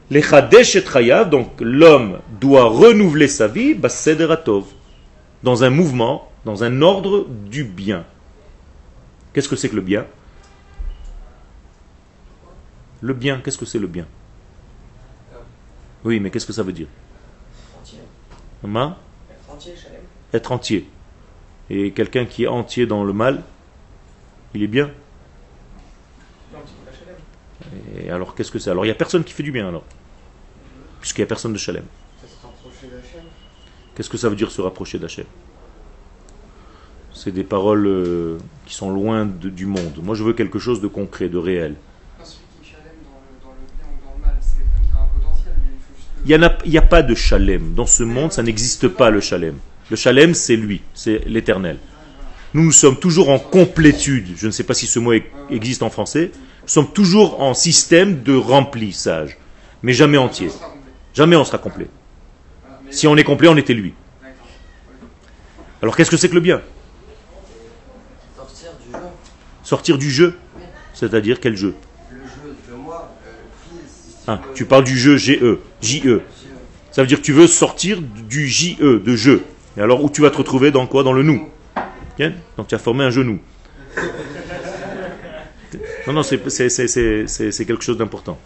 Les 0.09 0.23
Chadesh 0.23 0.77
et 0.77 0.85
donc 1.27 1.61
l'homme 1.61 2.21
doit 2.41 2.65
renouveler 2.65 3.29
sa 3.29 3.49
vie, 3.49 3.75
Basederatov, 3.75 4.65
dans 5.43 5.63
un 5.63 5.71
mouvement, 5.71 6.33
dans 6.45 6.65
un 6.65 6.81
ordre 6.81 7.27
du 7.29 7.63
bien. 7.63 8.07
Qu'est-ce 9.33 9.49
que 9.49 9.57
c'est 9.57 9.69
que 9.69 9.77
le 9.77 9.83
bien? 9.83 10.07
Le 13.03 13.13
bien, 13.13 13.41
qu'est-ce 13.45 13.59
que 13.59 13.67
c'est 13.67 13.79
le 13.79 13.87
bien? 13.87 14.07
Oui, 16.03 16.19
mais 16.19 16.31
qu'est-ce 16.31 16.47
que 16.47 16.53
ça 16.53 16.63
veut 16.63 16.73
dire? 16.73 16.89
Entier, 18.65 19.75
Être 20.33 20.53
entier. 20.53 20.89
Et 21.69 21.93
quelqu'un 21.93 22.25
qui 22.25 22.45
est 22.45 22.49
entier 22.49 22.87
dans 22.87 23.05
le 23.05 23.13
mal, 23.13 23.43
il 24.55 24.63
est 24.63 24.69
bien 24.69 24.91
Et 27.97 28.11
alors 28.11 28.35
qu'est-ce 28.35 28.51
que 28.51 28.59
c'est? 28.59 28.71
Alors 28.71 28.85
il 28.85 28.89
n'y 28.89 28.93
a 28.93 28.97
personne 28.97 29.25
qui 29.25 29.33
fait 29.33 29.43
du 29.43 29.53
bien 29.53 29.69
alors 29.69 29.85
Puisqu'il 31.01 31.21
n'y 31.21 31.25
a 31.25 31.29
personne 31.29 31.53
de 31.53 31.59
Shalem. 31.59 31.85
Qu'est-ce 33.95 34.11
que 34.11 34.17
ça 34.17 34.29
veut 34.29 34.37
dire 34.37 34.51
se 34.51 34.61
rapprocher 34.61 34.99
d'Hachem? 34.99 35.27
C'est 37.13 37.33
des 37.33 37.45
paroles 37.45 37.87
euh, 37.87 38.39
qui 38.67 38.75
sont 38.75 38.91
loin 38.91 39.27
du 39.27 39.67
monde. 39.67 40.01
Moi 40.03 40.15
je 40.15 40.25
veux 40.25 40.33
quelque 40.33 40.59
chose 40.59 40.81
de 40.81 40.89
concret, 40.89 41.29
de 41.29 41.39
réel. 41.39 41.77
Il 46.27 46.39
n'y 46.67 46.79
a, 46.79 46.83
pas 46.83 47.03
de 47.03 47.15
Shalem. 47.15 47.75
Dans 47.75 47.87
ce 47.87 48.03
monde, 48.03 48.31
ça 48.33 48.43
n'existe 48.43 48.89
pas 48.89 49.11
le 49.11 49.21
Shalem. 49.21 49.57
Le 49.91 49.97
Shalem, 49.97 50.35
c'est 50.35 50.57
lui, 50.57 50.83
c'est 50.95 51.23
l'éternel. 51.27 51.79
Nous, 52.55 52.63
nous 52.63 52.73
sommes 52.73 52.99
toujours 52.99 53.29
en 53.29 53.39
complétude. 53.39 54.29
Je 54.37 54.47
ne 54.47 54.53
sais 54.53 54.63
pas 54.63 54.75
si 54.75 54.87
ce 54.87 54.99
mot 54.99 55.13
existe 55.51 55.83
en 55.83 55.91
français. 55.91 56.31
Nous 56.63 56.69
sommes 56.69 56.93
toujours 56.93 57.41
en 57.41 57.55
système 57.55 58.23
de 58.23 58.35
remplissage, 58.35 59.37
mais 59.83 59.93
jamais 59.93 60.19
entier. 60.19 60.51
Jamais 61.15 61.37
on 61.37 61.45
sera 61.45 61.59
complet. 61.59 61.89
Si 62.91 63.07
on 63.07 63.17
est 63.17 63.25
complet, 63.25 63.49
on 63.49 63.57
était 63.57 63.75
lui. 63.75 63.95
Alors 65.83 65.97
qu'est-ce 65.97 66.11
que 66.11 66.17
c'est 66.17 66.29
que 66.29 66.35
le 66.35 66.41
bien? 66.41 66.61
Sortir 68.37 68.71
du 68.79 68.93
jeu. 68.93 68.99
Sortir 69.63 69.99
du 69.99 70.11
jeu? 70.11 70.39
C'est-à-dire 70.95 71.41
quel 71.41 71.57
jeu? 71.57 71.75
Le 72.11 72.19
jeu 72.19 72.57
de 72.71 72.75
moi, 72.75 73.17
ah, 74.27 74.41
tu 74.55 74.67
parles 74.67 74.85
du 74.85 74.99
jeu 74.99 75.17
GE, 75.17 75.59
JE. 75.81 76.21
Ça 76.93 77.03
veut 77.03 77.09
dire 77.09 77.19
que 77.19 77.25
tu 77.25 77.33
veux 77.33 77.47
sortir 77.47 78.03
du 78.03 78.47
JE, 78.47 79.01
de 79.01 79.17
jeu. 79.17 79.43
Et 79.81 79.83
alors 79.83 80.05
où 80.05 80.11
tu 80.11 80.21
vas 80.21 80.31
te 80.31 80.37
retrouver 80.37 80.71
dans 80.71 80.87
quoi 80.87 81.03
Dans 81.03 81.15
le 81.15 81.23
nous. 81.23 81.49
Donc 82.57 82.69
tu 82.69 82.75
as 82.75 82.79
formé 82.79 83.03
un 83.03 83.11
genou. 83.11 83.41
Non, 86.07 86.13
non, 86.13 86.23
c'est 86.23 86.39
quelque 86.39 87.83
chose 87.83 87.97
d'important. 87.97 88.39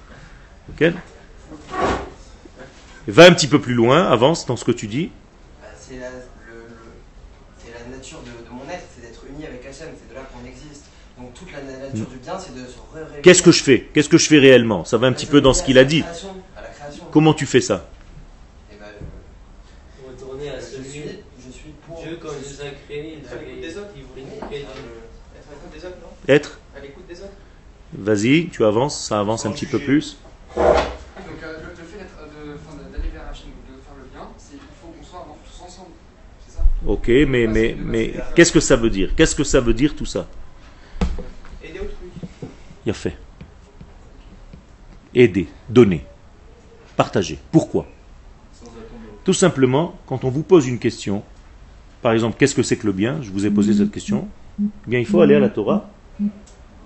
Ok 0.71 0.93
Va 3.07 3.27
un 3.27 3.33
petit 3.33 3.49
peu 3.49 3.61
plus 3.61 3.75
loin, 3.75 4.07
avance 4.07 4.47
dans 4.47 4.57
ce 4.57 4.65
que 4.65 4.73
tu 4.73 4.87
dis. 4.87 5.11
Bah, 5.61 5.69
c'est 5.79 5.99
la, 5.99 6.09
nature 7.95 8.21
de, 8.23 8.31
mon 8.51 8.65
être, 8.73 8.87
c'est 8.95 9.03
d'être 9.03 9.23
uni 9.29 9.45
avec 9.45 9.61
Hachem, 9.67 9.89
c'est 10.01 10.09
de 10.09 10.15
là 10.15 10.27
qu'on 10.33 10.47
existe. 10.49 10.85
Donc 11.19 11.35
toute 11.35 11.53
la 11.53 11.61
nature 11.61 12.07
du 12.07 12.17
bien, 12.17 12.39
c'est 12.39 12.55
de 12.55 12.67
se. 12.67 13.21
Qu'est-ce 13.23 13.43
que 13.43 13.53
je 13.53 13.63
fais? 13.63 13.91
Qu'est-ce 13.93 14.09
que 14.09 14.17
je 14.17 14.27
fais 14.27 14.39
réellement? 14.39 14.87
Ça 14.87 14.97
va 14.97 15.07
un 15.07 15.13
petit 15.13 15.27
peu 15.27 15.43
dans 15.43 15.53
ce 15.53 15.63
qu'il 15.63 15.79
a 15.79 15.85
dit. 15.85 16.03
Comment 17.11 17.35
tu 17.35 17.45
fais 17.45 17.61
ça 17.61 17.89
eh 18.73 18.77
ben, 18.77 18.87
euh, 18.87 20.11
Retourner 20.11 20.49
à 20.49 20.61
celui, 20.61 21.03
je 21.47 21.53
suis 21.53 21.71
pour 21.87 22.01
Dieu 22.03 22.19
quand 22.21 22.31
il 22.33 22.51
nous 22.51 22.61
a 22.61 22.71
créés, 22.89 23.19
il, 23.21 23.27
a, 23.29 23.69
des 23.69 23.77
autres, 23.77 23.91
il 23.97 24.05
voulait 24.05 24.23
nous 24.23 24.47
créer. 24.47 24.61
Être 24.63 24.71
à 24.71 25.53
l'écoute 25.53 25.73
des 25.73 25.87
autres, 25.87 25.99
non 26.01 26.14
Être 26.29 26.59
À 26.77 26.81
l'écoute 26.81 27.07
des 27.07 27.21
autres. 27.21 27.33
Vas-y, 27.93 28.49
tu 28.49 28.65
avances, 28.65 29.07
ça 29.07 29.21
avance 29.21 29.47
un 29.47 29.53
petit 29.53 29.67
peu 29.67 29.79
plus. 29.79 30.19
Ok, 36.87 37.09
mais, 37.09 37.47
mais, 37.47 37.75
mais 37.81 38.15
qu'est-ce 38.35 38.53
que 38.53 38.61
ça 38.61 38.77
veut 38.77 38.91
dire? 38.91 39.15
Qu'est-ce 39.17 39.35
que 39.35 39.45
ça 39.45 39.59
veut 39.61 39.73
dire 39.73 39.97
tout 39.97 40.05
ça? 40.05 40.27
Aider 41.63 41.81
autrui. 41.81 42.09
Il 42.85 42.91
a 42.91 42.93
fait. 42.93 43.17
Aider, 45.15 45.49
donner, 45.71 46.05
partager. 46.95 47.39
Pourquoi? 47.51 47.87
Tout 49.25 49.33
simplement, 49.33 49.99
quand 50.07 50.25
on 50.25 50.29
vous 50.29 50.43
pose 50.43 50.67
une 50.67 50.79
question, 50.79 51.23
par 52.03 52.13
exemple, 52.13 52.37
qu'est-ce 52.39 52.55
que 52.55 52.63
c'est 52.63 52.77
que 52.77 52.87
le 52.87 52.93
bien? 52.93 53.23
Je 53.23 53.31
vous 53.31 53.47
ai 53.47 53.51
posé 53.51 53.73
cette 53.73 53.91
question. 53.91 54.29
Eh 54.61 54.91
bien, 54.91 54.99
il 54.99 55.07
faut 55.07 55.23
aller 55.23 55.35
à 55.35 55.41
la 55.41 55.49
Torah 55.49 55.91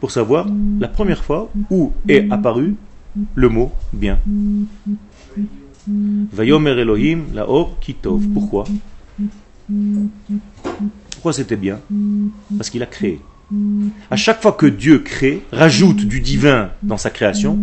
pour 0.01 0.11
savoir 0.11 0.47
la 0.81 0.89
première 0.89 1.25
fois 1.25 1.51
où 1.71 1.93
est 2.09 2.31
apparu 2.31 2.77
le 3.35 3.49
mot 3.49 3.73
bien. 3.93 4.19
Vayomer 6.33 6.79
Elohim 6.79 7.25
laor 7.35 7.79
kitov. 7.81 8.23
Pourquoi? 8.35 8.65
Pourquoi 11.11 11.33
c'était 11.33 11.57
bien? 11.57 11.81
Parce 12.57 12.71
qu'il 12.71 12.83
a 12.83 12.87
créé. 12.87 13.21
À 14.11 14.17
chaque 14.17 14.43
fois 14.43 14.53
que 14.53 14.67
Dieu 14.67 14.99
crée, 14.99 15.43
rajoute 15.53 16.05
du 16.05 16.21
divin 16.21 16.71
dans 16.83 16.99
sa 16.99 17.11
création, 17.11 17.59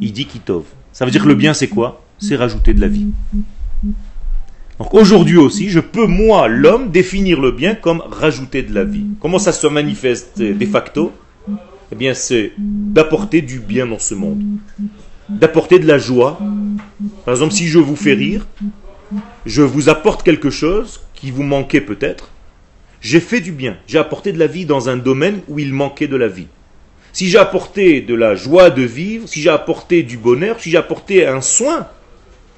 il 0.00 0.12
dit 0.12 0.26
kitov. 0.26 0.64
Ça 0.92 1.04
veut 1.04 1.10
dire 1.10 1.22
que 1.22 1.28
le 1.28 1.34
bien 1.34 1.54
c'est 1.54 1.68
quoi? 1.68 2.02
C'est 2.18 2.36
rajouter 2.36 2.72
de 2.72 2.80
la 2.80 2.88
vie. 2.88 3.08
Donc 4.78 4.92
aujourd'hui 4.94 5.36
aussi, 5.36 5.68
je 5.68 5.78
peux, 5.78 6.06
moi, 6.06 6.48
l'homme, 6.48 6.90
définir 6.90 7.40
le 7.40 7.52
bien 7.52 7.74
comme 7.76 8.00
rajouter 8.00 8.62
de 8.62 8.74
la 8.74 8.84
vie. 8.84 9.06
Comment 9.20 9.38
ça 9.38 9.52
se 9.52 9.66
manifeste 9.66 10.38
de 10.40 10.66
facto? 10.66 11.12
Eh 11.94 11.96
bien, 11.96 12.12
c'est 12.12 12.50
d'apporter 12.58 13.40
du 13.40 13.60
bien 13.60 13.86
dans 13.86 14.00
ce 14.00 14.16
monde. 14.16 14.42
D'apporter 15.28 15.78
de 15.78 15.86
la 15.86 15.96
joie. 15.96 16.40
Par 17.24 17.34
exemple, 17.34 17.52
si 17.52 17.68
je 17.68 17.78
vous 17.78 17.94
fais 17.94 18.14
rire, 18.14 18.48
je 19.46 19.62
vous 19.62 19.88
apporte 19.88 20.24
quelque 20.24 20.50
chose 20.50 21.02
qui 21.14 21.30
vous 21.30 21.44
manquait 21.44 21.80
peut-être, 21.80 22.30
j'ai 23.00 23.20
fait 23.20 23.40
du 23.40 23.52
bien, 23.52 23.76
j'ai 23.86 23.98
apporté 23.98 24.32
de 24.32 24.40
la 24.40 24.48
vie 24.48 24.66
dans 24.66 24.88
un 24.88 24.96
domaine 24.96 25.42
où 25.46 25.60
il 25.60 25.72
manquait 25.72 26.08
de 26.08 26.16
la 26.16 26.26
vie. 26.26 26.48
Si 27.12 27.28
j'ai 27.28 27.38
apporté 27.38 28.00
de 28.00 28.16
la 28.16 28.34
joie 28.34 28.70
de 28.70 28.82
vivre, 28.82 29.28
si 29.28 29.40
j'ai 29.40 29.50
apporté 29.50 30.02
du 30.02 30.16
bonheur, 30.16 30.58
si 30.58 30.72
j'ai 30.72 30.78
apporté 30.78 31.24
un 31.24 31.40
soin, 31.40 31.86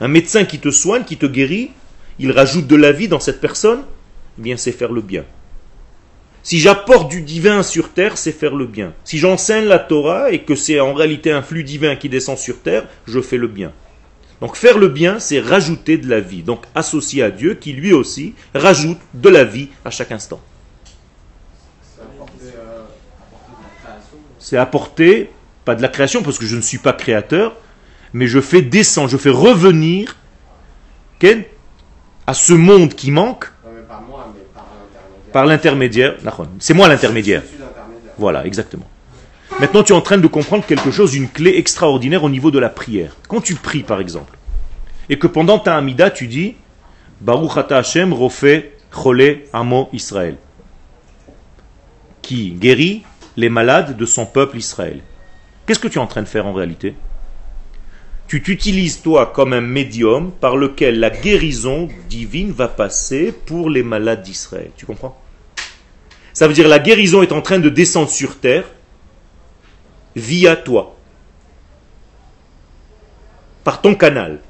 un 0.01 0.09
médecin 0.09 0.47
qui 0.47 0.61
te 0.61 0.71
soigne, 0.71 1.05
qui 1.05 1.19
te 1.19 1.27
guérit, 1.27 1.73
il 2.19 2.33
rajoute 2.33 2.67
de 2.67 2.77
la 2.77 2.91
vie 2.91 3.09
dans 3.09 3.21
cette 3.21 3.43
personne, 3.43 3.81
eh 4.39 4.43
bien 4.43 4.57
c'est 4.57 4.73
faire 4.73 4.93
le 4.93 5.03
bien. 5.03 5.27
Si 6.47 6.61
j'apporte 6.61 7.11
du 7.11 7.23
divin 7.23 7.65
sur 7.65 7.93
terre, 7.93 8.17
c'est 8.17 8.31
faire 8.31 8.55
le 8.55 8.67
bien. 8.67 8.95
Si 9.03 9.19
j'enseigne 9.19 9.65
la 9.65 9.81
Torah 9.81 10.31
et 10.31 10.45
que 10.45 10.55
c'est 10.55 10.79
en 10.79 10.95
réalité 10.95 11.33
un 11.33 11.43
flux 11.43 11.65
divin 11.65 11.97
qui 11.97 12.09
descend 12.09 12.39
sur 12.39 12.61
terre, 12.63 12.87
je 13.09 13.21
fais 13.21 13.37
le 13.37 13.49
bien. 13.49 13.73
Donc 14.41 14.55
faire 14.55 14.79
le 14.79 14.87
bien, 14.87 15.19
c'est 15.19 15.41
rajouter 15.41 15.99
de 15.99 16.09
la 16.09 16.21
vie. 16.21 16.45
Donc 16.45 16.63
associer 16.77 17.25
à 17.25 17.33
Dieu 17.33 17.55
qui 17.55 17.73
lui 17.73 17.93
aussi 17.93 18.35
rajoute 18.55 19.01
de 19.13 19.29
la 19.29 19.43
vie 19.43 19.71
à 19.85 19.91
chaque 19.91 20.13
instant. 20.13 20.41
C'est 24.39 24.57
apporter, 24.57 25.31
pas 25.65 25.75
de 25.75 25.83
la 25.83 25.89
création 25.89 26.23
parce 26.23 26.39
que 26.39 26.47
je 26.47 26.55
ne 26.55 26.61
suis 26.61 26.79
pas 26.79 26.93
créateur, 26.93 27.57
mais 28.13 28.29
je 28.29 28.41
fais 28.41 28.63
descendre, 28.63 29.09
je 29.09 29.17
fais 29.17 29.31
revenir 29.31 30.17
à 32.29 32.35
ce 32.35 32.53
monde 32.53 32.95
qui 32.95 33.11
manque 33.11 33.51
par 35.37 35.45
l'intermédiaire. 35.45 36.15
C'est 36.59 36.73
moi 36.73 36.89
l'intermédiaire. 36.89 37.43
Voilà, 38.17 38.47
exactement. 38.47 38.87
Maintenant, 39.61 39.83
tu 39.83 39.93
es 39.93 39.95
en 39.95 40.01
train 40.01 40.17
de 40.17 40.27
comprendre 40.27 40.65
quelque 40.65 40.91
chose, 40.91 41.15
une 41.15 41.29
clé 41.29 41.59
extraordinaire 41.59 42.25
au 42.25 42.31
niveau 42.31 42.51
de 42.51 42.59
la 42.59 42.71
prière. 42.71 43.15
Quand 43.29 43.43
tu 43.43 43.55
pries, 43.55 43.83
par 43.83 44.01
exemple, 44.01 44.39
et 45.11 45.19
que 45.19 45.27
pendant 45.27 45.59
ta 45.59 45.77
Amida, 45.77 46.11
tu 46.11 46.27
dis 46.27 46.57
Baruch 47.21 47.55
Ata 47.59 47.77
Hashem 47.77 48.15
Rofe 48.15 48.47
Chole 48.91 49.41
Amo 49.53 49.91
Israël, 49.93 50.39
qui 52.23 52.53
guérit 52.53 53.03
les 53.37 53.51
malades 53.51 53.95
de 53.95 54.07
son 54.07 54.25
peuple 54.25 54.57
Israël. 54.57 55.03
Qu'est-ce 55.67 55.81
que 55.81 55.89
tu 55.89 55.99
es 55.99 56.01
en 56.01 56.07
train 56.07 56.23
de 56.23 56.29
faire 56.29 56.47
en 56.47 56.55
réalité? 56.55 56.95
Tu 58.27 58.43
t'utilises 58.43 59.03
toi 59.03 59.27
comme 59.35 59.53
un 59.53 59.61
médium 59.61 60.33
par 60.33 60.57
lequel 60.57 60.99
la 60.99 61.11
guérison 61.11 61.91
divine 62.09 62.53
va 62.53 62.69
passer 62.69 63.35
pour 63.45 63.69
les 63.69 63.83
malades 63.83 64.23
d'Israël. 64.23 64.71
Tu 64.79 64.87
comprends? 64.87 65.21
Ça 66.37 66.47
veut 66.47 66.53
dire 66.53 66.69
la 66.69 66.79
guérison 66.79 67.23
est 67.23 67.33
en 67.33 67.41
train 67.41 67.59
de 67.59 67.71
descendre 67.71 68.11
sur 68.11 68.37
terre 68.37 68.67
via 70.15 70.55
toi, 70.55 70.95
par 73.65 73.81
ton 73.81 73.95
canal. 73.95 74.41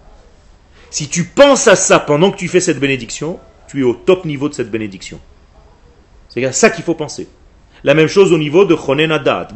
Si 0.91 1.07
tu 1.07 1.23
penses 1.23 1.69
à 1.69 1.77
ça 1.77 2.01
pendant 2.01 2.33
que 2.33 2.39
tu 2.39 2.49
fais 2.49 2.59
cette 2.59 2.81
bénédiction, 2.81 3.39
tu 3.69 3.83
es 3.83 3.85
au 3.85 3.95
top 3.95 4.25
niveau 4.25 4.49
de 4.49 4.55
cette 4.55 4.69
bénédiction. 4.69 5.21
C'est 6.29 6.45
à 6.45 6.51
ça 6.51 6.71
qu'il 6.71 6.83
faut 6.83 6.97
penser. 6.97 7.29
La 7.85 7.95
même 7.95 8.09
chose 8.09 8.33
au 8.33 8.39
niveau 8.39 8.65
de 8.65 8.75
Chonenadat. 8.75 9.47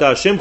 Hashem 0.00 0.36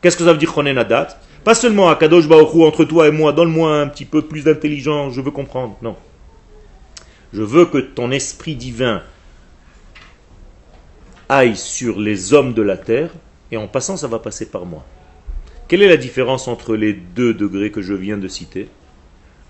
Qu'est-ce 0.00 0.16
que 0.16 0.24
ça 0.24 0.32
veut 0.32 0.38
dire 0.38 0.54
Chonenadat 0.54 1.18
Pas 1.44 1.54
seulement 1.54 1.90
à 1.90 1.96
Kadosh 1.96 2.30
entre 2.30 2.84
toi 2.84 3.08
et 3.08 3.10
moi, 3.10 3.34
donne-moi 3.34 3.76
un 3.76 3.88
petit 3.88 4.06
peu 4.06 4.22
plus 4.22 4.44
d'intelligence, 4.44 5.12
je 5.12 5.20
veux 5.20 5.30
comprendre. 5.32 5.76
Non. 5.82 5.96
Je 7.34 7.42
veux 7.42 7.66
que 7.66 7.76
ton 7.76 8.10
esprit 8.10 8.56
divin 8.56 9.02
aille 11.28 11.56
sur 11.56 12.00
les 12.00 12.32
hommes 12.34 12.54
de 12.54 12.62
la 12.62 12.76
terre 12.76 13.10
et 13.50 13.56
en 13.56 13.68
passant, 13.68 13.96
ça 13.96 14.08
va 14.08 14.18
passer 14.18 14.46
par 14.46 14.66
moi. 14.66 14.84
Quelle 15.68 15.82
est 15.82 15.88
la 15.88 15.96
différence 15.96 16.48
entre 16.48 16.76
les 16.76 16.92
deux 16.92 17.34
degrés 17.34 17.70
que 17.70 17.82
je 17.82 17.94
viens 17.94 18.18
de 18.18 18.28
citer? 18.28 18.68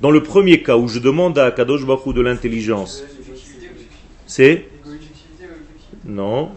Dans 0.00 0.10
le 0.10 0.22
premier 0.22 0.62
cas 0.62 0.76
où 0.76 0.88
je 0.88 0.98
demande 0.98 1.38
à 1.38 1.50
Kadosh 1.50 1.84
Baruch 1.84 2.14
de 2.14 2.20
l'intelligence, 2.20 3.02
c'est 4.26 4.66
Non. 6.04 6.52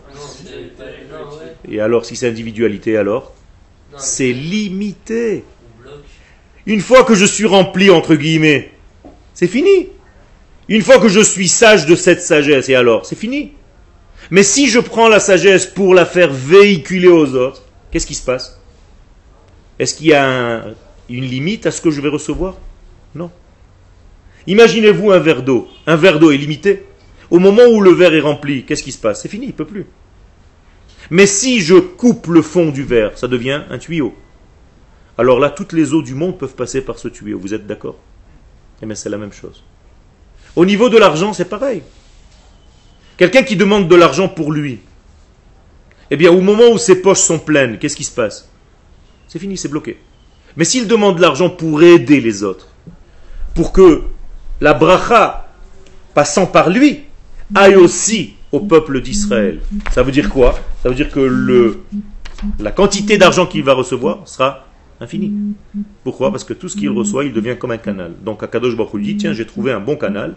Et 1.67 1.79
alors, 1.79 2.05
si 2.05 2.15
c'est 2.15 2.27
individualité, 2.27 2.97
alors? 2.97 3.33
C'est 3.97 4.31
limité. 4.31 5.43
Une 6.65 6.81
fois 6.81 7.03
que 7.03 7.15
je 7.15 7.25
suis 7.25 7.45
rempli, 7.45 7.89
entre 7.89 8.15
guillemets, 8.15 8.71
c'est 9.33 9.47
fini. 9.47 9.89
Une 10.67 10.81
fois 10.81 10.99
que 10.99 11.07
je 11.07 11.19
suis 11.19 11.47
sage 11.47 11.85
de 11.85 11.95
cette 11.95 12.21
sagesse, 12.21 12.69
et 12.69 12.75
alors, 12.75 13.05
c'est 13.05 13.15
fini. 13.15 13.53
Mais 14.31 14.43
si 14.43 14.67
je 14.67 14.79
prends 14.79 15.07
la 15.07 15.19
sagesse 15.19 15.65
pour 15.65 15.93
la 15.93 16.05
faire 16.05 16.31
véhiculer 16.31 17.07
aux 17.07 17.33
autres, 17.35 17.63
qu'est-ce 17.91 18.05
qui 18.05 18.13
se 18.13 18.23
passe? 18.23 18.61
Est-ce 19.79 19.95
qu'il 19.95 20.07
y 20.07 20.13
a 20.13 20.65
une 21.09 21.25
limite 21.25 21.65
à 21.65 21.71
ce 21.71 21.81
que 21.81 21.89
je 21.89 22.01
vais 22.01 22.09
recevoir? 22.09 22.57
Non. 23.15 23.31
Imaginez-vous 24.45 25.11
un 25.11 25.19
verre 25.19 25.41
d'eau. 25.41 25.67
Un 25.87 25.95
verre 25.95 26.19
d'eau 26.19 26.31
est 26.31 26.37
limité. 26.37 26.85
Au 27.31 27.39
moment 27.39 27.65
où 27.65 27.81
le 27.81 27.91
verre 27.91 28.13
est 28.13 28.19
rempli, 28.19 28.65
qu'est-ce 28.65 28.83
qui 28.83 28.91
se 28.91 28.97
passe? 28.97 29.21
C'est 29.21 29.29
fini, 29.29 29.45
il 29.45 29.49
ne 29.49 29.53
peut 29.53 29.65
plus. 29.65 29.85
Mais 31.09 31.25
si 31.25 31.59
je 31.61 31.75
coupe 31.75 32.27
le 32.27 32.41
fond 32.41 32.69
du 32.69 32.83
verre, 32.83 33.17
ça 33.17 33.27
devient 33.27 33.63
un 33.69 33.77
tuyau. 33.77 34.13
Alors 35.17 35.39
là, 35.39 35.49
toutes 35.49 35.73
les 35.73 35.93
eaux 35.93 36.01
du 36.01 36.13
monde 36.13 36.37
peuvent 36.37 36.55
passer 36.55 36.81
par 36.81 36.99
ce 36.99 37.07
tuyau. 37.07 37.39
Vous 37.39 37.53
êtes 37.53 37.65
d'accord? 37.65 37.97
Eh 38.81 38.85
bien, 38.85 38.95
c'est 38.95 39.09
la 39.09 39.17
même 39.17 39.33
chose. 39.33 39.63
Au 40.55 40.65
niveau 40.65 40.89
de 40.89 40.97
l'argent, 40.97 41.33
c'est 41.33 41.49
pareil. 41.49 41.83
Quelqu'un 43.19 43.43
qui 43.43 43.57
demande 43.57 43.89
de 43.89 43.95
l'argent 43.97 44.29
pour 44.29 44.53
lui, 44.53 44.79
eh 46.09 46.15
bien, 46.15 46.31
au 46.31 46.39
moment 46.39 46.69
où 46.71 46.77
ses 46.77 47.01
poches 47.01 47.19
sont 47.19 47.37
pleines, 47.37 47.77
qu'est-ce 47.77 47.97
qui 47.97 48.05
se 48.05 48.15
passe? 48.15 48.49
C'est 49.27 49.39
fini, 49.39 49.57
c'est 49.57 49.67
bloqué. 49.67 49.99
Mais 50.55 50.63
s'il 50.63 50.87
demande 50.87 51.17
de 51.17 51.21
l'argent 51.21 51.49
pour 51.49 51.83
aider 51.83 52.21
les 52.21 52.43
autres, 52.43 52.69
pour 53.53 53.73
que 53.73 54.03
la 54.61 54.73
bracha, 54.73 55.49
passant 56.13 56.45
par 56.45 56.69
lui, 56.69 57.01
aille 57.53 57.75
aussi 57.75 58.35
au 58.53 58.61
peuple 58.61 59.01
d'Israël, 59.01 59.59
ça 59.91 60.01
veut 60.01 60.13
dire 60.13 60.29
quoi? 60.29 60.57
Ça 60.81 60.87
veut 60.87 60.95
dire 60.95 61.11
que 61.11 61.77
la 62.57 62.71
quantité 62.71 63.17
d'argent 63.17 63.45
qu'il 63.45 63.63
va 63.63 63.73
recevoir 63.73 64.25
sera 64.29 64.65
infini. 65.01 65.31
Pourquoi? 66.03 66.31
Parce 66.31 66.43
que 66.43 66.53
tout 66.53 66.69
ce 66.69 66.75
qu'il 66.75 66.89
reçoit, 66.89 67.23
il 67.23 67.33
devient 67.33 67.55
comme 67.57 67.71
un 67.71 67.77
canal. 67.77 68.13
Donc 68.23 68.43
Akadosh 68.43 68.75
Baruch 68.75 69.01
dit, 69.01 69.17
tiens, 69.17 69.33
j'ai 69.33 69.45
trouvé 69.45 69.71
un 69.71 69.79
bon 69.79 69.95
canal, 69.95 70.35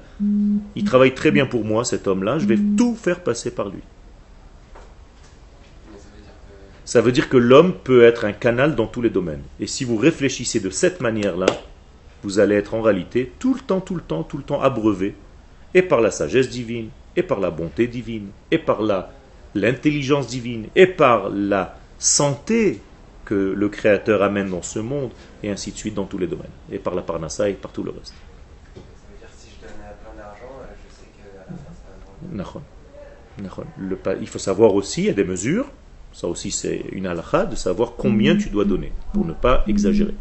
il 0.77 0.85
travaille 0.85 1.15
très 1.15 1.31
bien 1.31 1.47
pour 1.47 1.65
moi, 1.65 1.85
cet 1.85 2.07
homme-là, 2.07 2.39
je 2.39 2.47
vais 2.47 2.59
tout 2.77 2.95
faire 2.95 3.21
passer 3.21 3.51
par 3.51 3.69
lui. 3.69 3.81
Ça 6.85 7.01
veut 7.01 7.13
dire 7.13 7.29
que 7.29 7.37
l'homme 7.37 7.73
peut 7.73 8.05
être 8.05 8.25
un 8.25 8.33
canal 8.33 8.75
dans 8.75 8.87
tous 8.87 9.03
les 9.03 9.11
domaines. 9.11 9.43
Et 9.61 9.67
si 9.67 9.85
vous 9.85 9.97
réfléchissez 9.97 10.61
de 10.61 10.69
cette 10.69 11.01
manière-là, 11.01 11.47
vous 12.23 12.39
allez 12.39 12.55
être 12.57 12.75
en 12.75 12.83
réalité 12.83 13.33
tout 13.39 13.55
le 13.55 13.61
temps, 13.61 13.81
tout 13.81 13.95
le 13.95 14.03
temps, 14.03 14.23
tout 14.23 14.37
le 14.37 14.43
temps 14.43 14.61
abreuvé, 14.61 15.15
et 15.75 15.83
par 15.83 16.01
la 16.01 16.11
sagesse 16.11 16.51
divine, 16.51 16.89
et 17.17 17.23
par 17.23 17.41
la 17.41 17.51
bonté 17.51 17.87
divine, 17.87 18.27
et 18.51 18.59
par 18.59 18.81
l'intelligence 19.55 20.27
divine, 20.27 20.67
et 20.77 20.87
par 20.87 21.31
la 21.31 21.79
santé 21.99 22.81
que 23.25 23.35
le 23.35 23.68
Créateur 23.68 24.23
amène 24.23 24.51
dans 24.51 24.62
ce 24.62 24.79
monde, 24.79 25.11
et 25.43 25.51
ainsi 25.51 25.73
de 25.73 25.77
suite 25.77 25.95
dans 25.95 26.05
tous 26.05 26.18
les 26.18 26.27
domaines, 26.27 26.51
et 26.70 26.79
par 26.79 26.95
la 26.95 27.03
parnassa 27.03 27.49
et 27.49 27.55
par 27.55 27.73
tout 27.73 27.83
le 27.83 27.91
reste. 27.91 28.14
il 34.20 34.29
faut 34.29 34.39
savoir 34.39 34.75
aussi, 34.75 35.03
il 35.03 35.07
y 35.07 35.11
a 35.11 35.14
des 35.14 35.25
mesures, 35.25 35.66
ça 36.12 36.27
aussi 36.27 36.51
c'est 36.51 36.85
une 36.93 37.07
halakha, 37.07 37.47
de 37.47 37.57
savoir 37.57 37.95
combien 37.97 38.37
tu 38.37 38.51
dois 38.51 38.64
donner, 38.64 38.93
pour 39.12 39.25
ne 39.25 39.33
pas 39.33 39.64
exagérer. 39.66 40.14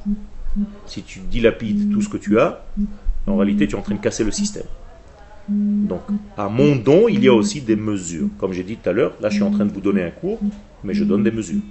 Si 0.86 1.04
tu 1.04 1.20
dilapides 1.20 1.92
tout 1.92 2.02
ce 2.02 2.10
que 2.10 2.18
tu 2.18 2.40
as, 2.40 2.64
en 3.28 3.38
réalité 3.38 3.68
tu 3.68 3.76
es 3.76 3.80
en 3.80 3.82
train 3.82 3.96
de 3.96 4.02
casser 4.02 4.24
le 4.24 4.32
système. 4.32 4.66
Donc, 5.50 6.02
à 6.38 6.48
mon 6.48 6.76
don, 6.76 7.08
il 7.10 7.24
y 7.24 7.28
a 7.28 7.34
aussi 7.34 7.62
des 7.62 7.76
mesures. 7.76 8.30
Comme 8.38 8.54
j'ai 8.54 8.64
dit 8.64 8.78
tout 8.78 8.90
à 8.90 8.94
l'heure, 8.94 9.14
là 9.20 9.30
je 9.30 9.36
suis 9.36 9.44
en 9.44 9.52
train 9.52 9.66
de 9.66 9.74
vous 9.74 9.82
donner 9.82 10.04
un 10.04 10.12
cours, 10.12 10.40
mais 10.84 10.94
je 10.94 11.04
donne 11.04 11.24
des 11.24 11.32
mesures. 11.32 11.62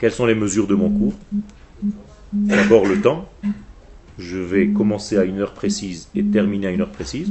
Quelles 0.00 0.12
sont 0.12 0.24
les 0.24 0.34
mesures 0.34 0.66
de 0.66 0.74
mon 0.74 0.88
cours? 0.88 1.12
D'abord 2.32 2.86
le 2.86 3.02
temps. 3.02 3.28
Je 4.18 4.38
vais 4.38 4.68
commencer 4.68 5.18
à 5.18 5.24
une 5.24 5.38
heure 5.40 5.52
précise 5.52 6.08
et 6.14 6.24
terminer 6.24 6.68
à 6.68 6.70
une 6.70 6.80
heure 6.80 6.90
précise. 6.90 7.30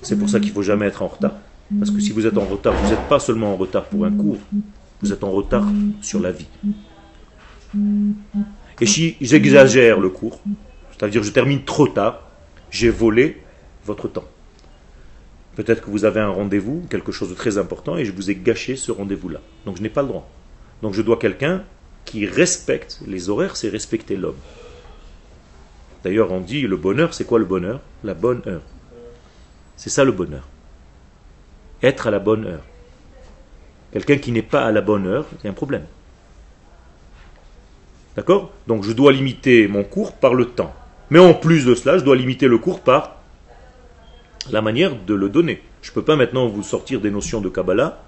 C'est 0.00 0.16
pour 0.16 0.28
ça 0.28 0.38
qu'il 0.38 0.50
ne 0.50 0.54
faut 0.54 0.62
jamais 0.62 0.86
être 0.86 1.02
en 1.02 1.08
retard. 1.08 1.34
Parce 1.78 1.90
que 1.90 1.98
si 1.98 2.12
vous 2.12 2.26
êtes 2.26 2.38
en 2.38 2.44
retard, 2.44 2.74
vous 2.74 2.90
n'êtes 2.90 3.08
pas 3.08 3.18
seulement 3.18 3.52
en 3.52 3.56
retard 3.56 3.86
pour 3.86 4.04
un 4.04 4.12
cours, 4.12 4.38
vous 5.02 5.12
êtes 5.12 5.24
en 5.24 5.32
retard 5.32 5.66
sur 6.00 6.20
la 6.20 6.30
vie. 6.30 6.46
Et 8.80 8.86
si 8.86 9.16
j'exagère 9.20 9.98
le 9.98 10.10
cours, 10.10 10.40
c'est-à-dire 10.92 11.24
je 11.24 11.30
termine 11.30 11.64
trop 11.64 11.88
tard, 11.88 12.28
j'ai 12.70 12.90
volé 12.90 13.42
votre 13.84 14.06
temps. 14.06 14.24
Peut-être 15.56 15.82
que 15.82 15.90
vous 15.90 16.04
avez 16.04 16.20
un 16.20 16.28
rendez-vous, 16.28 16.82
quelque 16.88 17.10
chose 17.10 17.30
de 17.30 17.34
très 17.34 17.58
important, 17.58 17.96
et 17.96 18.04
je 18.04 18.12
vous 18.12 18.30
ai 18.30 18.36
gâché 18.36 18.76
ce 18.76 18.92
rendez-vous-là. 18.92 19.40
Donc 19.66 19.76
je 19.76 19.82
n'ai 19.82 19.88
pas 19.88 20.02
le 20.02 20.08
droit. 20.08 20.30
Donc 20.82 20.94
je 20.94 21.02
dois 21.02 21.18
quelqu'un 21.18 21.62
qui 22.04 22.26
respecte 22.26 23.00
les 23.06 23.30
horaires, 23.30 23.56
c'est 23.56 23.68
respecter 23.68 24.16
l'homme. 24.16 24.36
D'ailleurs, 26.04 26.32
on 26.32 26.40
dit 26.40 26.62
le 26.62 26.76
bonheur, 26.76 27.14
c'est 27.14 27.24
quoi 27.24 27.38
le 27.38 27.46
bonheur? 27.46 27.80
La 28.02 28.14
bonne 28.14 28.42
heure. 28.46 28.62
C'est 29.76 29.90
ça 29.90 30.04
le 30.04 30.12
bonheur. 30.12 30.46
Être 31.82 32.06
à 32.06 32.10
la 32.10 32.18
bonne 32.18 32.46
heure. 32.46 32.62
Quelqu'un 33.92 34.18
qui 34.18 34.32
n'est 34.32 34.42
pas 34.42 34.64
à 34.64 34.72
la 34.72 34.80
bonne 34.80 35.06
heure, 35.06 35.26
il 35.32 35.44
y 35.44 35.46
a 35.46 35.50
un 35.50 35.54
problème. 35.54 35.86
D'accord? 38.16 38.52
Donc 38.66 38.84
je 38.84 38.92
dois 38.92 39.12
limiter 39.12 39.66
mon 39.66 39.82
cours 39.82 40.12
par 40.12 40.34
le 40.34 40.46
temps. 40.46 40.74
Mais 41.10 41.18
en 41.18 41.34
plus 41.34 41.64
de 41.64 41.74
cela, 41.74 41.98
je 41.98 42.04
dois 42.04 42.16
limiter 42.16 42.48
le 42.48 42.58
cours 42.58 42.80
par 42.80 43.16
la 44.50 44.60
manière 44.62 44.94
de 44.94 45.14
le 45.14 45.28
donner. 45.28 45.62
Je 45.82 45.90
ne 45.90 45.94
peux 45.94 46.02
pas 46.02 46.16
maintenant 46.16 46.48
vous 46.48 46.62
sortir 46.62 47.00
des 47.00 47.10
notions 47.10 47.40
de 47.40 47.48
Kabbalah 47.48 48.02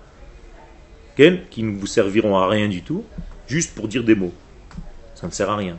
qui 1.17 1.63
ne 1.63 1.79
vous 1.79 1.87
serviront 1.87 2.37
à 2.37 2.47
rien 2.47 2.69
du 2.69 2.83
tout, 2.83 3.05
juste 3.47 3.75
pour 3.75 3.89
dire 3.89 4.05
des 4.05 4.15
mots. 4.15 4.35
Ça 5.15 5.27
ne 5.27 5.33
sert 5.33 5.51
à 5.51 5.57
rien. 5.57 5.79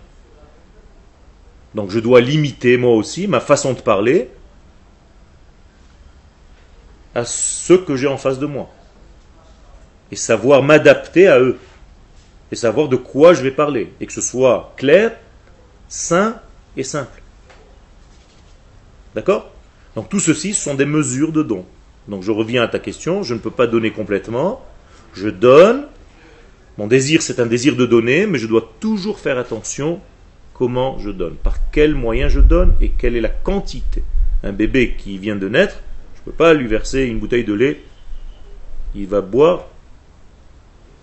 Donc 1.75 1.91
je 1.91 1.99
dois 1.99 2.21
limiter 2.21 2.77
moi 2.77 2.95
aussi 2.95 3.27
ma 3.27 3.39
façon 3.39 3.73
de 3.73 3.81
parler 3.81 4.29
à 7.13 7.23
ceux 7.23 7.77
que 7.77 7.95
j'ai 7.95 8.07
en 8.07 8.17
face 8.17 8.39
de 8.39 8.47
moi. 8.47 8.69
Et 10.11 10.15
savoir 10.15 10.63
m'adapter 10.63 11.27
à 11.27 11.39
eux. 11.39 11.59
Et 12.51 12.55
savoir 12.55 12.87
de 12.87 12.95
quoi 12.95 13.33
je 13.33 13.43
vais 13.43 13.51
parler. 13.51 13.91
Et 13.99 14.07
que 14.07 14.13
ce 14.13 14.21
soit 14.21 14.73
clair, 14.77 15.15
sain 15.87 16.39
et 16.75 16.83
simple. 16.83 17.21
D'accord? 19.13 19.51
Donc 19.95 20.09
tout 20.09 20.19
ceci 20.19 20.53
sont 20.53 20.75
des 20.75 20.85
mesures 20.85 21.31
de 21.31 21.43
dons. 21.43 21.65
Donc 22.07 22.23
je 22.23 22.31
reviens 22.31 22.63
à 22.63 22.67
ta 22.67 22.79
question, 22.79 23.23
je 23.23 23.33
ne 23.33 23.39
peux 23.39 23.51
pas 23.51 23.67
donner 23.67 23.91
complètement, 23.91 24.63
je 25.17 25.29
donne 25.29 25.87
Mon 26.77 26.87
désir, 26.87 27.21
c'est 27.21 27.39
un 27.39 27.47
désir 27.47 27.75
de 27.75 27.85
donner, 27.85 28.27
mais 28.27 28.37
je 28.37 28.45
dois 28.45 28.73
toujours 28.79 29.19
faire 29.19 29.37
attention 29.39 29.99
comment 30.53 30.99
je 30.99 31.09
donne, 31.09 31.35
par 31.35 31.71
quel 31.71 31.95
moyen 31.95 32.29
je 32.29 32.39
donne 32.39 32.75
et 32.81 32.89
quelle 32.89 33.15
est 33.15 33.21
la 33.21 33.29
quantité. 33.29 34.03
Un 34.43 34.51
bébé 34.51 34.95
qui 34.97 35.17
vient 35.17 35.35
de 35.35 35.49
naître, 35.49 35.81
je 36.15 36.21
ne 36.21 36.25
peux 36.25 36.31
pas 36.31 36.53
lui 36.53 36.67
verser 36.67 37.03
une 37.03 37.19
bouteille 37.19 37.43
de 37.43 37.53
lait. 37.53 37.81
Il 38.95 39.07
va 39.07 39.21
boire 39.21 39.67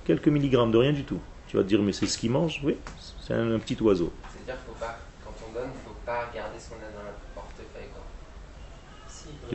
quelques 0.05 0.29
milligrammes 0.29 0.71
de 0.71 0.79
rien 0.79 0.93
du 0.93 1.05
tout. 1.05 1.21
Tu 1.49 1.57
vas 1.57 1.63
te 1.63 1.69
dire, 1.69 1.83
mais 1.83 1.93
c'est 1.93 2.07
ce 2.07 2.19
qu'il 2.19 2.31
mange? 2.31 2.61
Oui, 2.63 2.77
c'est 3.21 3.35
un, 3.35 3.59
petit 3.59 3.77
oiseau. 3.81 4.13
C'est-à-dire 4.33 4.63
qu'il 4.65 4.87
quand 5.25 5.35
on 5.49 5.55
donne, 5.55 5.71
il 5.73 5.79
ne 5.79 5.85
faut 5.85 6.01
pas 6.07 6.29
regarder 6.31 6.59
ce 6.59 6.69
qu'on 6.69 6.77
a 6.77 6.91
dans 6.95 7.05
le 7.05 7.15
portefeuille. 7.35 7.91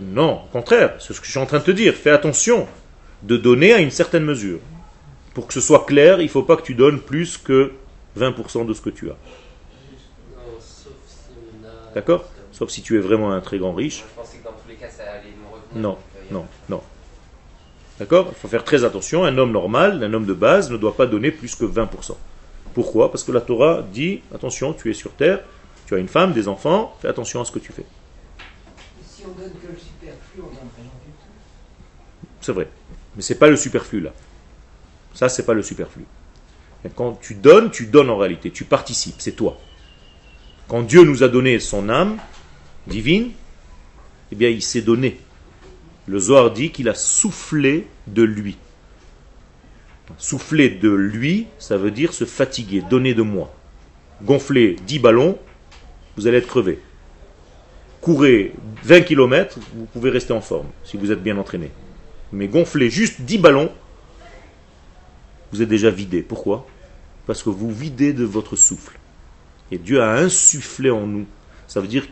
non, 0.02 0.44
au 0.46 0.52
contraire, 0.52 0.96
c'est 1.00 1.14
ce 1.14 1.20
que 1.20 1.26
je 1.26 1.32
suis 1.32 1.40
en 1.40 1.46
train 1.46 1.60
de 1.60 1.64
te 1.64 1.72
dire. 1.72 1.94
Fais 1.94 2.12
attention 2.12 2.68
de 3.24 3.38
donner 3.38 3.74
à 3.74 3.80
une 3.80 3.92
certaine 3.92 4.24
mesure. 4.24 4.60
Pour 5.34 5.48
que 5.48 5.54
ce 5.54 5.62
soit 5.62 5.86
clair, 5.86 6.20
il 6.22 6.26
ne 6.26 6.30
faut 6.30 6.44
pas 6.44 6.56
que 6.56 6.64
tu 6.64 6.76
donnes 6.76 7.00
plus 7.00 7.38
que 7.38 7.74
20% 8.18 8.66
de 8.66 8.74
ce 8.74 8.82
que 8.82 8.90
tu 8.90 9.10
as. 9.10 9.16
D'accord? 11.94 12.26
Sauf 12.52 12.70
si 12.70 12.82
tu 12.82 12.98
es 12.98 13.00
vraiment 13.00 13.32
un 13.32 13.42
très 13.42 13.58
grand 13.58 13.74
riche. 13.74 14.04
Je 14.10 14.22
pensais 14.22 14.38
que 14.38 14.44
dans 14.44 14.52
tous 14.52 14.68
les 14.68 14.76
cas, 14.76 14.90
ça 14.90 15.04
allait 15.04 15.34
nous 15.42 15.50
revenir. 15.52 15.82
Non, 15.82 15.98
non, 16.32 16.46
non. 16.70 16.82
D'accord? 18.00 18.28
Il 18.30 18.36
faut 18.36 18.48
faire 18.48 18.64
très 18.64 18.84
attention. 18.84 19.24
Un 19.24 19.38
homme 19.38 19.52
normal, 19.52 20.04
un 20.04 20.14
homme 20.14 20.26
de 20.26 20.34
base, 20.34 20.72
ne 20.72 20.78
doit 20.78 20.96
pas 20.96 21.06
donner 21.06 21.32
plus 21.32 21.56
que 21.56 21.66
20%. 21.66 22.16
Pourquoi? 22.74 23.12
Parce 23.12 23.24
que 23.24 23.32
la 23.32 23.42
Torah 23.42 23.82
dit 23.82 24.22
attention, 24.34 24.74
tu 24.74 24.90
es 24.90 24.94
sur 24.94 25.12
terre, 25.12 25.42
tu 25.88 25.96
as 25.96 25.98
une 25.98 26.08
femme, 26.08 26.34
des 26.34 26.48
enfants, 26.48 26.96
fais 27.02 27.08
attention 27.08 27.42
à 27.42 27.46
ce 27.46 27.52
que 27.52 27.60
tu 27.60 27.72
fais. 27.74 27.86
Si 29.04 29.24
on 29.26 29.40
donne 29.40 29.52
que 29.52 29.68
le 29.68 29.78
superflu, 29.78 30.42
on 30.42 30.48
donne 30.48 30.70
rien 30.78 30.86
du 30.86 31.12
tout? 31.12 32.30
C'est 32.42 32.54
vrai. 32.54 32.68
Mais 33.16 33.22
c'est 33.22 33.36
pas 33.36 33.50
le 33.50 33.56
superflu 33.56 34.00
là. 34.00 34.14
Ça, 35.14 35.30
c'est 35.30 35.46
pas 35.46 35.54
le 35.54 35.64
superflu. 35.64 36.06
quand 36.96 37.20
tu 37.22 37.34
donnes, 37.34 37.72
tu 37.72 37.88
donnes 37.88 38.10
en 38.10 38.18
réalité, 38.18 38.52
tu 38.52 38.64
participes, 38.64 39.16
c'est 39.18 39.36
toi. 39.36 39.60
Quand 40.68 40.84
Dieu 40.84 41.04
nous 41.04 41.24
a 41.24 41.28
donné 41.28 41.60
son 41.60 41.90
âme 41.90 42.18
divine, 42.88 43.32
eh 44.32 44.36
bien, 44.36 44.50
il 44.50 44.62
s'est 44.62 44.82
donné. 44.82 45.20
Le 46.08 46.20
Zohar 46.20 46.52
dit 46.52 46.72
qu'il 46.72 46.90
a 46.90 46.94
soufflé 46.94 47.88
de 48.08 48.24
lui. 48.24 48.58
Souffler 50.18 50.70
de 50.70 50.90
lui, 50.90 51.48
ça 51.60 51.78
veut 51.78 51.92
dire 51.92 52.14
se 52.14 52.26
fatiguer, 52.26 52.82
donner 52.90 53.14
de 53.14 53.22
moi. 53.22 53.54
Gonfler 54.24 54.76
10 54.88 55.00
ballons, 55.00 55.38
vous 56.18 56.28
allez 56.28 56.38
être 56.38 56.48
crevé. 56.48 56.80
Courez 58.02 58.54
20 58.84 59.02
km, 59.02 59.60
vous 59.76 59.86
pouvez 59.86 60.10
rester 60.10 60.34
en 60.34 60.42
forme 60.42 60.68
si 60.84 60.98
vous 60.98 61.12
êtes 61.12 61.22
bien 61.22 61.38
entraîné. 61.38 61.72
Mais 62.32 62.48
gonfler 62.48 62.90
juste 62.90 63.22
10 63.22 63.38
ballons, 63.40 63.72
vous 65.52 65.62
êtes 65.62 65.70
déjà 65.70 65.90
vidé. 65.90 66.22
Pourquoi? 66.22 66.68
Parce 67.26 67.44
que 67.44 67.50
vous 67.50 67.72
videz 67.72 68.14
de 68.14 68.24
votre 68.24 68.56
souffle. 68.56 69.00
Et 69.72 69.78
Dieu 69.78 70.02
a 70.02 70.14
insufflé 70.14 70.90
en 70.90 71.06
nous. 71.06 71.26
Ça 71.68 71.80
veut 71.82 71.88
dire, 71.88 72.08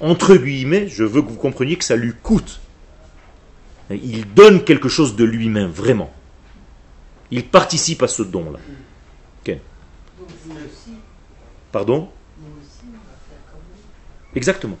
entre 0.00 0.36
guillemets, 0.36 0.88
je 0.88 1.04
veux 1.04 1.22
que 1.22 1.28
vous 1.28 1.36
compreniez 1.36 1.76
que 1.76 1.84
ça 1.84 1.96
lui 1.96 2.12
coûte. 2.22 2.60
Il 3.90 4.32
donne 4.32 4.64
quelque 4.64 4.88
chose 4.88 5.16
de 5.16 5.24
lui-même, 5.24 5.70
vraiment. 5.70 6.12
Il 7.30 7.44
participe 7.44 8.02
à 8.02 8.08
ce 8.08 8.22
don-là. 8.22 8.58
Pardon? 11.72 12.08
Exactement. 14.36 14.78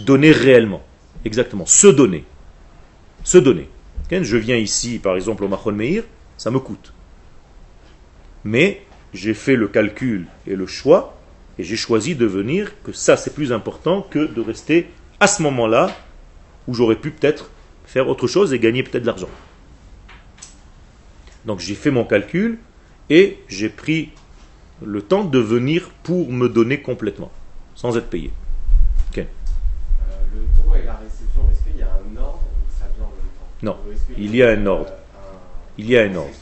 Donner 0.00 0.30
réellement. 0.30 0.82
Exactement. 1.24 1.64
Se 1.64 1.86
donner. 1.86 2.26
Se 3.28 3.36
donner. 3.36 3.68
Je 4.10 4.38
viens 4.38 4.56
ici, 4.56 4.98
par 4.98 5.14
exemple, 5.14 5.44
au 5.44 5.48
Mahon 5.48 5.72
Meir, 5.72 6.04
ça 6.38 6.50
me 6.50 6.58
coûte. 6.60 6.94
Mais 8.42 8.86
j'ai 9.12 9.34
fait 9.34 9.54
le 9.54 9.68
calcul 9.68 10.26
et 10.46 10.56
le 10.56 10.66
choix, 10.66 11.20
et 11.58 11.62
j'ai 11.62 11.76
choisi 11.76 12.14
de 12.14 12.24
venir, 12.24 12.72
que 12.82 12.92
ça 12.92 13.18
c'est 13.18 13.34
plus 13.34 13.52
important 13.52 14.00
que 14.00 14.20
de 14.20 14.40
rester 14.40 14.88
à 15.20 15.26
ce 15.26 15.42
moment-là, 15.42 15.94
où 16.68 16.72
j'aurais 16.72 16.96
pu 16.96 17.10
peut-être 17.10 17.50
faire 17.84 18.08
autre 18.08 18.26
chose 18.28 18.54
et 18.54 18.58
gagner 18.58 18.82
peut-être 18.82 19.02
de 19.02 19.08
l'argent. 19.08 19.28
Donc 21.44 21.60
j'ai 21.60 21.74
fait 21.74 21.90
mon 21.90 22.06
calcul 22.06 22.58
et 23.10 23.40
j'ai 23.46 23.68
pris 23.68 24.08
le 24.82 25.02
temps 25.02 25.24
de 25.24 25.38
venir 25.38 25.90
pour 26.02 26.32
me 26.32 26.48
donner 26.48 26.80
complètement, 26.80 27.30
sans 27.74 27.98
être 27.98 28.08
payé. 28.08 28.30
Euh, 29.18 29.22
réception, 31.02 31.42
est-ce 31.50 31.68
qu'il 31.68 31.78
y 31.78 31.82
a 31.82 31.88
un 31.88 32.16
ordre 32.16 32.40
ou 32.40 32.78
ça 32.78 32.86
vient 32.96 33.06
en 33.06 33.10
même 33.10 33.32
temps 33.38 33.47
Non, 33.62 33.76
il 34.16 34.34
y 34.36 34.42
a 34.42 34.50
un 34.50 34.66
ordre. 34.66 34.92
Il 35.78 35.88
y 35.88 35.96
a 35.96 36.02
un 36.02 36.14
ordre. 36.14 36.34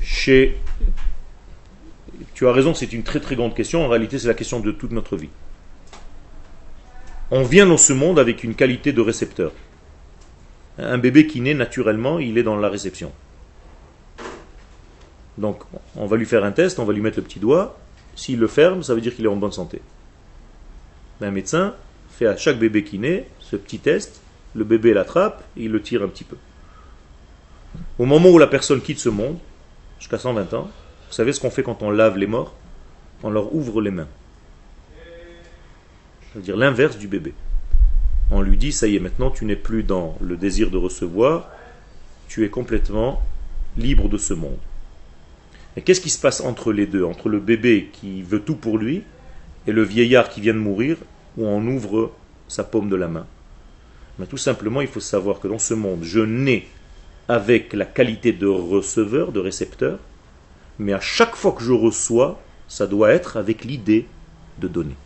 Chez 0.00 0.58
tu 2.34 2.46
as 2.46 2.52
raison, 2.52 2.72
c'est 2.72 2.92
une 2.92 3.02
très 3.02 3.18
très 3.18 3.34
grande 3.34 3.52
question. 3.54 3.84
En 3.84 3.88
réalité, 3.88 4.18
c'est 4.18 4.28
la 4.28 4.34
question 4.34 4.60
de 4.60 4.70
toute 4.70 4.92
notre 4.92 5.16
vie. 5.16 5.30
On 7.32 7.42
vient 7.42 7.66
dans 7.66 7.76
ce 7.76 7.92
monde 7.92 8.18
avec 8.20 8.44
une 8.44 8.54
qualité 8.54 8.92
de 8.92 9.00
récepteur. 9.00 9.52
Un 10.78 10.98
bébé 10.98 11.26
qui 11.26 11.40
naît 11.40 11.54
naturellement, 11.54 12.20
il 12.20 12.38
est 12.38 12.44
dans 12.44 12.56
la 12.56 12.68
réception. 12.68 13.10
Donc, 15.36 15.62
on 15.96 16.06
va 16.06 16.16
lui 16.16 16.26
faire 16.26 16.44
un 16.44 16.52
test, 16.52 16.78
on 16.78 16.84
va 16.84 16.92
lui 16.92 17.00
mettre 17.00 17.18
le 17.18 17.24
petit 17.24 17.40
doigt. 17.40 17.76
S'il 18.14 18.38
le 18.38 18.46
ferme, 18.46 18.84
ça 18.84 18.94
veut 18.94 19.00
dire 19.00 19.14
qu'il 19.14 19.24
est 19.24 19.28
en 19.28 19.36
bonne 19.36 19.52
santé. 19.52 19.82
Un 21.20 21.32
médecin 21.32 21.74
fait 22.10 22.26
à 22.26 22.36
chaque 22.36 22.58
bébé 22.58 22.84
qui 22.84 23.00
naît 23.00 23.28
ce 23.40 23.56
petit 23.56 23.80
test. 23.80 24.20
Le 24.54 24.64
bébé 24.64 24.94
l'attrape 24.94 25.44
et 25.56 25.64
il 25.64 25.70
le 25.70 25.82
tire 25.82 26.02
un 26.02 26.08
petit 26.08 26.24
peu. 26.24 26.36
Au 27.98 28.06
moment 28.06 28.30
où 28.30 28.38
la 28.38 28.46
personne 28.46 28.80
quitte 28.80 28.98
ce 28.98 29.08
monde, 29.08 29.38
jusqu'à 29.98 30.18
120 30.18 30.54
ans, 30.54 30.70
vous 31.08 31.12
savez 31.12 31.32
ce 31.32 31.40
qu'on 31.40 31.50
fait 31.50 31.62
quand 31.62 31.82
on 31.82 31.90
lave 31.90 32.16
les 32.16 32.26
morts? 32.26 32.54
On 33.22 33.30
leur 33.30 33.54
ouvre 33.54 33.80
les 33.80 33.90
mains. 33.90 34.08
Ça 36.32 36.34
veut 36.36 36.42
dire 36.42 36.56
l'inverse 36.56 36.98
du 36.98 37.08
bébé. 37.08 37.34
On 38.30 38.42
lui 38.42 38.56
dit, 38.56 38.72
ça 38.72 38.86
y 38.86 38.96
est, 38.96 39.00
maintenant 39.00 39.30
tu 39.30 39.44
n'es 39.44 39.56
plus 39.56 39.82
dans 39.82 40.16
le 40.20 40.36
désir 40.36 40.70
de 40.70 40.76
recevoir, 40.76 41.48
tu 42.28 42.44
es 42.44 42.50
complètement 42.50 43.22
libre 43.76 44.08
de 44.08 44.18
ce 44.18 44.34
monde. 44.34 44.58
Et 45.76 45.82
qu'est-ce 45.82 46.00
qui 46.00 46.10
se 46.10 46.20
passe 46.20 46.40
entre 46.40 46.72
les 46.72 46.86
deux? 46.86 47.04
Entre 47.04 47.28
le 47.28 47.40
bébé 47.40 47.88
qui 47.92 48.22
veut 48.22 48.40
tout 48.40 48.56
pour 48.56 48.78
lui 48.78 49.02
et 49.66 49.72
le 49.72 49.82
vieillard 49.82 50.28
qui 50.28 50.40
vient 50.40 50.54
de 50.54 50.58
mourir, 50.58 50.96
où 51.36 51.46
on 51.46 51.66
ouvre 51.66 52.12
sa 52.48 52.64
paume 52.64 52.88
de 52.88 52.96
la 52.96 53.08
main 53.08 53.26
Tout 54.26 54.36
simplement, 54.36 54.80
il 54.80 54.88
faut 54.88 55.00
savoir 55.00 55.38
que 55.38 55.48
dans 55.48 55.60
ce 55.60 55.74
monde, 55.74 56.02
je 56.02 56.20
nais 56.20 56.66
avec 57.28 57.72
la 57.72 57.84
qualité 57.84 58.32
de 58.32 58.46
receveur, 58.46 59.32
de 59.32 59.40
récepteur, 59.40 59.98
mais 60.78 60.92
à 60.92 61.00
chaque 61.00 61.36
fois 61.36 61.52
que 61.52 61.62
je 61.62 61.72
reçois, 61.72 62.40
ça 62.66 62.86
doit 62.86 63.10
être 63.12 63.36
avec 63.36 63.64
l'idée 63.64 64.06
de 64.58 64.68
donner. 64.68 64.96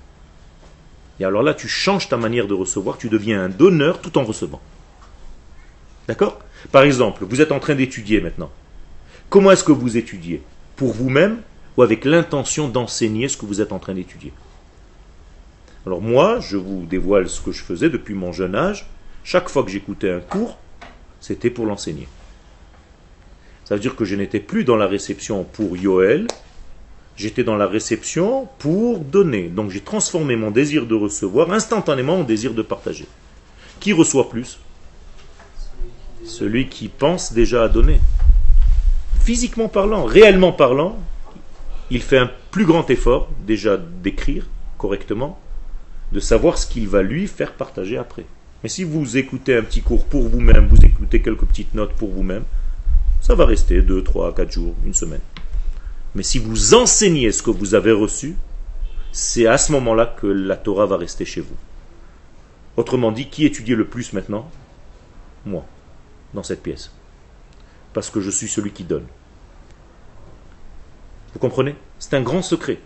Et 1.21 1.25
alors 1.25 1.43
là, 1.43 1.55
tu 1.55 1.69
changes 1.69 2.09
ta 2.09 2.17
manière 2.17 2.47
de 2.47 2.55
recevoir, 2.55 2.97
tu 2.97 3.09
deviens 3.09 3.45
un 3.45 3.49
donneur 3.49 4.01
tout 4.01 4.17
en 4.19 4.25
recevant. 4.25 4.61
D'accord? 6.09 6.41
Par 6.71 6.83
exemple, 6.83 7.25
vous 7.25 7.41
êtes 7.41 7.53
en 7.53 7.61
train 7.61 7.75
d'étudier 7.75 8.21
maintenant. 8.21 8.51
Comment 9.29 9.51
est-ce 9.51 9.65
que 9.65 9.73
vous 9.73 9.97
étudiez? 9.97 10.43
Pour 10.77 10.93
vous-même 10.93 11.39
ou 11.77 11.83
avec 11.83 12.05
l'intention 12.05 12.69
d'enseigner 12.69 13.29
ce 13.29 13.37
que 13.37 13.47
vous 13.47 13.61
êtes 13.61 13.73
en 13.73 13.79
train 13.79 13.95
d'étudier? 13.95 14.33
Alors 15.87 16.01
moi, 16.01 16.41
je 16.41 16.57
vous 16.57 16.87
dévoile 16.87 17.29
ce 17.29 17.41
que 17.41 17.53
je 17.53 17.63
faisais 17.63 17.91
depuis 17.91 18.15
mon 18.15 18.33
jeune 18.33 18.55
âge. 18.55 18.87
Chaque 19.25 19.49
fois 19.49 19.63
que 19.63 19.71
j'écoutais 19.71 20.11
un 20.11 20.21
cours, 20.21 20.59
c'était 21.21 21.51
pour 21.51 21.67
l'enseigner. 21.67 22.09
Ça 23.65 23.77
veut 23.77 23.81
dire 23.81 23.97
que 23.97 24.05
je 24.05 24.17
n'étais 24.17 24.41
plus 24.41 24.65
dans 24.65 24.77
la 24.77 24.87
réception 24.87 25.45
pour 25.45 25.77
Yoel, 25.77 26.27
j'étais 27.17 27.45
dans 27.45 27.57
la 27.57 27.67
réception 27.67 28.49
pour 28.59 28.99
donner. 28.99 29.49
Donc 29.49 29.71
j'ai 29.71 29.81
transformé 29.81 30.37
mon 30.37 30.51
désir 30.51 30.87
de 30.87 30.95
recevoir 30.95 31.53
instantanément 31.53 32.21
en 32.21 32.25
désir 32.25 32.55
de 32.55 32.63
partager. 32.63 33.07
Qui 33.81 33.93
reçoit 33.93 34.29
plus? 34.29 34.59
Celui 36.25 36.69
qui 36.69 36.89
pense 36.89 37.33
déjà 37.33 37.65
à 37.65 37.69
donner. 37.69 38.01
Physiquement 39.21 39.69
parlant, 39.69 40.05
réellement 40.05 40.53
parlant, 40.53 40.99
il 41.91 42.03
fait 42.03 42.19
un 42.19 42.31
plus 42.51 42.65
grand 42.65 42.89
effort 42.91 43.29
déjà 43.47 43.77
d'écrire 43.77 44.47
correctement, 44.79 45.39
de 46.11 46.21
savoir 46.21 46.59
ce 46.59 46.67
qu'il 46.67 46.89
va 46.89 47.03
lui 47.03 47.29
faire 47.29 47.53
partager 47.53 47.97
après. 47.97 48.25
Mais 48.63 48.69
si 48.69 48.85
vous 48.85 49.17
écoutez 49.17 49.57
un 49.57 49.63
petit 49.63 49.83
cours 49.83 50.07
pour 50.07 50.29
vous-même, 50.29 50.69
vous 50.69 50.85
écoutez 50.85 51.21
quelques 51.21 51.47
petites 51.47 51.75
notes 51.75 51.95
pour 51.95 52.11
vous-même, 52.13 52.45
ça 53.21 53.35
va 53.35 53.45
rester 53.45 53.83
2, 53.83 54.03
3, 54.05 54.35
4 54.35 54.53
jours, 54.53 54.75
une 54.85 54.95
semaine. 54.95 55.21
Mais 56.15 56.23
si 56.23 56.39
vous 56.39 56.75
enseignez 56.75 57.33
ce 57.33 57.43
que 57.43 57.51
vous 57.51 57.75
avez 57.75 57.93
reçu, 57.93 58.37
c'est 59.11 59.47
à 59.47 59.59
ce 59.59 59.73
moment-là 59.73 60.07
que 60.07 60.27
la 60.27 60.57
Torah 60.57 60.87
va 60.87 60.97
rester 60.97 61.25
chez 61.25 61.41
vous. 61.41 61.57
Autrement 62.77 63.13
dit, 63.13 63.29
qui 63.29 63.45
étudie 63.45 63.75
le 63.75 63.87
plus 63.87 64.13
maintenant? 64.13 64.51
Moi, 65.45 65.65
dans 66.33 66.43
cette 66.43 66.63
pièce. 66.63 66.93
Parce 67.93 68.11
que 68.11 68.21
je 68.21 68.31
suis 68.31 68.49
celui 68.49 68.71
qui 68.71 68.85
donne. 68.85 69.07
Vous 71.33 71.39
comprenez? 71.39 71.75
C'est 71.99 72.15
un 72.15 72.23
grand 72.23 72.43
secret. 72.43 72.79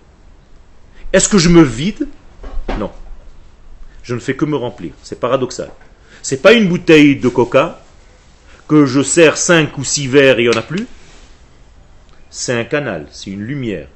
Est-ce 1.12 1.28
que 1.28 1.38
je 1.38 1.48
me 1.48 1.62
vide? 1.62 2.08
Non. 2.78 2.90
Je 4.06 4.14
ne 4.14 4.20
fais 4.20 4.36
que 4.36 4.44
me 4.44 4.54
remplir. 4.54 4.92
C'est 5.02 5.18
paradoxal. 5.18 5.70
C'est 6.22 6.40
pas 6.40 6.52
une 6.52 6.68
bouteille 6.68 7.16
de 7.16 7.28
coca 7.28 7.80
que 8.68 8.86
je 8.86 9.02
sers 9.02 9.36
5 9.36 9.76
ou 9.78 9.84
6 9.84 10.06
verres 10.06 10.38
et 10.38 10.44
il 10.44 10.48
n'y 10.48 10.54
en 10.54 10.58
a 10.58 10.62
plus. 10.62 10.86
c'est 12.30 12.52
un 12.52 12.64
canal, 12.64 13.06
c'est 13.10 13.30
une 13.30 13.42
lumière. 13.42 13.88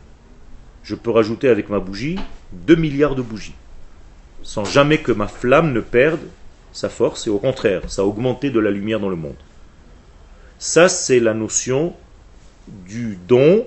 Je 0.83 0.97
peux 0.97 1.11
rajouter 1.13 1.49
avec 1.49 1.69
ma 1.69 1.79
bougie 1.79 2.19
2 2.53 2.75
milliards 2.75 3.15
de 3.15 3.23
bougies, 3.23 3.55
sans 4.43 4.65
jamais 4.65 4.99
que 4.99 5.13
ma 5.13 5.29
flamme 5.29 5.73
ne 5.73 5.81
perde 5.81 6.27
sa 6.73 6.89
force, 6.89 7.29
et 7.29 7.31
au 7.31 7.39
contraire, 7.39 7.83
ça 7.89 8.03
a 8.03 8.05
augmenté 8.05 8.51
de 8.51 8.59
la 8.59 8.71
lumière 8.71 8.99
dans 8.99 9.09
le 9.09 9.17
monde. 9.17 9.37
Ça, 10.59 10.89
c'est 10.89 11.21
la 11.21 11.35
notion 11.35 11.95
du 12.67 13.17
don 13.29 13.65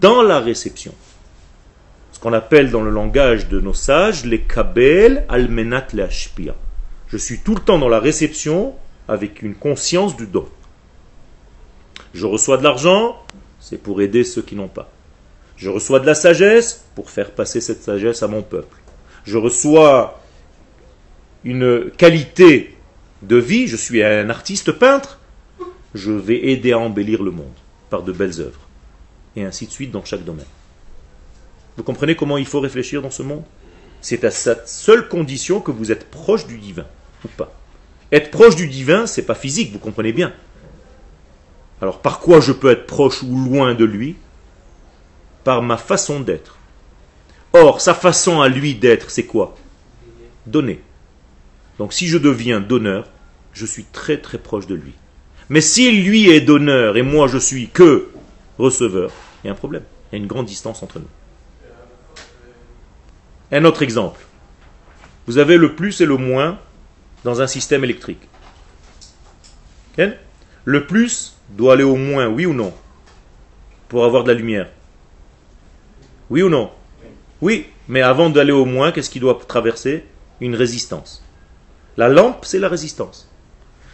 dans 0.00 0.22
la 0.22 0.40
réception. 0.40 0.94
Ce 2.18 2.22
qu'on 2.24 2.32
appelle 2.32 2.72
dans 2.72 2.82
le 2.82 2.90
langage 2.90 3.46
de 3.46 3.60
nos 3.60 3.72
sages 3.72 4.24
les 4.24 4.40
kabel 4.40 5.24
almenat 5.28 5.86
le 5.94 6.08
Je 7.06 7.16
suis 7.16 7.38
tout 7.38 7.54
le 7.54 7.60
temps 7.60 7.78
dans 7.78 7.88
la 7.88 8.00
réception 8.00 8.74
avec 9.06 9.40
une 9.40 9.54
conscience 9.54 10.16
du 10.16 10.26
don. 10.26 10.48
Je 12.14 12.26
reçois 12.26 12.56
de 12.56 12.64
l'argent, 12.64 13.22
c'est 13.60 13.80
pour 13.80 14.02
aider 14.02 14.24
ceux 14.24 14.42
qui 14.42 14.56
n'ont 14.56 14.66
pas. 14.66 14.90
Je 15.56 15.70
reçois 15.70 16.00
de 16.00 16.06
la 16.06 16.16
sagesse 16.16 16.86
pour 16.96 17.08
faire 17.08 17.30
passer 17.30 17.60
cette 17.60 17.84
sagesse 17.84 18.24
à 18.24 18.26
mon 18.26 18.42
peuple. 18.42 18.78
Je 19.22 19.38
reçois 19.38 20.20
une 21.44 21.88
qualité 21.96 22.76
de 23.22 23.36
vie, 23.36 23.68
je 23.68 23.76
suis 23.76 24.02
un 24.02 24.28
artiste 24.28 24.72
peintre, 24.72 25.20
je 25.94 26.10
vais 26.10 26.48
aider 26.48 26.72
à 26.72 26.80
embellir 26.80 27.22
le 27.22 27.30
monde 27.30 27.46
par 27.90 28.02
de 28.02 28.10
belles 28.10 28.40
œuvres. 28.40 28.66
Et 29.36 29.44
ainsi 29.44 29.68
de 29.68 29.70
suite 29.70 29.92
dans 29.92 30.04
chaque 30.04 30.24
domaine. 30.24 30.46
Vous 31.78 31.84
comprenez 31.84 32.16
comment 32.16 32.38
il 32.38 32.44
faut 32.44 32.58
réfléchir 32.58 33.02
dans 33.02 33.10
ce 33.12 33.22
monde? 33.22 33.44
C'est 34.00 34.24
à 34.24 34.32
cette 34.32 34.68
seule 34.68 35.06
condition 35.06 35.60
que 35.60 35.70
vous 35.70 35.92
êtes 35.92 36.10
proche 36.10 36.44
du 36.44 36.58
divin, 36.58 36.86
ou 37.24 37.28
pas? 37.28 37.54
Être 38.10 38.32
proche 38.32 38.56
du 38.56 38.66
divin, 38.66 39.06
c'est 39.06 39.22
pas 39.22 39.36
physique, 39.36 39.72
vous 39.72 39.78
comprenez 39.78 40.12
bien. 40.12 40.32
Alors 41.80 42.00
par 42.00 42.18
quoi 42.18 42.40
je 42.40 42.50
peux 42.50 42.72
être 42.72 42.86
proche 42.86 43.22
ou 43.22 43.38
loin 43.38 43.76
de 43.76 43.84
lui? 43.84 44.16
Par 45.44 45.62
ma 45.62 45.76
façon 45.76 46.18
d'être. 46.18 46.58
Or, 47.52 47.80
sa 47.80 47.94
façon 47.94 48.40
à 48.40 48.48
lui 48.48 48.74
d'être, 48.74 49.08
c'est 49.08 49.26
quoi? 49.26 49.56
Donner. 50.46 50.80
Donc 51.78 51.92
si 51.92 52.08
je 52.08 52.18
deviens 52.18 52.60
donneur, 52.60 53.08
je 53.52 53.66
suis 53.66 53.84
très 53.84 54.18
très 54.18 54.38
proche 54.38 54.66
de 54.66 54.74
lui. 54.74 54.94
Mais 55.48 55.60
s'il 55.60 56.04
lui 56.04 56.28
est 56.28 56.40
donneur 56.40 56.96
et 56.96 57.02
moi 57.02 57.28
je 57.28 57.38
suis 57.38 57.68
que 57.68 58.08
receveur, 58.58 59.12
il 59.44 59.46
y 59.46 59.50
a 59.50 59.52
un 59.52 59.56
problème. 59.56 59.84
Il 60.10 60.16
y 60.16 60.18
a 60.18 60.22
une 60.22 60.28
grande 60.28 60.46
distance 60.46 60.82
entre 60.82 60.98
nous. 60.98 61.06
Un 63.50 63.64
autre 63.64 63.82
exemple. 63.82 64.20
Vous 65.26 65.38
avez 65.38 65.56
le 65.56 65.74
plus 65.74 66.00
et 66.00 66.06
le 66.06 66.16
moins 66.16 66.58
dans 67.24 67.40
un 67.40 67.46
système 67.46 67.84
électrique. 67.84 68.28
Le 70.64 70.86
plus 70.86 71.36
doit 71.50 71.72
aller 71.72 71.84
au 71.84 71.96
moins, 71.96 72.28
oui 72.28 72.46
ou 72.46 72.52
non 72.52 72.74
Pour 73.88 74.04
avoir 74.04 74.22
de 74.22 74.28
la 74.28 74.34
lumière. 74.34 74.68
Oui 76.30 76.42
ou 76.42 76.50
non? 76.50 76.70
Oui, 77.40 77.66
mais 77.88 78.02
avant 78.02 78.28
d'aller 78.28 78.52
au 78.52 78.64
moins, 78.66 78.92
qu'est-ce 78.92 79.10
qui 79.10 79.20
doit 79.20 79.38
traverser? 79.48 80.04
Une 80.40 80.54
résistance. 80.54 81.24
La 81.96 82.08
lampe, 82.08 82.44
c'est 82.44 82.58
la 82.58 82.68
résistance. 82.68 83.30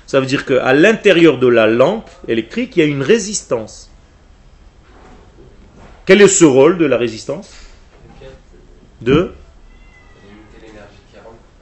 Ça 0.06 0.20
veut 0.20 0.26
dire 0.26 0.44
qu'à 0.44 0.74
l'intérieur 0.74 1.38
de 1.38 1.46
la 1.46 1.66
lampe 1.66 2.10
électrique, 2.28 2.76
il 2.76 2.80
y 2.80 2.82
a 2.82 2.86
une 2.86 3.02
résistance. 3.02 3.90
Quel 6.04 6.20
est 6.20 6.28
ce 6.28 6.44
rôle 6.44 6.76
de 6.76 6.84
la 6.84 6.98
résistance? 6.98 7.50
De 9.00 9.32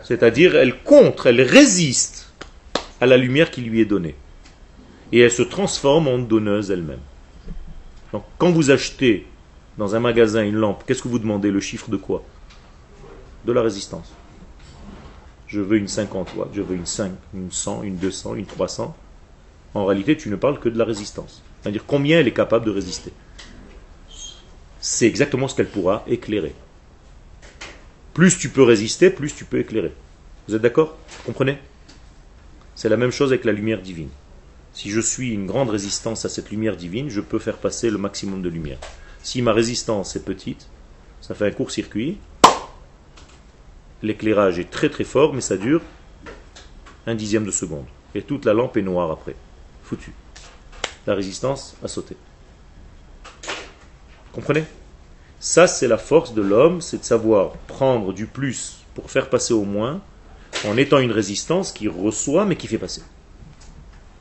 C'est-à-dire, 0.03 0.57
elle 0.57 0.82
contre, 0.82 1.26
elle 1.26 1.40
résiste 1.40 2.32
à 3.00 3.07
la 3.07 3.16
lumière 3.16 3.50
qui 3.50 3.61
lui 3.61 3.80
est 3.80 3.84
donnée. 3.86 4.14
Et 5.12 5.20
elle 5.20 5.30
se 5.30 5.42
transforme 5.42 6.09
en 6.09 6.18
donneuse 6.18 6.70
elle-même. 6.70 7.00
Donc, 8.12 8.24
quand 8.38 8.50
vous 8.50 8.70
achetez 8.70 9.26
dans 9.78 9.94
un 9.94 10.00
magasin 10.00 10.42
une 10.42 10.57
lampe, 10.57 10.84
qu'est-ce 10.86 11.03
que 11.03 11.09
vous 11.09 11.18
demandez? 11.18 11.50
Le 11.50 11.61
chiffre 11.61 11.90
de 11.90 11.96
quoi? 11.96 12.24
De 13.44 13.53
la 13.53 13.62
résistance 13.62 14.12
je 15.53 15.61
veux 15.61 15.76
une 15.76 15.88
50 15.88 16.34
watts, 16.34 16.48
je 16.55 16.62
veux 16.62 16.74
une 16.74 16.86
5, 16.86 17.12
une 17.34 17.53
100, 17.53 17.82
une 17.82 17.96
200, 17.96 18.36
une 18.36 18.46
300. 18.46 18.96
En 19.74 19.84
réalité, 19.84 20.16
tu 20.16 20.30
ne 20.30 20.36
parles 20.36 20.59
que 20.59 20.70
de 20.70 20.78
la 20.78 20.86
résistance. 20.86 21.42
C'est-à-dire 21.61 21.84
combien 21.86 22.20
elle 22.20 22.26
est 22.26 22.32
capable 22.32 22.64
de 22.64 22.70
résister? 22.70 23.12
C'est 24.80 25.07
exactement 25.07 25.48
ce 25.48 25.55
qu'elle 25.55 25.68
pourra 25.68 26.05
éclairer. 26.07 26.55
Plus 28.14 28.38
tu 28.38 28.50
peux 28.50 28.62
résister, 28.62 29.10
plus 29.10 29.34
tu 29.34 29.44
peux 29.44 29.58
éclairer. 29.58 29.92
Vous 30.46 30.54
êtes 30.54 30.62
d'accord? 30.62 30.98
Comprenez? 31.24 31.58
C'est 32.74 32.88
la 32.88 32.96
même 32.96 33.10
chose 33.10 33.30
avec 33.30 33.44
la 33.44 33.52
lumière 33.52 33.80
divine. 33.80 34.10
Si 34.74 34.90
je 34.90 35.00
suis 35.00 35.32
une 35.32 35.46
grande 35.46 35.70
résistance 35.70 36.24
à 36.24 36.28
cette 36.28 36.50
lumière 36.50 36.76
divine, 36.76 37.08
je 37.08 37.20
peux 37.20 37.38
faire 37.38 37.58
passer 37.58 37.90
le 37.90 37.98
maximum 37.98 38.42
de 38.42 38.48
lumière. 38.48 38.78
Si 39.22 39.40
ma 39.40 39.52
résistance 39.52 40.16
est 40.16 40.24
petite, 40.24 40.66
ça 41.20 41.34
fait 41.34 41.46
un 41.46 41.52
court-circuit, 41.52 42.18
l'éclairage 44.02 44.58
est 44.58 44.70
très 44.70 44.88
très 44.88 45.04
fort, 45.04 45.32
mais 45.32 45.40
ça 45.40 45.56
dure 45.56 45.80
un 47.06 47.14
dixième 47.14 47.44
de 47.44 47.50
seconde. 47.50 47.86
Et 48.14 48.22
toute 48.22 48.44
la 48.44 48.52
lampe 48.52 48.76
est 48.76 48.82
noire 48.82 49.10
après. 49.10 49.36
Foutu. 49.84 50.12
La 51.06 51.14
résistance 51.14 51.76
a 51.82 51.88
sauté. 51.88 52.16
Comprenez? 54.32 54.64
Ça, 55.43 55.66
c'est 55.66 55.88
la 55.88 55.99
force 55.99 56.34
de 56.34 56.40
l'homme, 56.40 56.80
c'est 56.80 56.99
de 56.99 57.05
savoir 57.05 57.51
prendre 57.66 58.12
du 58.12 58.26
plus 58.26 58.84
pour 58.95 59.11
faire 59.11 59.28
passer 59.28 59.53
au 59.53 59.64
moins, 59.64 60.01
en 60.64 60.76
étant 60.76 61.01
une 61.01 61.11
résistance 61.11 61.72
qui 61.72 61.88
reçoit 61.88 62.45
mais 62.45 62.55
qui 62.55 62.68
fait 62.68 62.78
passer. 62.78 63.03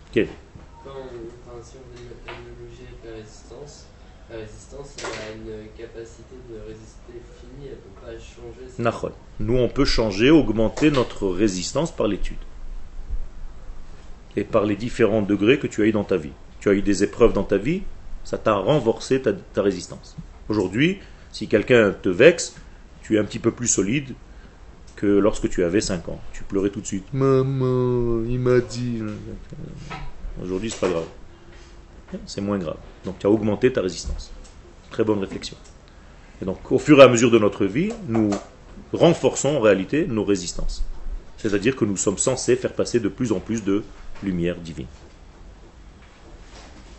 Ok. 0.09 0.25
Quand, 0.83 0.89
on 0.89 1.57
l'analogie 2.25 2.87
avec 2.87 3.05
la 3.05 3.11
résistance, 3.21 3.85
la 4.31 4.37
résistance 4.37 4.95
a 5.03 5.35
une 5.35 5.67
capacité 5.77 6.37
de 6.49 6.55
résister 6.67 7.21
finie, 7.39 7.67
elle 7.67 7.69
ne 7.69 7.75
peut 7.75 8.01
pas 8.01 8.13
changer. 8.13 9.13
Nous, 9.39 9.57
on 9.57 9.69
peut 9.69 9.85
changer, 9.85 10.31
augmenter 10.31 10.89
notre 10.89 11.27
résistance 11.27 11.91
par 11.91 12.07
l'étude. 12.07 12.37
Et 14.35 14.43
par 14.43 14.65
les 14.65 14.75
différents 14.75 15.21
degrés 15.21 15.59
que 15.59 15.67
tu 15.67 15.83
as 15.83 15.85
eu 15.85 15.91
dans 15.91 16.03
ta 16.03 16.17
vie. 16.17 16.33
Tu 16.61 16.69
as 16.69 16.73
eu 16.73 16.81
des 16.81 17.03
épreuves 17.03 17.33
dans 17.33 17.43
ta 17.43 17.57
vie, 17.57 17.83
ça 18.23 18.39
t'a 18.39 18.55
renforcé 18.55 19.21
ta, 19.21 19.61
résistance. 19.61 20.15
Aujourd'hui, 20.49 20.99
si 21.31 21.47
quelqu'un 21.47 21.91
te 21.91 22.09
vexe, 22.09 22.55
tu 23.01 23.15
es 23.15 23.19
un 23.19 23.23
petit 23.23 23.39
peu 23.39 23.51
plus 23.51 23.67
solide 23.67 24.13
que 24.95 25.07
lorsque 25.07 25.49
tu 25.49 25.63
avais 25.63 25.81
5 25.81 26.09
ans. 26.09 26.19
Tu 26.33 26.43
pleurais 26.43 26.69
tout 26.69 26.81
de 26.81 26.85
suite. 26.85 27.05
Maman, 27.13 28.23
il 28.27 28.39
m'a 28.39 28.59
dit. 28.59 29.01
Aujourd'hui, 30.41 30.69
c'est 30.69 30.79
pas 30.79 30.89
grave. 30.89 31.05
C'est 32.25 32.41
moins 32.41 32.59
grave. 32.59 32.77
Donc 33.05 33.17
tu 33.19 33.25
as 33.25 33.29
augmenté 33.29 33.71
ta 33.71 33.81
résistance. 33.81 34.31
Très 34.89 35.03
bonne 35.03 35.19
réflexion. 35.19 35.57
Et 36.41 36.45
donc, 36.45 36.71
au 36.71 36.79
fur 36.79 36.99
et 36.99 37.03
à 37.03 37.07
mesure 37.07 37.31
de 37.31 37.39
notre 37.39 37.65
vie, 37.65 37.93
nous 38.07 38.29
renforçons 38.93 39.49
en 39.49 39.59
réalité 39.59 40.05
nos 40.07 40.23
résistances. 40.23 40.83
C'est-à-dire 41.37 41.75
que 41.75 41.85
nous 41.85 41.97
sommes 41.97 42.17
censés 42.17 42.55
faire 42.55 42.73
passer 42.73 42.99
de 42.99 43.09
plus 43.09 43.31
en 43.31 43.39
plus 43.39 43.63
de 43.63 43.83
lumière 44.21 44.57
divine. 44.57 44.87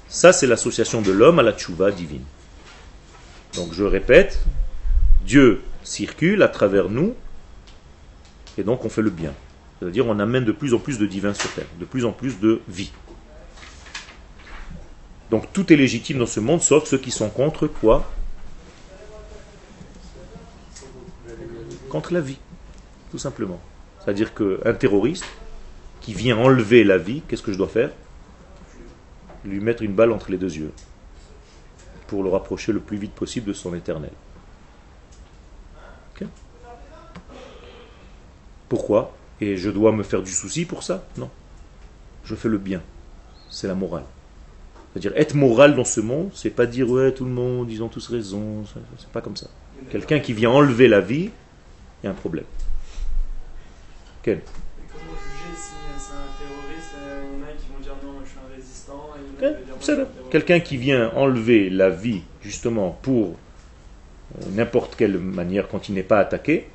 Ça, 0.08 0.32
c'est 0.32 0.46
l'association 0.46 1.02
de 1.02 1.12
l'homme 1.12 1.38
à 1.38 1.42
la 1.42 1.52
tchouva 1.52 1.90
divine. 1.90 2.24
Donc 3.54 3.72
je 3.72 3.84
répète, 3.84 4.40
Dieu 5.24 5.62
circule 5.82 6.42
à 6.42 6.48
travers 6.48 6.88
nous, 6.88 7.14
et 8.56 8.62
donc 8.62 8.84
on 8.84 8.88
fait 8.88 9.02
le 9.02 9.10
bien. 9.10 9.32
C'est-à-dire 9.78 10.06
on 10.06 10.18
amène 10.18 10.44
de 10.44 10.52
plus 10.52 10.74
en 10.74 10.78
plus 10.78 10.98
de 10.98 11.06
divin 11.06 11.34
sur 11.34 11.52
terre, 11.52 11.66
de 11.78 11.84
plus 11.84 12.04
en 12.04 12.12
plus 12.12 12.40
de 12.40 12.62
vie. 12.68 12.92
Donc 15.30 15.52
tout 15.52 15.72
est 15.72 15.76
légitime 15.76 16.18
dans 16.18 16.26
ce 16.26 16.40
monde, 16.40 16.62
sauf 16.62 16.84
ceux 16.84 16.98
qui 16.98 17.10
sont 17.10 17.30
contre 17.30 17.66
quoi? 17.66 18.10
Contre 21.90 22.14
la 22.14 22.20
vie, 22.20 22.38
tout 23.10 23.18
simplement. 23.18 23.60
C'est-à-dire 24.00 24.32
qu'un 24.34 24.72
terroriste 24.72 25.26
qui 26.00 26.14
vient 26.14 26.38
enlever 26.38 26.84
la 26.84 26.98
vie, 26.98 27.22
qu'est-ce 27.28 27.42
que 27.42 27.52
je 27.52 27.58
dois 27.58 27.68
faire? 27.68 27.90
Lui 29.44 29.60
mettre 29.60 29.82
une 29.82 29.92
balle 29.92 30.12
entre 30.12 30.30
les 30.30 30.38
deux 30.38 30.56
yeux 30.56 30.72
pour 32.12 32.22
le 32.22 32.28
rapprocher 32.28 32.72
le 32.72 32.80
plus 32.80 32.98
vite 32.98 33.12
possible 33.12 33.46
de 33.46 33.54
son 33.54 33.74
éternel. 33.74 34.10
Pourquoi? 38.68 39.16
Et 39.40 39.56
je 39.56 39.70
dois 39.70 39.92
me 39.92 40.02
faire 40.02 40.22
du 40.22 40.30
souci 40.30 40.66
pour 40.66 40.82
ça? 40.82 41.06
Non. 41.16 41.30
Je 42.24 42.34
fais 42.34 42.50
le 42.50 42.58
bien. 42.58 42.82
C'est 43.48 43.66
la 43.66 43.74
morale. 43.74 44.04
C'est-à-dire 44.92 45.12
être 45.16 45.34
moral 45.34 45.74
dans 45.74 45.86
ce 45.86 46.02
monde, 46.02 46.30
c'est 46.34 46.50
pas 46.50 46.66
dire 46.66 46.90
ouais 46.90 47.12
tout 47.12 47.24
le 47.24 47.30
monde, 47.30 47.70
ils 47.70 47.82
ont 47.82 47.88
tous 47.88 48.06
raison, 48.08 48.64
c'est 48.98 49.08
pas 49.08 49.22
comme 49.22 49.36
ça. 49.36 49.46
Quelqu'un 49.90 50.20
qui 50.20 50.34
vient 50.34 50.50
enlever 50.50 50.88
la 50.88 51.00
vie, 51.00 51.30
il 52.02 52.04
y 52.04 52.08
a 52.08 52.10
un 52.10 52.14
problème. 52.14 52.44
Quel? 54.22 54.42
Quelqu'un 60.30 60.60
qui 60.60 60.76
vient 60.76 61.10
enlever 61.14 61.70
la 61.70 61.90
vie 61.90 62.22
justement 62.42 62.98
pour 63.02 63.28
euh, 63.28 64.44
n'importe 64.52 64.96
quelle 64.96 65.18
manière 65.18 65.68
quand 65.68 65.88
il 65.88 65.94
n'est 65.94 66.02
pas 66.02 66.18
attaqué. 66.18 66.68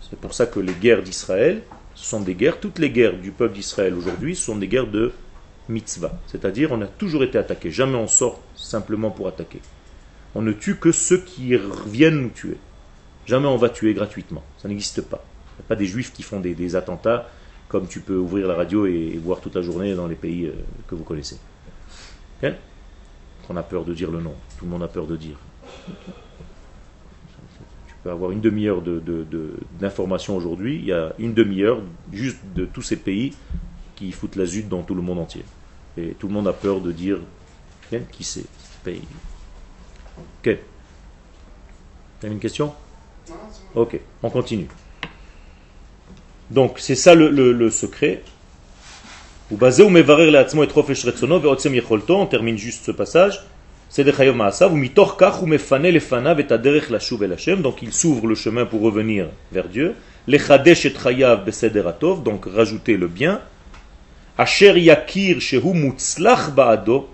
C'est 0.00 0.18
pour 0.18 0.34
ça 0.34 0.46
que 0.46 0.60
les 0.60 0.74
guerres 0.74 1.02
d'Israël, 1.02 1.62
sont 1.94 2.20
des 2.20 2.34
guerres, 2.34 2.58
toutes 2.58 2.78
les 2.78 2.90
guerres 2.90 3.18
du 3.18 3.30
peuple 3.30 3.54
d'Israël 3.54 3.94
aujourd'hui 3.94 4.34
sont 4.34 4.56
des 4.56 4.68
guerres 4.68 4.86
de 4.86 5.12
mitzvah. 5.68 6.18
C'est-à-dire, 6.26 6.72
on 6.72 6.80
a 6.82 6.86
toujours 6.86 7.22
été 7.22 7.38
attaqué. 7.38 7.70
Jamais 7.70 7.96
on 7.96 8.06
sort 8.06 8.40
simplement 8.56 9.10
pour 9.10 9.28
attaquer. 9.28 9.60
On 10.34 10.42
ne 10.42 10.52
tue 10.52 10.76
que 10.76 10.92
ceux 10.92 11.18
qui 11.18 11.54
viennent 11.86 12.20
nous 12.20 12.30
tuer. 12.30 12.56
Jamais 13.26 13.46
on 13.46 13.56
va 13.56 13.68
tuer 13.68 13.94
gratuitement. 13.94 14.42
Ça 14.58 14.68
n'existe 14.68 15.02
pas. 15.02 15.24
Il 15.58 15.62
n'y 15.62 15.66
a 15.66 15.68
pas 15.68 15.76
des 15.76 15.86
juifs 15.86 16.12
qui 16.12 16.22
font 16.22 16.40
des, 16.40 16.76
attentats 16.76 17.28
comme 17.68 17.86
tu 17.86 18.00
peux 18.00 18.16
ouvrir 18.16 18.48
la 18.48 18.54
radio 18.54 18.86
et, 18.86 19.12
et 19.14 19.18
voir 19.18 19.40
toute 19.40 19.54
la 19.54 19.62
journée 19.62 19.94
dans 19.94 20.06
les 20.06 20.14
pays 20.14 20.46
euh, 20.46 20.52
que 20.88 20.94
vous 20.94 21.04
connaissez. 21.04 21.38
On 23.48 23.56
a 23.56 23.62
peur 23.62 23.84
de 23.84 23.92
dire 23.94 24.10
le 24.10 24.20
nom. 24.20 24.34
Tout 24.58 24.64
le 24.64 24.70
monde 24.70 24.82
a 24.82 24.88
peur 24.88 25.06
de 25.06 25.16
dire. 25.16 25.36
Tu 27.86 27.94
peux 28.02 28.10
avoir 28.10 28.30
une 28.30 28.40
demi-heure 28.40 28.82
de- 28.82 28.98
de- 29.00 29.24
de- 29.24 29.54
d'informations 29.78 30.36
aujourd'hui. 30.36 30.76
Il 30.76 30.84
y 30.86 30.92
a 30.92 31.12
une 31.18 31.34
demi-heure 31.34 31.80
juste 32.12 32.38
de 32.54 32.64
tous 32.64 32.82
ces 32.82 32.96
pays 32.96 33.36
qui 33.96 34.10
foutent 34.10 34.36
la 34.36 34.46
zut 34.46 34.68
dans 34.68 34.82
tout 34.82 34.94
le 34.94 35.02
monde 35.02 35.18
entier. 35.18 35.44
Et 35.96 36.14
tout 36.18 36.28
le 36.28 36.34
monde 36.34 36.48
a 36.48 36.52
peur 36.52 36.80
de 36.80 36.92
dire 36.92 37.18
qui 38.10 38.24
c'est 38.24 38.40
ce 38.40 38.78
pays? 38.84 39.02
Ok. 40.18 40.56
T'as 42.20 42.28
une 42.28 42.38
question? 42.40 42.72
Ok, 43.74 44.00
on 44.22 44.30
continue. 44.30 44.68
Donc, 46.50 46.78
c'est 46.78 46.94
ça 46.94 47.14
le, 47.14 47.28
le- 47.30 47.52
le 47.52 47.70
secret. 47.70 48.22
ובזה 49.51 49.83
הוא 49.83 49.91
מברר 49.91 50.29
לעצמו 50.29 50.63
את 50.63 50.71
חופש 50.71 51.05
רצונו 51.05 51.41
ועוצם 51.41 51.75
יכולתו, 51.75 52.27
on 52.29 52.33
termine 52.33 52.57
juste 52.59 52.85
ce 52.89 53.01
passage, 53.01 53.35
סדר 53.91 54.11
חיוב 54.11 54.35
מעשיו, 54.37 54.69
ומתוך 54.73 55.15
כך 55.17 55.35
הוא 55.35 55.49
מפנה 55.49 55.91
לפניו 55.91 56.39
את 56.39 56.51
הדרך 56.51 56.91
לשוב 56.91 57.23
אל 57.23 57.33
השם, 57.33 57.61
donc 57.63 57.81
il 57.81 57.91
s'ouvre 57.93 58.27
le 58.27 58.35
chemin 58.35 58.65
pour 58.71 58.81
revenir 58.81 59.25
vers 59.53 59.67
Dieu, 59.73 59.91
לחדש 60.27 60.85
את 60.85 60.97
חייו 60.97 61.37
בסדר 61.45 61.87
הטוב, 61.87 62.23
donc 62.27 62.45
rajouter 62.47 62.97
le 63.01 63.19
bien, 63.21 63.35
אשר 64.37 64.73
יכיר 64.77 65.39
שהוא 65.39 65.75
מוצלח 65.75 66.49
בעדו, 66.49 67.05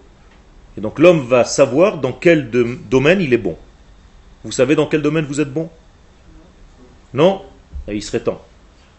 et 0.78 0.82
donc 0.82 0.98
l'homme 1.00 1.24
va 1.30 1.44
savoir 1.44 1.98
dans 1.98 2.14
quel 2.14 2.50
de- 2.50 2.78
domaine 2.90 3.22
il 3.22 3.32
est 3.34 3.38
bon. 3.48 3.56
Vous 4.44 4.52
savez 4.52 4.76
dans 4.76 4.88
quel 4.88 5.02
domaine 5.04 5.26
vous 5.26 5.40
êtes 5.40 5.54
bon 5.54 5.70
Non 7.14 7.44
Eh, 7.88 7.96
Il 7.96 8.02
serait 8.02 8.22
temps. 8.22 8.42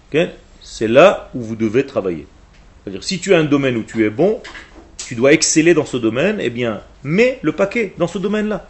Ok 0.06 0.16
C'est 0.62 0.86
là 0.88 1.28
où 1.34 1.40
vous 1.42 1.56
devez 1.56 1.84
travailler. 1.84 2.26
C'est-à-dire, 2.83 3.03
si 3.03 3.19
tu 3.19 3.33
as 3.33 3.37
un 3.37 3.43
domaine 3.43 3.77
où 3.77 3.83
tu 3.83 4.05
es 4.05 4.09
bon, 4.09 4.41
tu 4.97 5.15
dois 5.15 5.33
exceller 5.33 5.73
dans 5.73 5.85
ce 5.85 5.97
domaine, 5.97 6.37
eh 6.39 6.49
bien, 6.49 6.81
mets 7.03 7.39
le 7.41 7.51
paquet 7.51 7.93
dans 7.97 8.07
ce 8.07 8.17
domaine-là. 8.17 8.67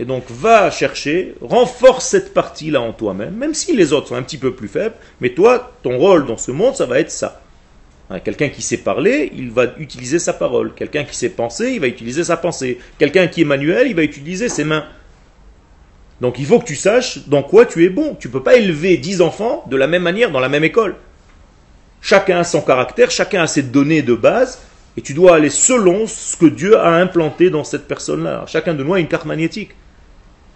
Et 0.00 0.04
donc, 0.04 0.24
va 0.28 0.72
chercher, 0.72 1.34
renforce 1.40 2.06
cette 2.06 2.34
partie-là 2.34 2.80
en 2.80 2.92
toi-même, 2.92 3.36
même 3.36 3.54
si 3.54 3.76
les 3.76 3.92
autres 3.92 4.08
sont 4.08 4.16
un 4.16 4.22
petit 4.22 4.38
peu 4.38 4.54
plus 4.54 4.66
faibles, 4.66 4.96
mais 5.20 5.30
toi, 5.30 5.72
ton 5.84 5.96
rôle 5.96 6.26
dans 6.26 6.36
ce 6.36 6.50
monde, 6.50 6.74
ça 6.74 6.86
va 6.86 6.98
être 6.98 7.12
ça. 7.12 7.40
Hein, 8.10 8.18
Quelqu'un 8.18 8.48
qui 8.48 8.60
sait 8.60 8.78
parler, 8.78 9.30
il 9.36 9.52
va 9.52 9.66
utiliser 9.78 10.18
sa 10.18 10.32
parole. 10.32 10.74
Quelqu'un 10.74 11.04
qui 11.04 11.14
sait 11.14 11.28
penser, 11.28 11.70
il 11.74 11.80
va 11.80 11.86
utiliser 11.86 12.24
sa 12.24 12.36
pensée. 12.36 12.78
Quelqu'un 12.98 13.28
qui 13.28 13.42
est 13.42 13.44
manuel, 13.44 13.86
il 13.86 13.94
va 13.94 14.02
utiliser 14.02 14.48
ses 14.48 14.64
mains. 14.64 14.84
Donc 16.20 16.38
il 16.38 16.46
faut 16.46 16.58
que 16.58 16.66
tu 16.66 16.76
saches 16.76 17.26
dans 17.28 17.42
quoi 17.42 17.66
tu 17.66 17.84
es 17.84 17.88
bon. 17.88 18.14
Tu 18.18 18.28
ne 18.28 18.32
peux 18.32 18.42
pas 18.42 18.56
élever 18.56 18.96
10 18.96 19.20
enfants 19.22 19.64
de 19.68 19.76
la 19.76 19.86
même 19.86 20.02
manière 20.02 20.30
dans 20.30 20.40
la 20.40 20.48
même 20.48 20.64
école. 20.64 20.96
Chacun 22.02 22.38
a 22.38 22.44
son 22.44 22.60
caractère, 22.60 23.10
chacun 23.10 23.42
a 23.42 23.46
ses 23.46 23.62
données 23.62 24.02
de 24.02 24.14
base, 24.14 24.60
et 24.96 25.02
tu 25.02 25.12
dois 25.14 25.34
aller 25.36 25.50
selon 25.50 26.06
ce 26.06 26.36
que 26.36 26.46
Dieu 26.46 26.78
a 26.78 26.94
implanté 26.94 27.50
dans 27.50 27.64
cette 27.64 27.86
personne-là. 27.86 28.44
Chacun 28.46 28.74
de 28.74 28.82
nous 28.82 28.94
a 28.94 29.00
une 29.00 29.08
carte 29.08 29.26
magnétique. 29.26 29.70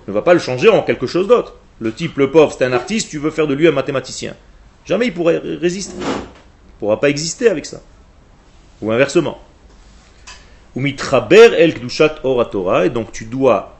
Ne 0.08 0.12
va 0.12 0.22
pas 0.22 0.34
le 0.34 0.40
changer 0.40 0.68
en 0.68 0.82
quelque 0.82 1.06
chose 1.06 1.28
d'autre. 1.28 1.56
Le 1.80 1.92
type, 1.92 2.18
le 2.18 2.30
pauvre, 2.30 2.54
c'est 2.56 2.64
un 2.64 2.72
artiste, 2.72 3.10
tu 3.10 3.18
veux 3.18 3.30
faire 3.30 3.46
de 3.46 3.54
lui 3.54 3.68
un 3.68 3.72
mathématicien. 3.72 4.34
Jamais 4.84 5.06
il 5.06 5.14
pourrait 5.14 5.38
résister. 5.38 5.94
Il 5.98 6.04
ne 6.04 6.78
pourra 6.78 7.00
pas 7.00 7.08
exister 7.08 7.48
avec 7.48 7.66
ça. 7.66 7.80
Ou 8.82 8.92
inversement. 8.92 9.38
Et 10.76 10.96
donc 12.90 13.12
tu 13.12 13.24
dois 13.24 13.78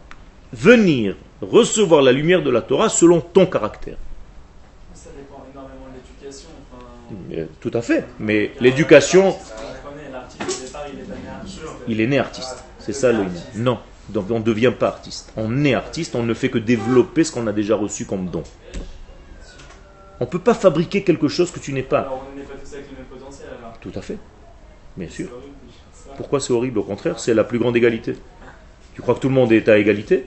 venir 0.53 1.17
recevoir 1.51 2.03
la 2.03 2.13
lumière 2.13 2.43
de 2.43 2.51
la 2.51 2.63
Torah 2.63 2.89
selon 2.89 3.21
ton 3.21 3.47
caractère. 3.47 3.97
Ça 4.95 5.11
dépend 5.17 5.45
énormément 5.53 5.87
de 5.91 5.97
l'éducation. 5.97 6.49
Enfin, 6.73 7.17
Euh, 7.33 7.47
Tout 7.61 7.71
à 7.75 7.83
fait. 7.83 8.05
Mais 8.19 8.53
l'éducation, 8.61 9.35
il 11.89 12.01
est 12.01 12.07
né 12.07 12.19
artiste. 12.19 12.65
C'est 12.79 12.93
ça 12.93 13.13
le 13.13 13.25
Non. 13.57 13.79
Donc 14.11 14.31
on 14.31 14.39
ne 14.39 14.45
devient 14.45 14.73
pas 14.79 14.89
artiste. 14.89 15.33
On 15.37 15.65
est 15.65 15.75
artiste, 15.75 16.15
on 16.15 16.23
ne 16.23 16.35
fait 16.35 16.51
que 16.51 16.59
développer 16.59 17.25
ce 17.25 17.33
qu'on 17.33 17.47
a 17.47 17.53
déjà 17.53 17.75
reçu 17.75 18.05
comme 18.05 18.27
don. 18.29 18.43
On 20.21 20.25
ne 20.25 20.31
peut 20.31 20.39
pas 20.39 20.55
fabriquer 20.55 21.03
quelque 21.03 21.29
chose 21.29 21.51
que 21.51 21.59
tu 21.59 21.73
n'es 21.73 21.83
pas. 21.83 22.01
Alors 22.01 22.27
on 22.31 22.37
n'est 22.37 22.45
pas 22.45 22.55
tous 22.63 22.75
avec 22.75 22.91
le 22.91 22.97
même 22.99 23.07
potentiel 23.07 23.49
alors. 23.59 23.79
Tout 23.81 23.93
à 23.95 24.03
fait. 24.03 24.19
Bien 24.97 25.09
sûr. 25.09 25.29
Horrible. 25.33 25.55
Pourquoi 26.19 26.39
c'est 26.41 26.53
horrible 26.53 26.79
Au 26.79 26.83
contraire, 26.85 27.19
c'est 27.19 27.35
la 27.35 27.45
plus 27.45 27.59
grande 27.59 27.77
égalité. 27.77 28.15
Tu 28.95 29.03
crois 29.03 29.15
que 29.15 29.21
tout 29.21 29.29
le 29.29 29.35
monde 29.35 29.51
est 29.53 29.69
à 29.69 29.79
égalité? 29.79 30.27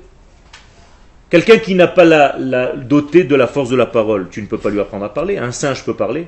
Quelqu'un 1.30 1.57
qui 1.57 1.75
n'a 1.75 1.88
pas 1.88 2.05
la, 2.05 2.36
la 2.38 2.73
doté 2.75 3.23
de 3.25 3.36
la 3.36 3.47
force 3.47 3.69
de 3.69 3.75
la 3.75 3.86
parole, 3.86 4.30
tu 4.30 4.41
ne 4.41 4.47
peux 4.47 4.57
pas 4.57 4.69
lui 4.69 4.80
apprendre 4.80 5.03
à 5.03 5.13
parler. 5.13 5.38
Un 5.38 5.51
singe 5.51 5.84
peut 5.84 5.95
parler 5.95 6.28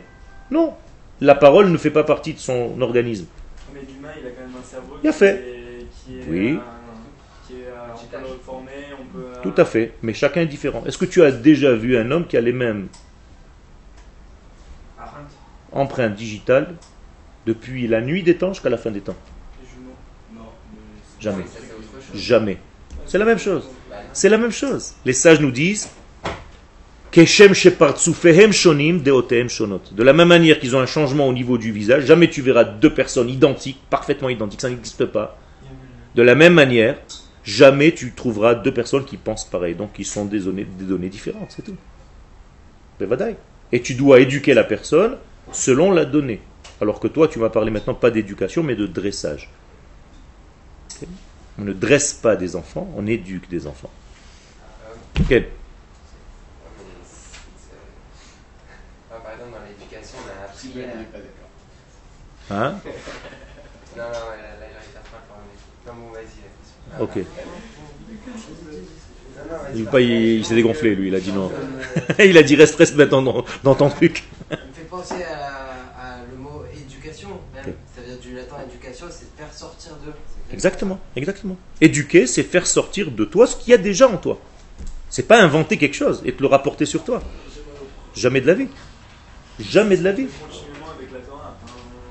Non. 0.52 0.74
La 1.22 1.36
parole 1.36 1.70
ne 1.70 1.78
fait 1.78 1.90
pas 1.92 2.04
partie 2.04 2.34
de 2.34 2.40
son 2.40 2.80
organisme. 2.82 3.26
Mais 3.74 3.80
l'humain, 3.82 4.10
il 4.20 4.28
a 4.28 4.32
quand 4.32 4.42
même 4.42 4.56
un 4.60 4.66
cerveau 4.66 4.96
qui, 5.02 5.12
fait. 5.14 5.36
Est, 5.36 5.86
qui 6.06 6.20
est, 6.20 6.24
Oui. 6.30 6.60
qui 7.48 7.54
est, 7.54 7.66
on 7.94 8.18
peut 8.18 8.18
le 8.22 8.40
former, 8.44 8.72
on 9.00 9.18
peut. 9.18 9.26
Tout 9.42 9.62
à 9.62 9.66
fait. 9.66 9.94
Mais 10.02 10.14
chacun 10.14 10.42
est 10.42 10.46
différent. 10.48 10.84
Est-ce 10.86 10.98
que 10.98 11.06
tu 11.06 11.24
as 11.24 11.32
déjà 11.32 11.74
vu 11.74 11.98
un 11.98 12.10
homme 12.12 12.28
qui 12.28 12.36
a 12.36 12.42
les 12.42 12.54
mêmes 12.54 12.88
empreintes 15.72 16.16
digitales 16.16 16.76
depuis 17.46 17.88
la 17.88 18.02
nuit 18.02 18.24
des 18.24 18.36
temps 18.36 18.54
jusqu'à 18.54 18.70
la 18.70 18.78
fin 18.78 18.92
des 18.92 19.02
temps? 19.02 19.16
Les 19.62 19.70
jumeaux. 19.70 19.96
Non, 20.36 20.50
mais 20.74 21.22
Jamais. 21.22 21.44
Jamais. 22.14 22.58
C'est 23.06 23.18
la 23.18 23.26
même 23.26 23.40
chose. 23.40 23.70
C'est 24.14 24.30
la 24.30 24.38
même 24.38 24.52
chose. 24.52 24.94
Les 25.06 25.14
sages 25.14 25.40
nous 25.40 25.52
disent. 25.52 25.90
De 27.12 27.24
la 30.04 30.14
même 30.14 30.28
manière 30.28 30.60
qu'ils 30.60 30.76
ont 30.76 30.80
un 30.80 30.86
changement 30.86 31.28
au 31.28 31.34
niveau 31.34 31.58
du 31.58 31.72
visage, 31.72 32.06
jamais 32.06 32.30
tu 32.30 32.44
verras 32.44 32.64
deux 32.64 32.94
personnes 32.94 33.30
identiques, 33.30 33.80
parfaitement 33.90 34.30
identiques, 34.30 34.62
ça 34.62 34.70
n'existe 34.70 35.06
pas. 35.06 35.40
De 36.14 36.22
la 36.22 36.36
même 36.36 36.54
manière, 36.54 37.00
jamais 37.44 37.94
tu 37.94 38.14
trouveras 38.14 38.54
deux 38.54 38.74
personnes 38.74 39.06
qui 39.06 39.18
pensent 39.18 39.50
pareil, 39.50 39.74
donc 39.74 39.94
qui 39.94 40.06
sont 40.06 40.26
des 40.26 40.42
données, 40.42 41.10
différentes, 41.10 41.50
c'est 41.50 41.64
tout. 41.64 41.78
Et 43.72 43.82
tu 43.82 43.96
dois 43.96 44.20
éduquer 44.20 44.54
la 44.54 44.64
personne 44.64 45.18
selon 45.52 45.92
la 45.92 46.06
donnée. 46.06 46.42
Alors 46.80 47.00
que 47.00 47.08
toi, 47.08 47.28
tu 47.28 47.40
m'as 47.40 47.50
parlé 47.50 47.72
maintenant 47.72 47.96
pas 47.96 48.12
d'éducation, 48.12 48.62
mais 48.62 48.76
de 48.76 48.86
dressage. 48.86 49.50
On 51.60 51.64
ne 51.66 51.74
dresse 51.74 52.14
pas 52.14 52.36
des 52.38 52.56
enfants, 52.56 52.88
on 52.96 53.06
éduque 53.06 53.50
des 53.50 53.68
enfants. 53.68 53.90
Ok. 55.20 55.28
Par 59.10 59.32
exemple, 59.34 59.52
dans 59.52 59.66
l'éducation, 59.68 60.18
on 60.24 60.30
a 60.30 60.46
appris. 60.46 60.74
Hein? 62.52 62.72
Non, 63.98 64.04
non, 64.04 64.04
là, 64.04 64.10
j'arrive 64.60 64.96
à 64.96 65.02
faire. 65.02 65.22
Non, 65.88 65.94
bon, 65.94 66.12
vas-y. 66.14 67.02
Ok. 67.02 67.26
Il, 69.76 69.86
pas- 69.86 70.02
il- 70.02 70.38
il 70.40 70.46
s'est 70.46 70.56
dégonflé, 70.56 70.96
lui, 70.96 71.08
il 71.10 71.16
a 71.16 71.20
dit 71.20 71.32
non. 71.34 71.52
Il 72.20 72.38
a 72.38 72.44
dit 72.44 72.56
reste, 72.56 72.76
reste 72.76 72.96
maintenant 72.96 73.22
dans, 73.22 73.44
dans 73.64 73.76
ton 73.76 73.90
truc. 73.90 74.24
Ça 74.50 74.56
me 74.56 74.74
fait 74.74 74.82
penser 74.90 75.24
à, 75.24 76.16
à 76.16 76.18
le 76.30 76.38
mot 76.38 76.64
éducation. 76.74 77.30
Même. 77.30 77.66
Ok. 77.68 77.74
Ça 77.96 78.02
veut 78.02 78.08
dire 78.08 78.20
du 78.20 78.36
latin 78.36 78.56
éducation, 78.68 79.08
c'est 79.10 79.28
faire 79.38 79.54
sortir 79.54 79.96
d'eux. 80.06 80.14
Exactement, 80.52 81.00
exactement. 81.16 81.58
Éduquer, 81.80 82.26
c'est 82.26 82.44
faire 82.44 82.66
sortir 82.66 83.12
de 83.12 83.26
toi 83.26 83.46
ce 83.46 83.56
qu'il 83.56 83.72
y 83.72 83.74
a 83.74 83.78
déjà 83.78 84.08
en 84.08 84.18
toi. 84.18 84.40
C'est 85.10 85.28
pas 85.28 85.42
inventer 85.42 85.78
quelque 85.78 85.96
chose 85.96 86.22
et 86.26 86.34
te 86.34 86.42
le 86.42 86.48
rapporter 86.48 86.86
sur 86.86 87.04
toi. 87.04 87.22
Jamais 88.16 88.42
de 88.42 88.48
la 88.48 88.54
vie. 88.56 88.68
Jamais 89.60 89.98
de 89.98 90.04
la 90.04 90.12
vie. 90.12 90.28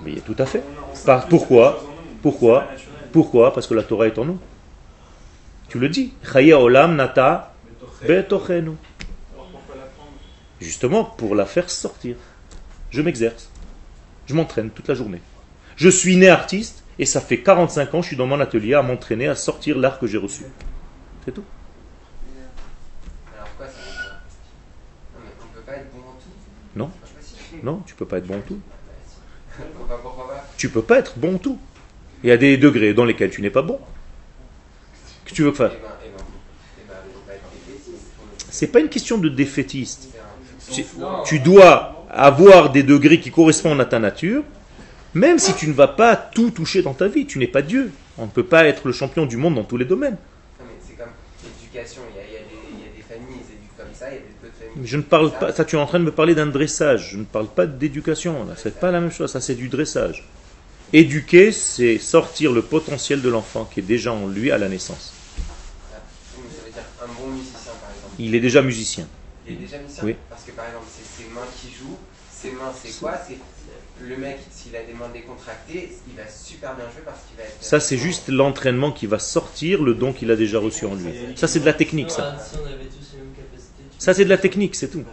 Mais 0.05 0.15
tout 0.21 0.37
à 0.39 0.47
fait. 0.47 0.63
plus 1.05 1.29
pourquoi? 1.29 1.85
Pourquoi? 2.23 2.61
Pas. 2.61 2.71
Pourquoi? 3.13 3.53
Parce 3.53 3.67
que 3.67 3.75
la 3.75 3.83
Torah 3.83 4.07
est 4.07 4.19
en 4.19 4.25
nous. 4.25 4.39
Tu 5.69 5.79
le 5.79 5.89
dis. 5.89 6.13
Olam 6.35 6.97
nata 6.97 7.55
Justement 10.61 11.05
pour 11.05 11.35
la 11.35 11.47
faire 11.47 11.71
sortir. 11.71 12.17
Je 12.91 13.03
m'exerce. 13.03 13.51
Je 14.27 14.35
m'entraîne 14.35 14.71
toute 14.71 14.89
la 14.89 14.95
journée. 14.95 15.21
Je 15.77 15.89
suis 15.89 16.17
né 16.17 16.29
artiste 16.29 16.85
et 16.99 17.07
ça 17.07 17.21
fait 17.21 17.39
45 17.41 17.95
ans 17.95 17.99
que 17.99 18.03
je 18.03 18.09
suis 18.09 18.17
dans 18.17 18.27
mon 18.27 18.41
atelier 18.41 18.75
à 18.75 18.83
m'entraîner 18.83 19.29
à 19.29 19.35
sortir 19.35 19.79
l'art 19.79 19.99
que 19.99 20.07
j'ai 20.07 20.19
reçu. 20.19 20.45
C'est 21.25 21.33
tout. 21.33 21.45
Non, 25.17 25.21
mais 25.25 25.31
on 25.41 25.55
peut 25.55 25.61
pas 25.65 25.73
être 25.77 25.91
bon 25.93 25.99
en 26.01 26.13
tout. 26.13 27.65
Non. 27.65 27.83
Tu 27.87 27.95
peux 27.95 28.07
pas 28.07 28.19
être 28.19 28.27
bon 28.27 28.37
en 28.37 28.41
tout. 28.41 28.61
Tu 30.57 30.69
peux 30.69 30.83
pas 30.83 30.99
être 30.99 31.19
bon 31.19 31.35
en 31.35 31.39
tout. 31.39 31.59
Il 32.23 32.29
y 32.29 32.33
a 32.33 32.37
des 32.37 32.57
degrés 32.57 32.95
dans 32.95 33.05
lesquels 33.05 33.31
tu 33.31 33.43
n'es 33.43 33.51
pas 33.51 33.63
bon. 33.63 33.79
Que 35.25 35.33
tu 35.33 35.43
veux 35.43 35.53
Eh 35.53 35.57
faire 35.57 35.71
ben, 35.71 35.77
eh 36.05 36.09
ben, 36.09 36.25
eh 36.79 36.89
ben, 36.89 37.35
faut- 37.87 37.93
C'est 38.51 38.69
pas 38.69 38.81
une 38.81 38.89
question 38.89 39.19
de 39.19 39.29
défaitiste. 39.29 40.09
Tu 41.25 41.39
dois 41.41 42.05
avoir 42.11 42.71
des 42.71 42.83
degrés 42.83 43.21
qui 43.21 43.31
correspondent 43.31 43.81
à 43.81 43.85
ta 43.85 43.99
nature, 43.99 44.43
même 45.15 45.39
si 45.39 45.55
tu 45.55 45.69
ne 45.69 45.73
vas 45.73 45.89
pas 45.89 46.17
tout 46.17 46.51
toucher 46.51 46.83
dans 46.83 46.95
ta 46.95 47.09
vie. 47.09 47.27
Tu 47.27 47.39
n'es 47.39 47.47
pas 47.47 47.63
Dieu. 47.63 47.93
On 48.19 48.27
ne 48.27 48.31
peut 48.31 48.45
pas 48.45 48.65
être 48.67 48.87
le 48.87 48.93
champion 48.93 49.27
du 49.27 49.37
monde 49.37 49.55
dans 49.55 49.65
tous 49.65 49.77
les 49.77 49.85
domaines. 49.85 50.17
Non, 50.61 50.67
mais 50.67 50.75
c'est 50.87 50.97
comme 50.97 51.13
l'éducation. 51.45 52.03
Il 52.15 52.17
y, 52.17 52.37
a, 52.37 52.41
il, 52.41 52.47
des, 52.49 52.57
il 52.73 52.81
y 52.81 52.89
a 52.89 52.97
des 52.97 53.03
familles, 53.03 53.41
ils 53.41 53.55
éduquent 53.55 53.77
comme 53.77 53.95
ça, 53.95 54.11
il 54.11 54.15
y 54.15 54.17
a 54.17 54.21
des 54.21 54.27
familles. 54.75 54.87
Je 54.87 54.97
ne 54.97 55.03
parle 55.03 55.33
pas, 55.39 55.53
ça 55.53 55.65
tu 55.65 55.77
es 55.77 55.79
en 55.79 55.87
train 55.87 56.01
de 56.01 56.05
me 56.05 56.13
parler 56.13 56.35
d'un 56.35 56.47
dressage, 56.47 57.11
je 57.13 57.17
ne 57.17 57.25
parle 57.25 57.49
pas 57.49 57.67
d'éducation, 57.67 58.45
là, 58.45 58.55
c'est 58.57 58.79
pas 58.79 58.91
la 58.91 59.01
même 59.01 59.11
chose, 59.11 59.31
ça 59.31 59.41
c'est 59.41 59.55
du 59.55 59.69
dressage. 59.69 60.25
Éduquer, 60.93 61.53
c'est 61.53 61.99
sortir 61.99 62.53
le 62.53 62.63
potentiel 62.63 63.21
de 63.23 63.29
l'enfant 63.29 63.65
qui 63.65 63.81
est 63.81 63.83
déjà 63.83 64.13
en 64.13 64.27
lui 64.27 64.51
à 64.51 64.59
la 64.59 64.69
naissance. 64.69 65.13
Ah, 65.93 65.99
oui, 66.37 66.45
mais 66.49 66.57
ça 66.57 66.65
veut 66.65 66.73
dire 66.73 66.83
un 67.03 67.07
bon 67.21 67.29
musicien, 67.33 67.73
par 67.81 67.91
exemple. 67.91 68.15
Il 68.19 68.35
est 68.35 68.41
déjà 68.41 68.63
musicien. 68.63 69.07
Il 69.47 69.55
est 69.55 69.57
déjà 69.57 69.79
musicien 69.79 70.05
Oui. 70.05 70.17
Parce 70.31 70.45
que 70.45 70.53
par 70.53 70.67
exemple, 70.67 70.87
c'est 70.89 71.23
ses 71.23 71.29
mains 71.31 71.47
qui 71.61 71.69
jouent. 71.69 71.99
Ses 72.33 72.53
mains, 72.53 72.73
c'est 72.83 72.99
quoi? 72.99 73.15
Le 74.07 74.17
mec, 74.17 74.39
s'il 74.51 74.75
a 74.77 74.83
des 74.83 74.93
mains 74.93 75.09
décontractées, 75.13 75.93
il 76.09 76.17
va 76.17 76.29
super 76.29 76.75
bien 76.75 76.85
jouer 76.85 77.03
parce 77.05 77.19
qu'il 77.29 77.37
va 77.37 77.45
être. 77.45 77.57
Ça 77.61 77.81
c'est 77.81 77.97
juste 77.97 78.29
l'entraînement 78.29 78.93
qui 78.93 79.07
va 79.07 79.19
sortir 79.19 79.83
le 79.83 79.95
don 79.95 80.13
qu'il 80.13 80.31
a 80.31 80.37
déjà 80.37 80.59
reçu 80.59 80.85
en 80.85 80.95
lui. 80.95 81.11
Ça 81.37 81.47
c'est 81.49 81.61
de 81.61 81.67
la 81.67 81.73
technique, 81.73 82.11
ça. 82.11 82.37
Ah, 82.37 82.43
Ça 83.99 84.15
c'est 84.15 84.25
de 84.25 84.31
la 84.31 84.39
technique, 84.39 84.75
c'est 84.75 84.89
tout. 84.89 85.05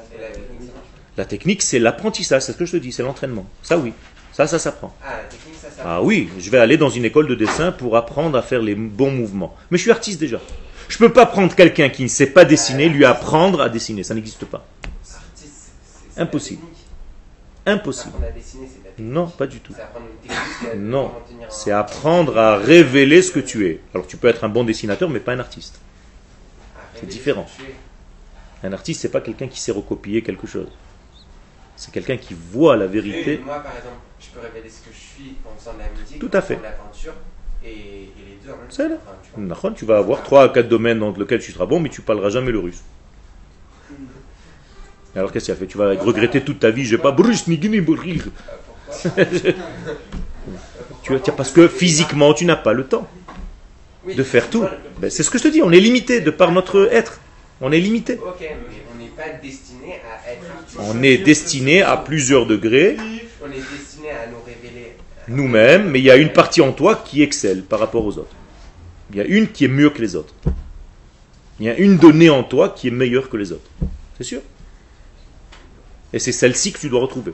La 1.18 1.26
technique, 1.26 1.62
c'est 1.62 1.80
l'apprentissage, 1.80 2.42
c'est 2.42 2.52
ce 2.52 2.58
que 2.58 2.66
je 2.66 2.74
te 2.74 2.78
dis, 2.78 2.92
c'est 2.92 3.04
l'entraînement. 3.04 3.46
Ça 3.62 3.78
oui, 3.78 3.94
ça 4.34 4.48
ça 4.48 4.60
s'apprend. 4.60 4.94
Ah, 5.04 5.18
la 5.18 5.24
technique, 5.24 5.56
ça, 5.62 5.70
ça. 5.70 5.82
Ah 5.86 6.02
oui, 6.04 6.30
je 6.38 6.50
vais 6.50 6.58
aller 6.58 6.78
dans 6.78 6.90
une 6.90 7.06
école 7.06 7.28
de 7.28 7.36
dessin 7.36 7.72
pour 7.72 7.96
apprendre 7.96 8.38
à 8.38 8.42
faire 8.42 8.62
les 8.62 8.76
bons 8.76 9.12
mouvements. 9.12 9.56
Mais 9.72 9.78
je 9.78 9.84
suis 9.84 9.92
artiste 9.92 10.20
déjà. 10.20 10.42
Je 10.88 10.98
peux 10.98 11.12
pas 11.12 11.26
prendre 11.26 11.56
quelqu'un 11.56 11.90
qui 11.90 12.04
ne 12.04 12.08
sait 12.08 12.28
pas 12.28 12.46
dessiner, 12.46 12.90
lui 12.90 13.06
apprendre 13.06 13.62
à 13.62 13.70
dessiner, 13.70 14.04
ça 14.04 14.14
n'existe 14.14 14.46
pas. 14.46 14.68
Impossible. 16.18 16.62
Impossible. 17.66 18.14
Non, 19.00 19.28
pas 19.28 19.48
du 19.48 19.60
tout. 19.60 19.74
Non, 20.78 21.12
c'est 21.50 21.72
apprendre 21.72 22.38
à 22.38 22.58
révéler 22.58 23.22
ce 23.22 23.32
que 23.32 23.40
tu 23.40 23.68
es. 23.68 23.82
Alors 23.94 24.06
tu 24.08 24.18
peux 24.18 24.28
être 24.28 24.44
un 24.44 24.50
bon 24.50 24.64
dessinateur, 24.64 25.10
mais 25.10 25.20
pas 25.20 25.34
un 25.34 25.40
artiste. 25.40 25.80
c'est 26.96 27.08
différent. 27.08 27.46
Un 28.64 28.74
artiste, 28.74 29.02
c'est 29.02 29.10
pas 29.10 29.22
quelqu'un 29.22 29.48
qui 29.48 29.60
sait 29.60 29.72
recopier 29.72 30.22
quelque 30.22 30.48
chose. 30.48 30.68
C'est 31.76 31.92
quelqu'un 31.92 32.18
qui 32.18 32.34
voit 32.34 32.78
la 32.78 32.88
vérité. 32.88 33.42
moi, 33.44 33.60
par 33.60 33.76
exemple, 33.76 33.98
je 34.20 34.28
peux 34.30 34.40
révéler 34.40 34.70
ce 34.70 34.80
que 34.88 34.94
je 34.94 34.98
suis 35.00 35.36
en 35.46 35.60
faisant 35.60 35.74
de 35.74 35.80
la 35.80 35.90
musique, 36.00 36.20
Tout 36.20 36.30
à 36.32 36.42
fait. 36.42 36.56
de 36.56 36.64
la 36.64 36.72
peinture, 36.72 37.14
et, 37.64 37.70
et 37.70 38.12
les 38.30 38.38
deux 38.44 38.52
en 38.54 38.58
même 38.58 38.68
temps. 38.68 38.96
Enfin, 39.04 39.18
tu 39.22 39.58
vois. 39.62 39.72
Tu 39.72 39.86
vas 39.86 39.98
avoir 39.98 40.24
trois 40.24 40.44
à 40.46 40.50
quatre 40.50 40.70
domaines 40.70 41.00
dans 41.00 41.12
lesquels 41.12 41.42
tu 41.42 41.52
seras 41.52 41.66
bon, 41.66 41.80
mais 41.82 41.90
tu 41.90 42.02
parleras 42.02 42.30
jamais 42.30 42.52
le 42.52 42.60
russe. 42.60 42.82
Alors 45.16 45.32
qu'est-ce 45.32 45.46
que 45.46 45.52
tu 45.52 45.52
as 45.52 45.56
fait? 45.56 45.68
Tu 45.68 45.78
vas 45.78 45.94
regretter 45.94 46.42
toute 46.42 46.60
ta 46.60 46.72
vie. 46.72 46.84
Je 46.86 46.96
vais 46.96 47.02
pas 47.02 47.16
Tu 51.04 51.14
tiens, 51.22 51.34
parce 51.38 51.52
que 51.52 51.68
physiquement, 51.68 52.34
tu 52.34 52.46
n'as 52.46 52.56
pas 52.56 52.74
le 52.74 52.86
temps 52.86 53.08
de 54.08 54.24
faire 54.24 54.50
tout. 54.50 54.66
Ben, 55.00 55.10
c'est 55.10 55.24
ce 55.24 55.30
que 55.30 55.38
je 55.38 55.44
te 55.44 55.48
dis. 55.50 55.62
On 55.62 55.72
est 55.72 55.80
limité 55.80 56.22
de 56.22 56.32
par 56.32 56.52
notre 56.52 56.90
être. 56.92 57.20
On 57.62 57.72
est 57.72 57.80
limité. 57.80 58.20
On 58.22 58.32
n'est 59.00 59.08
pas 59.16 59.30
destiné 59.42 59.94
à 59.94 60.32
être 60.32 60.46
artiste. 60.58 60.80
On 60.80 61.02
est 61.04 61.18
destiné 61.18 61.82
à 61.82 61.96
plusieurs 61.98 62.46
degrés 62.46 62.98
On 63.44 63.48
est 63.52 63.56
destiné 63.56 64.10
à 64.10 64.28
nous 64.28 64.42
révéler. 64.46 64.96
nous-mêmes, 65.28 65.90
mais 65.90 66.00
il 66.00 66.06
y 66.06 66.12
a 66.12 66.18
une 66.18 66.34
partie 66.34 66.62
en 66.62 66.72
toi 66.74 67.02
qui 67.06 67.22
excelle 67.22 67.64
par 67.64 67.80
rapport 67.80 68.06
aux 68.06 68.18
autres. 68.18 68.36
Il 69.12 69.18
y 69.18 69.22
a 69.22 69.26
une 69.26 69.48
qui 69.48 69.66
est 69.66 69.70
mieux 69.70 69.90
que 69.92 70.02
les 70.02 70.16
autres. 70.16 70.34
Il 71.60 71.68
y 71.68 71.70
a 71.70 71.78
une 71.78 71.98
donnée 71.98 72.30
en 72.30 72.44
toi 72.44 72.70
qui 72.70 72.88
est 72.90 72.92
meilleure 72.92 73.30
que 73.30 73.38
les 73.38 73.52
autres. 73.52 73.70
C'est 74.18 74.24
sûr? 74.24 74.42
Et 76.16 76.20
c'est 76.20 76.32
celle-ci 76.32 76.72
que 76.72 76.80
tu 76.80 76.90
dois 76.90 77.02
retrouver. 77.02 77.34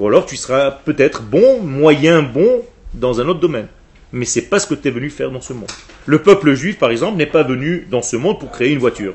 Ou 0.00 0.08
alors 0.08 0.26
tu 0.26 0.36
seras 0.36 0.72
peut-être 0.72 1.22
bon, 1.22 1.62
moyen 1.62 2.22
bon 2.22 2.62
dans 2.92 3.20
un 3.20 3.28
autre 3.28 3.38
domaine. 3.38 3.68
Mais 4.12 4.24
c'est 4.24 4.42
pas 4.42 4.58
ce 4.58 4.66
que 4.66 4.74
tu 4.74 4.88
es 4.88 4.90
venu 4.90 5.10
faire 5.10 5.30
dans 5.30 5.40
ce 5.40 5.52
monde. 5.52 5.70
Le 6.06 6.22
peuple 6.22 6.54
juif, 6.54 6.76
par 6.76 6.90
exemple, 6.90 7.16
n'est 7.16 7.26
pas 7.26 7.44
venu 7.44 7.86
dans 7.88 8.02
ce 8.02 8.16
monde 8.16 8.40
pour 8.40 8.50
créer 8.50 8.72
une 8.72 8.80
voiture. 8.80 9.14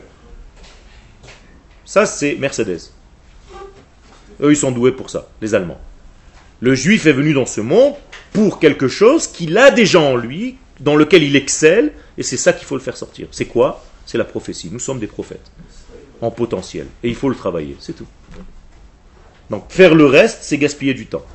Ça, 1.84 2.06
c'est 2.06 2.36
Mercedes. 2.36 2.92
Eux, 4.42 4.52
ils 4.52 4.58
sont 4.58 4.72
doués 4.72 4.94
pour 4.94 5.10
ça, 5.10 5.28
les 5.42 5.54
Allemands. 5.54 5.82
Le 6.62 6.76
juif 6.76 7.06
est 7.06 7.14
venu 7.14 7.34
dans 7.34 7.46
ce 7.46 7.60
monde 7.60 7.96
pour 8.32 8.60
quelque 8.60 8.88
chose 8.88 9.28
qu'il 9.28 9.58
a 9.58 9.72
déjà 9.72 10.00
en 10.00 10.16
lui, 10.16 10.56
dans 10.80 10.96
lequel 10.96 11.24
il 11.24 11.36
excelle, 11.36 11.92
et 12.18 12.24
c'est 12.24 12.38
ça 12.38 12.54
qu'il 12.54 12.66
faut 12.66 12.76
le 12.76 12.82
faire 12.82 12.96
sortir. 12.96 13.28
C'est 13.32 13.46
quoi? 13.46 13.84
C'est 14.06 14.18
la 14.18 14.24
prophétie. 14.24 14.70
Nous 14.72 14.80
sommes 14.80 15.00
des 15.00 15.08
prophètes, 15.08 15.52
en 16.22 16.32
potentiel. 16.32 16.88
Et 17.04 17.10
il 17.10 17.16
faut 17.16 17.30
le 17.30 17.36
travailler, 17.36 17.76
c'est 17.80 17.94
tout. 17.94 18.08
Donc 19.50 19.70
faire 19.70 19.96
le 19.96 20.06
reste, 20.06 20.40
c'est 20.44 20.58
gaspiller 20.58 20.94
du 20.94 21.08
temps. 21.08 21.26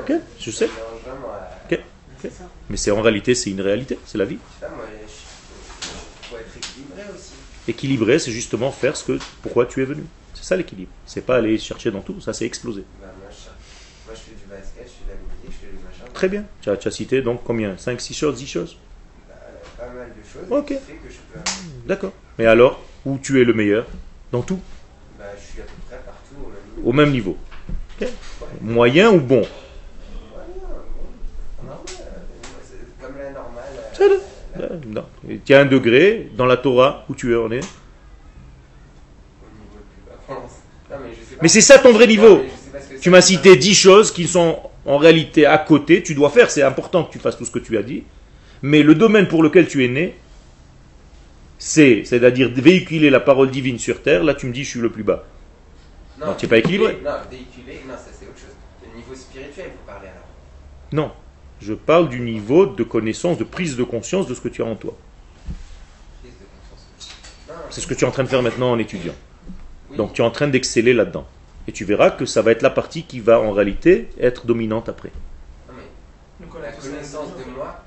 Ok, 0.00 0.12
je 0.40 0.50
sais. 0.50 0.66
Ça 0.66 0.72
me 0.72 0.76
dérange 0.76 1.02
vraiment. 1.04 1.28
euh, 1.70 1.74
Ok, 1.76 1.80
ok. 2.24 2.30
Mais 2.70 2.76
c'est 2.76 2.90
en 2.90 3.00
réalité, 3.02 3.34
c'est 3.34 3.50
une 3.50 3.60
réalité, 3.60 3.98
c'est 4.06 4.18
la 4.18 4.24
vie. 4.24 4.38
Équilibré, 7.68 8.18
c'est 8.18 8.32
justement 8.32 8.72
faire 8.72 8.96
ce 8.96 9.04
que, 9.04 9.18
pourquoi 9.42 9.66
tu 9.66 9.82
es 9.82 9.84
venu. 9.84 10.04
C'est 10.34 10.44
ça 10.44 10.56
l'équilibre. 10.56 10.90
C'est 11.06 11.20
pas 11.24 11.36
aller 11.36 11.56
chercher 11.58 11.90
dans 11.92 12.00
tout, 12.00 12.20
ça 12.20 12.32
c'est 12.32 12.44
exploser. 12.46 12.84
Bah. 13.00 13.08
Très 16.12 16.28
bien. 16.28 16.44
Tu 16.60 16.70
as, 16.70 16.76
tu 16.76 16.88
as 16.88 16.90
cité 16.90 17.22
donc 17.22 17.42
combien? 17.44 17.76
5, 17.76 18.00
6 18.00 18.14
choses, 18.14 18.36
10 18.38 18.46
choses? 18.46 18.76
Pas 19.86 19.92
mal 19.92 20.08
de 20.08 20.22
choses. 20.22 20.46
Ok. 20.50 20.66
Qui 20.68 20.74
fait 20.74 20.92
que 20.94 21.10
je 21.10 21.18
peux. 21.32 21.40
D'accord. 21.86 22.12
Mais 22.38 22.46
alors, 22.46 22.80
où 23.04 23.18
tu 23.18 23.40
es 23.40 23.44
le 23.44 23.52
meilleur 23.52 23.86
Dans 24.30 24.42
tout 24.42 24.60
Bah, 25.18 25.24
je 25.36 25.42
suis 25.52 25.60
à 25.60 25.64
peu 25.64 25.70
près 25.88 25.98
partout 26.04 26.36
au 26.44 26.48
même 26.48 26.60
niveau. 26.76 26.88
Au 26.88 26.92
même 26.92 27.10
niveau. 27.10 27.36
Ok. 28.00 28.08
Moyen 28.62 29.10
ou 29.12 29.20
bon 29.20 29.40
Ouais, 29.40 29.46
non, 31.64 31.70
euh, 31.70 31.74
comme 33.00 33.16
la 33.18 33.30
normale. 33.30 33.64
euh, 34.00 34.18
C'est 34.54 34.60
la- 34.60 34.68
Non. 34.86 35.04
Tu 35.44 35.54
as 35.54 35.60
un 35.60 35.64
degré 35.66 36.30
dans 36.36 36.46
la 36.46 36.56
Torah 36.56 37.04
où 37.08 37.14
tu 37.14 37.30
es. 37.32 37.36
au 37.36 37.48
niveau 37.48 37.60
le 37.60 37.66
plus 39.80 40.02
bas. 40.06 40.12
pour 40.26 40.34
l'instant. 40.36 40.56
Non, 40.90 40.96
mais 41.42 41.48
c'est 41.48 41.60
ça 41.60 41.78
ton 41.78 41.92
vrai 41.92 42.06
Non, 42.06 42.10
niveau. 42.12 42.36
que 42.38 42.98
Tu 43.00 43.10
m'as 43.10 43.20
cité 43.20 43.56
10 43.56 43.74
choses 43.74 44.12
qui 44.12 44.26
sont 44.28 44.58
en 44.86 44.96
réalité 44.98 45.44
à 45.46 45.58
côté. 45.58 46.02
Tu 46.02 46.14
dois 46.14 46.30
faire, 46.30 46.50
c'est 46.50 46.62
important 46.62 47.04
que 47.04 47.12
tu 47.12 47.18
fasses 47.18 47.36
tout 47.36 47.44
ce 47.44 47.50
que 47.50 47.58
tu 47.58 47.76
as 47.76 47.82
dit. 47.82 48.04
Mais 48.62 48.82
le 48.82 48.94
domaine 48.94 49.28
pour 49.28 49.42
lequel 49.42 49.66
tu 49.68 49.84
es 49.84 49.88
né, 49.88 50.16
c'est, 51.58 52.04
c'est-à-dire 52.04 52.50
véhiculer 52.52 53.10
la 53.10 53.20
parole 53.20 53.50
divine 53.50 53.78
sur 53.78 54.02
terre. 54.02 54.24
Là, 54.24 54.34
tu 54.34 54.46
me 54.46 54.52
dis, 54.52 54.64
je 54.64 54.70
suis 54.70 54.80
le 54.80 54.90
plus 54.90 55.02
bas. 55.04 55.24
Non, 56.20 56.34
tu 56.34 56.46
es 56.46 56.48
pas 56.48 56.58
équilibré. 56.58 56.98
Non, 57.04 57.10
véhiculer, 57.30 57.80
non, 57.86 57.94
ça 57.94 58.10
c'est 58.12 58.26
autre 58.26 58.38
chose. 58.38 58.54
Le 58.88 58.96
niveau 58.96 59.14
spirituel, 59.14 59.66
il 59.68 59.72
faut 59.72 59.86
parler 59.86 60.08
alors. 60.08 60.26
Non. 60.92 61.12
Je 61.60 61.74
parle 61.74 62.08
du 62.08 62.20
niveau 62.20 62.66
de 62.66 62.82
connaissance, 62.82 63.38
de 63.38 63.44
prise 63.44 63.76
de 63.76 63.84
conscience 63.84 64.26
de 64.26 64.34
ce 64.34 64.40
que 64.40 64.48
tu 64.48 64.62
as 64.62 64.66
en 64.66 64.74
toi. 64.74 64.96
Prise 66.22 66.32
de 66.32 66.46
conscience. 66.70 67.16
Non, 67.48 67.54
C'est 67.70 67.80
ce 67.80 67.86
que 67.86 67.94
tu 67.94 68.04
es 68.04 68.08
en 68.08 68.10
train 68.10 68.24
de 68.24 68.28
faire 68.28 68.42
maintenant 68.42 68.72
en 68.72 68.78
étudiant. 68.78 69.14
oui. 69.90 69.96
Donc 69.96 70.12
tu 70.12 70.22
es 70.22 70.24
en 70.24 70.30
train 70.32 70.48
d'exceller 70.48 70.92
là-dedans. 70.92 71.26
Et 71.68 71.72
tu 71.72 71.84
verras 71.84 72.10
que 72.10 72.26
ça 72.26 72.42
va 72.42 72.50
être 72.50 72.62
la 72.62 72.70
partie 72.70 73.04
qui 73.04 73.20
va 73.20 73.40
en 73.40 73.52
réalité 73.52 74.08
être 74.20 74.46
dominante 74.46 74.88
après. 74.88 75.12
Non, 75.68 75.74
mais 75.76 76.44
Donc 76.46 76.60
la 76.60 76.72
connaissance 76.72 77.28
de 77.36 77.50
moi, 77.56 77.84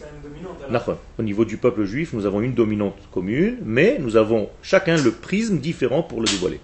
Même 0.00 0.22
dominante. 0.22 0.58
alors. 0.68 0.98
Au 1.18 1.22
niveau 1.22 1.44
du 1.44 1.56
peuple 1.56 1.84
juif, 1.84 2.12
nous 2.12 2.26
avons 2.26 2.40
une 2.40 2.54
dominante 2.54 2.96
commune, 3.12 3.58
mais 3.64 3.98
nous 3.98 4.16
avons 4.16 4.48
chacun 4.62 4.96
le 4.96 5.12
prisme 5.12 5.58
différent 5.58 6.02
pour 6.02 6.20
le 6.20 6.26
dévoiler. 6.26 6.60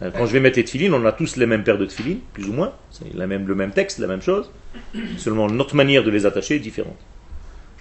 Euh, 0.00 0.10
Quand 0.16 0.26
je 0.26 0.32
vais 0.32 0.40
mettre 0.40 0.56
les 0.58 0.64
tefilines, 0.64 0.94
on 0.94 1.04
a 1.04 1.12
tous 1.12 1.36
les 1.36 1.46
mêmes 1.46 1.64
paires 1.64 1.78
de 1.78 1.84
tefilines, 1.84 2.20
plus 2.32 2.48
ou 2.48 2.52
moins. 2.52 2.72
C'est 2.90 3.12
la 3.14 3.26
même, 3.26 3.46
le 3.48 3.54
même 3.54 3.72
texte, 3.72 3.98
la 3.98 4.06
même 4.06 4.22
chose. 4.22 4.50
Seulement 5.16 5.48
notre 5.48 5.74
manière 5.74 6.04
de 6.04 6.10
les 6.10 6.24
attacher 6.24 6.56
est 6.56 6.60
différente. 6.60 6.96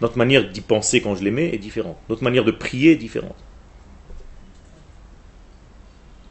Notre 0.02 0.18
manière 0.18 0.48
d'y 0.50 0.62
penser 0.62 1.02
quand 1.02 1.16
je 1.16 1.24
les 1.24 1.32
mets 1.32 1.54
est 1.54 1.58
différente. 1.58 1.98
Notre 2.10 2.24
manière 2.24 2.44
de 2.44 2.52
prier 2.52 2.94
est 2.94 2.98
différente. 2.98 3.36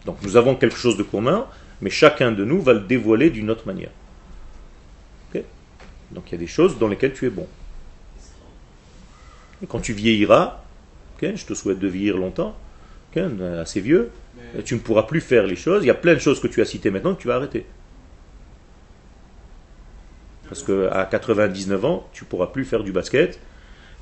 Donc 0.04 0.18
nous 0.22 0.36
avons 0.36 0.54
quelque 0.54 0.76
chose 0.76 0.96
de 0.96 1.02
commun, 1.02 1.46
mais 1.80 1.90
chacun 1.90 2.32
de 2.32 2.44
nous 2.44 2.61
va 2.61 2.72
le 2.72 2.80
dévoiler 2.80 3.30
d'une 3.30 3.50
autre 3.50 3.66
manière. 3.66 3.90
Donc 6.12 6.24
il 6.28 6.32
y 6.32 6.34
a 6.34 6.38
des 6.38 6.46
choses 6.46 6.78
dans 6.78 6.88
lesquelles 6.88 7.14
tu 7.14 7.26
es 7.26 7.30
bon. 7.30 7.46
Et 9.62 9.66
quand 9.66 9.80
tu 9.80 9.92
vieilliras, 9.92 10.62
je 11.22 11.44
te 11.44 11.54
souhaite 11.54 11.78
de 11.78 11.88
vieillir 11.88 12.16
longtemps, 12.16 12.57
assez 13.61 13.80
vieux, 13.80 14.11
Mais 14.54 14.62
tu 14.62 14.74
ne 14.74 14.80
pourras 14.80 15.04
plus 15.04 15.20
faire 15.20 15.46
les 15.46 15.57
choses. 15.57 15.82
Il 15.82 15.86
y 15.86 15.90
a 15.90 15.94
plein 15.94 16.14
de 16.14 16.18
choses 16.18 16.40
que 16.40 16.46
tu 16.46 16.61
as 16.61 16.66
citées 16.66 16.90
maintenant 16.90 17.14
que 17.14 17.20
tu 17.22 17.28
vas 17.28 17.36
arrêter. 17.36 17.64
Parce 20.48 20.62
qu'à 20.62 21.09
99 21.11 21.84
ans, 21.84 22.09
tu 22.12 22.24
ne 22.24 22.28
pourras 22.28 22.48
plus 22.48 22.64
faire 22.64 22.84
du 22.84 22.92
basket, 22.92 23.40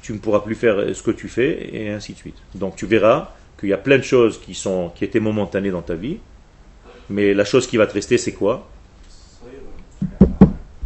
tu 0.03 0.13
ne 0.13 0.19
pourras 0.19 0.41
plus 0.41 0.55
faire 0.55 0.95
ce 0.95 1.03
que 1.03 1.13
tu 1.13 1.29
fais, 1.29 1.75
et 1.75 1.91
ainsi 1.91 2.13
de 2.13 2.19
suite. 2.19 2.37
Donc 2.55 2.77
tu 2.77 2.87
verras 2.87 3.33
qu'il 3.59 3.69
y 3.69 3.73
a 3.73 3.79
plein 3.79 3.99
de 3.99 4.03
choses 4.03 4.41
qui, 4.41 4.55
sont, 4.55 4.91
qui 4.95 5.05
étaient 5.05 5.21
momentanées 5.21 5.71
dans 5.71 5.83
ta 5.83 5.95
vie, 5.95 6.19
mais 7.09 7.33
la 7.33 7.45
chose 7.45 7.67
qui 7.67 7.77
va 7.77 7.87
te 7.87 7.95
rester, 7.95 8.19
c'est 8.19 8.33
quoi? 8.33 8.69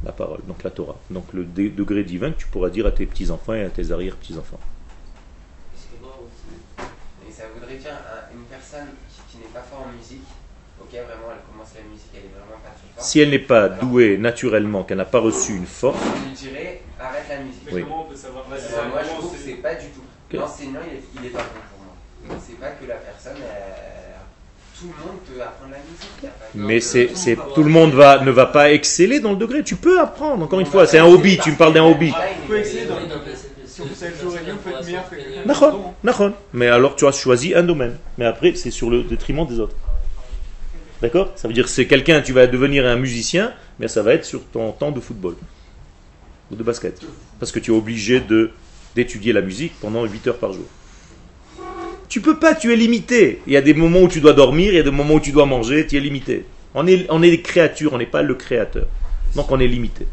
la 0.05 0.13
parole, 0.13 0.41
donc 0.47 0.63
la 0.63 0.71
Torah. 0.71 0.97
Donc 1.11 1.33
le 1.33 1.45
degré 1.45 2.05
divin 2.05 2.33
que 2.33 2.39
tu 2.39 2.47
pourras 2.47 2.71
dire 2.71 2.87
à 2.87 2.91
tes 2.91 3.07
petits-enfants 3.07 3.55
et 3.55 3.65
à 3.65 3.71
tes 3.71 3.91
arrière-petits-enfants. 3.91 4.61
Et 7.29 7.33
ça 7.33 7.45
voudrait 7.55 7.77
dire 7.77 7.97
une 8.33 8.45
personne 8.45 8.89
qui, 9.11 9.21
qui 9.33 9.39
n'est 9.39 9.53
pas 9.53 9.61
forte 9.61 9.87
en 9.87 9.93
musique, 9.93 10.23
ok, 10.81 10.91
vraiment, 10.91 11.33
elle 11.33 11.53
commence 11.53 11.75
la 11.75 11.83
musique, 11.91 12.11
elle 12.15 12.25
est 12.27 12.35
vraiment 12.35 12.61
pas 12.63 12.71
très 12.71 12.89
forte. 12.95 13.07
Si 13.07 13.21
elle 13.21 13.31
n'est 13.31 13.39
pas 13.39 13.65
Alors, 13.65 13.79
douée 13.79 14.19
naturellement, 14.19 14.85
qu'elle 14.85 14.99
n'a 14.99 15.05
pas 15.05 15.21
reçu 15.21 15.57
une 15.57 15.67
force. 15.67 15.99
Je 15.99 16.29
lui 16.29 16.35
dirais, 16.35 16.83
arrête 16.99 17.29
la 17.29 17.39
musique. 17.41 17.69
Oui. 17.73 17.83
comment 17.83 18.07
on 18.07 18.11
peut 18.11 18.17
savoir 18.17 18.45
euh, 18.53 18.89
Moi, 18.91 19.03
je 19.03 19.09
trouve 19.09 19.33
que 19.33 19.39
c'est 19.39 19.55
pas 19.55 19.75
du 19.75 19.89
tout. 19.89 20.03
Okay. 20.29 20.39
L'enseignant, 20.39 20.81
il, 20.87 21.21
il 21.21 21.27
est 21.27 21.31
pas 21.31 21.43
bon 21.43 21.61
pour 21.71 21.85
moi. 21.85 21.95
Donc, 22.29 22.39
c'est 22.47 22.59
pas 22.59 22.71
que 22.71 22.87
la 22.87 22.97
personne. 22.97 23.37
Elle, 23.37 23.98
tout 24.79 24.87
le 24.87 25.07
monde 25.07 25.19
peut 25.27 25.43
apprendre 25.43 25.73
la 25.73 25.79
musique. 25.79 26.33
mais 26.55 26.81
c'est, 26.81 27.11
c'est, 27.15 27.37
tout 27.55 27.63
le 27.63 27.71
monde 27.71 27.93
va, 27.93 28.21
ne 28.25 28.31
va 28.31 28.47
pas 28.47 28.73
exceller 28.73 29.21
dans 29.21 29.31
le 29.33 29.37
degré. 29.37 29.63
Tu 29.65 29.77
peux 29.77 29.99
apprendre, 30.01 30.45
encore 30.45 30.61
une 30.61 30.67
fois, 30.67 30.87
c'est 30.87 30.99
un 30.99 31.07
hobby, 31.07 31.39
tu 31.43 31.51
me 31.51 31.57
parles 31.57 31.75
d'un 31.75 31.85
hobby. 31.85 32.13
On 32.45 32.47
peut 32.47 32.59
exceller 32.59 32.87
dans- 32.87 32.97
Si 33.67 33.81
on 33.83 33.85
le 33.85 34.17
jour 34.21 34.37
et 34.37 34.45
nuit, 34.45 34.53
on 34.53 34.57
peut 34.57 34.71
être 34.77 34.85
meilleur 34.87 35.09
que. 35.09 36.33
Mais 36.53 36.67
alors 36.67 36.97
tu 36.97 37.07
as 37.07 37.13
choisi 37.13 37.55
un 37.55 37.63
domaine. 37.63 37.97
Mais 38.17 38.25
après, 38.25 38.55
c'est 38.55 38.71
sur 38.73 38.91
le 38.91 39.03
détriment 39.05 39.47
des 39.47 39.61
autres. 39.61 39.77
D'accord? 41.01 41.33
Ça 41.37 41.47
veut 41.47 41.55
dire 41.55 41.65
que 41.65 41.71
c'est 41.71 41.87
quelqu'un, 41.87 42.21
tu 42.21 42.33
vas 42.33 42.47
devenir 42.49 42.85
un 42.87 42.97
musicien, 42.97 43.53
mais 43.79 43.87
ça 43.87 44.03
va 44.03 44.15
être 44.15 44.25
sur 44.25 44.45
ton 44.47 44.73
temps 44.73 44.91
de 44.91 44.99
football 45.01 45.37
ou 46.51 46.57
de 46.57 46.63
basket. 46.65 47.01
Parce 47.39 47.53
que 47.53 47.61
tu 47.61 47.73
es 47.73 47.75
obligé 47.77 48.19
de, 48.21 48.51
d'étudier 48.97 49.33
la 49.33 49.41
musique 49.43 49.75
pendant 49.81 50.05
8 50.05 50.27
heures 50.27 50.39
par 50.39 50.53
jour. 50.53 50.65
Tu 52.09 52.21
peux 52.21 52.39
pas, 52.39 52.55
tu 52.55 52.73
es 52.73 52.77
limité. 52.77 53.41
Il 53.47 53.53
y 53.53 53.57
a 53.57 53.61
des 53.61 53.75
moments 53.75 54.03
où 54.03 54.09
tu 54.09 54.21
dois 54.21 54.33
dormir, 54.33 54.73
il 54.73 54.77
y 54.77 54.81
a 54.81 54.83
des 54.83 54.91
moments 54.91 55.15
où 55.15 55.21
tu 55.21 55.33
dois 55.33 55.47
manger, 55.47 55.87
tu 55.87 55.97
es 55.97 56.01
limité. 56.01 56.45
On 56.75 56.87
est, 56.87 57.07
on 57.11 57.23
est 57.23 57.31
des 57.31 57.43
créatures, 57.43 57.93
on 57.93 57.99
n'est 57.99 58.07
pas 58.07 58.23
le 58.23 58.35
créateur. 58.35 58.87
Donc 59.35 59.51
on 59.51 59.61
est 59.61 59.67
limité. 59.67 60.07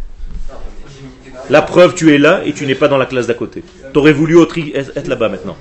La 1.49 1.61
preuve, 1.61 1.95
tu 1.95 2.13
es 2.13 2.17
là 2.17 2.41
et 2.45 2.53
tu 2.53 2.65
n'es 2.65 2.75
pas 2.75 2.87
dans 2.87 2.97
la 2.97 3.05
classe 3.05 3.27
d'à 3.27 3.33
côté. 3.33 3.63
Tu 3.93 3.99
aurais 3.99 4.13
voulu 4.13 4.37
être 4.41 5.07
là-bas 5.07 5.29
maintenant. 5.29 5.57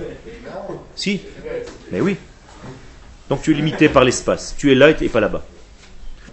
Si 0.97 1.21
Mais 1.93 2.01
oui. 2.01 2.17
Donc 3.29 3.43
tu 3.43 3.53
es 3.53 3.55
limité 3.55 3.89
par 3.89 4.05
l'espace. 4.05 4.55
Tu 4.59 4.73
es 4.73 4.75
là 4.75 4.91
et 4.91 4.97
tu 4.97 5.09
pas 5.09 5.21
là-bas. 5.21 5.45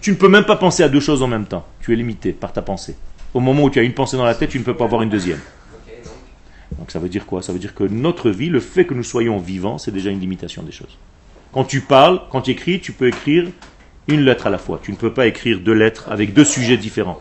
Tu 0.00 0.10
ne 0.10 0.16
peux 0.16 0.28
même 0.28 0.44
pas 0.44 0.56
penser 0.56 0.82
à 0.82 0.88
deux 0.88 1.00
choses 1.00 1.22
en 1.22 1.28
même 1.28 1.46
temps. 1.46 1.66
Tu 1.80 1.92
es 1.92 1.96
limité 1.96 2.32
par 2.32 2.52
ta 2.52 2.62
pensée. 2.62 2.96
Au 3.34 3.40
moment 3.40 3.64
où 3.64 3.70
tu 3.70 3.78
as 3.78 3.82
une 3.82 3.94
pensée 3.94 4.16
dans 4.16 4.24
la 4.24 4.34
tête, 4.34 4.50
tu 4.50 4.58
ne 4.58 4.64
peux 4.64 4.76
pas 4.76 4.84
avoir 4.84 5.02
une 5.02 5.10
deuxième. 5.10 5.40
Donc. 6.78 6.90
Ça 6.90 6.98
veut 6.98 7.08
dire 7.08 7.26
quoi? 7.26 7.42
Ça 7.42 7.52
veut 7.52 7.58
dire 7.58 7.74
que 7.74 7.84
notre 7.84 8.30
vie, 8.30 8.48
le 8.48 8.60
fait 8.60 8.84
que 8.84 8.94
nous 8.94 9.02
soyons 9.02 9.38
vivants, 9.38 9.78
c'est 9.78 9.90
déjà 9.90 10.10
une 10.10 10.20
limitation 10.20 10.62
des 10.62 10.72
choses. 10.72 10.98
Quand 11.52 11.64
tu 11.64 11.80
parles, 11.80 12.22
quand 12.30 12.42
tu 12.42 12.52
écris, 12.52 12.80
tu 12.80 12.92
peux 12.92 13.08
écrire 13.08 13.48
une 14.08 14.22
lettre 14.22 14.46
à 14.46 14.50
la 14.50 14.58
fois. 14.58 14.80
Tu 14.82 14.90
ne 14.90 14.96
peux 14.96 15.12
pas 15.12 15.26
écrire 15.26 15.60
deux 15.60 15.74
lettres 15.74 16.10
avec 16.10 16.32
deux 16.32 16.44
sujets 16.44 16.76
différents. 16.76 17.20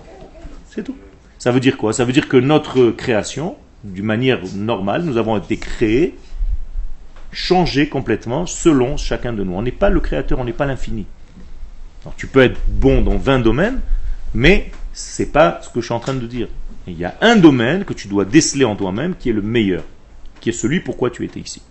C'est 0.69 0.83
tout. 0.83 0.95
Ça 1.37 1.51
veut 1.51 1.59
dire 1.59 1.77
quoi? 1.77 1.93
Ça 1.93 2.05
veut 2.05 2.13
dire 2.13 2.27
que 2.27 2.37
notre 2.37 2.91
création, 2.91 3.55
d'une 3.83 4.05
manière 4.05 4.39
normale, 4.55 5.03
nous 5.03 5.17
avons 5.17 5.37
été 5.37 5.57
créés, 5.57 6.15
changés 7.31 7.89
complètement 7.89 8.45
selon 8.45 8.97
chacun 8.97 9.33
de 9.33 9.43
nous. 9.43 9.53
On 9.53 9.61
n'est 9.61 9.71
pas 9.71 9.89
le 9.89 9.99
créateur, 9.99 10.39
on 10.39 10.45
n'est 10.45 10.53
pas 10.53 10.65
l'infini. 10.65 11.05
Alors, 12.03 12.15
tu 12.15 12.27
peux 12.27 12.41
être 12.41 12.59
bon 12.67 13.01
dans 13.01 13.17
20 13.17 13.39
domaines, 13.39 13.81
mais 14.33 14.71
c'est 14.93 15.31
pas 15.31 15.59
ce 15.61 15.69
que 15.69 15.81
je 15.81 15.85
suis 15.85 15.93
en 15.93 15.99
train 15.99 16.13
de 16.13 16.27
dire. 16.27 16.47
Il 16.91 16.99
y 16.99 17.05
a 17.05 17.15
un 17.21 17.37
domaine 17.37 17.85
que 17.85 17.93
tu 17.93 18.09
dois 18.09 18.25
déceler 18.25 18.65
en 18.65 18.75
toi-même 18.75 19.15
qui 19.15 19.29
est 19.29 19.33
le 19.33 19.41
meilleur, 19.41 19.85
qui 20.41 20.49
est 20.49 20.51
celui 20.51 20.81
pourquoi 20.81 21.09
tu 21.09 21.23
étais 21.23 21.39
ici. 21.39 21.61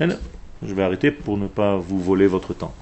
Je 0.00 0.74
vais 0.74 0.82
arrêter 0.82 1.10
pour 1.10 1.36
ne 1.36 1.48
pas 1.48 1.76
vous 1.76 2.00
voler 2.00 2.26
votre 2.26 2.54
temps. 2.54 2.74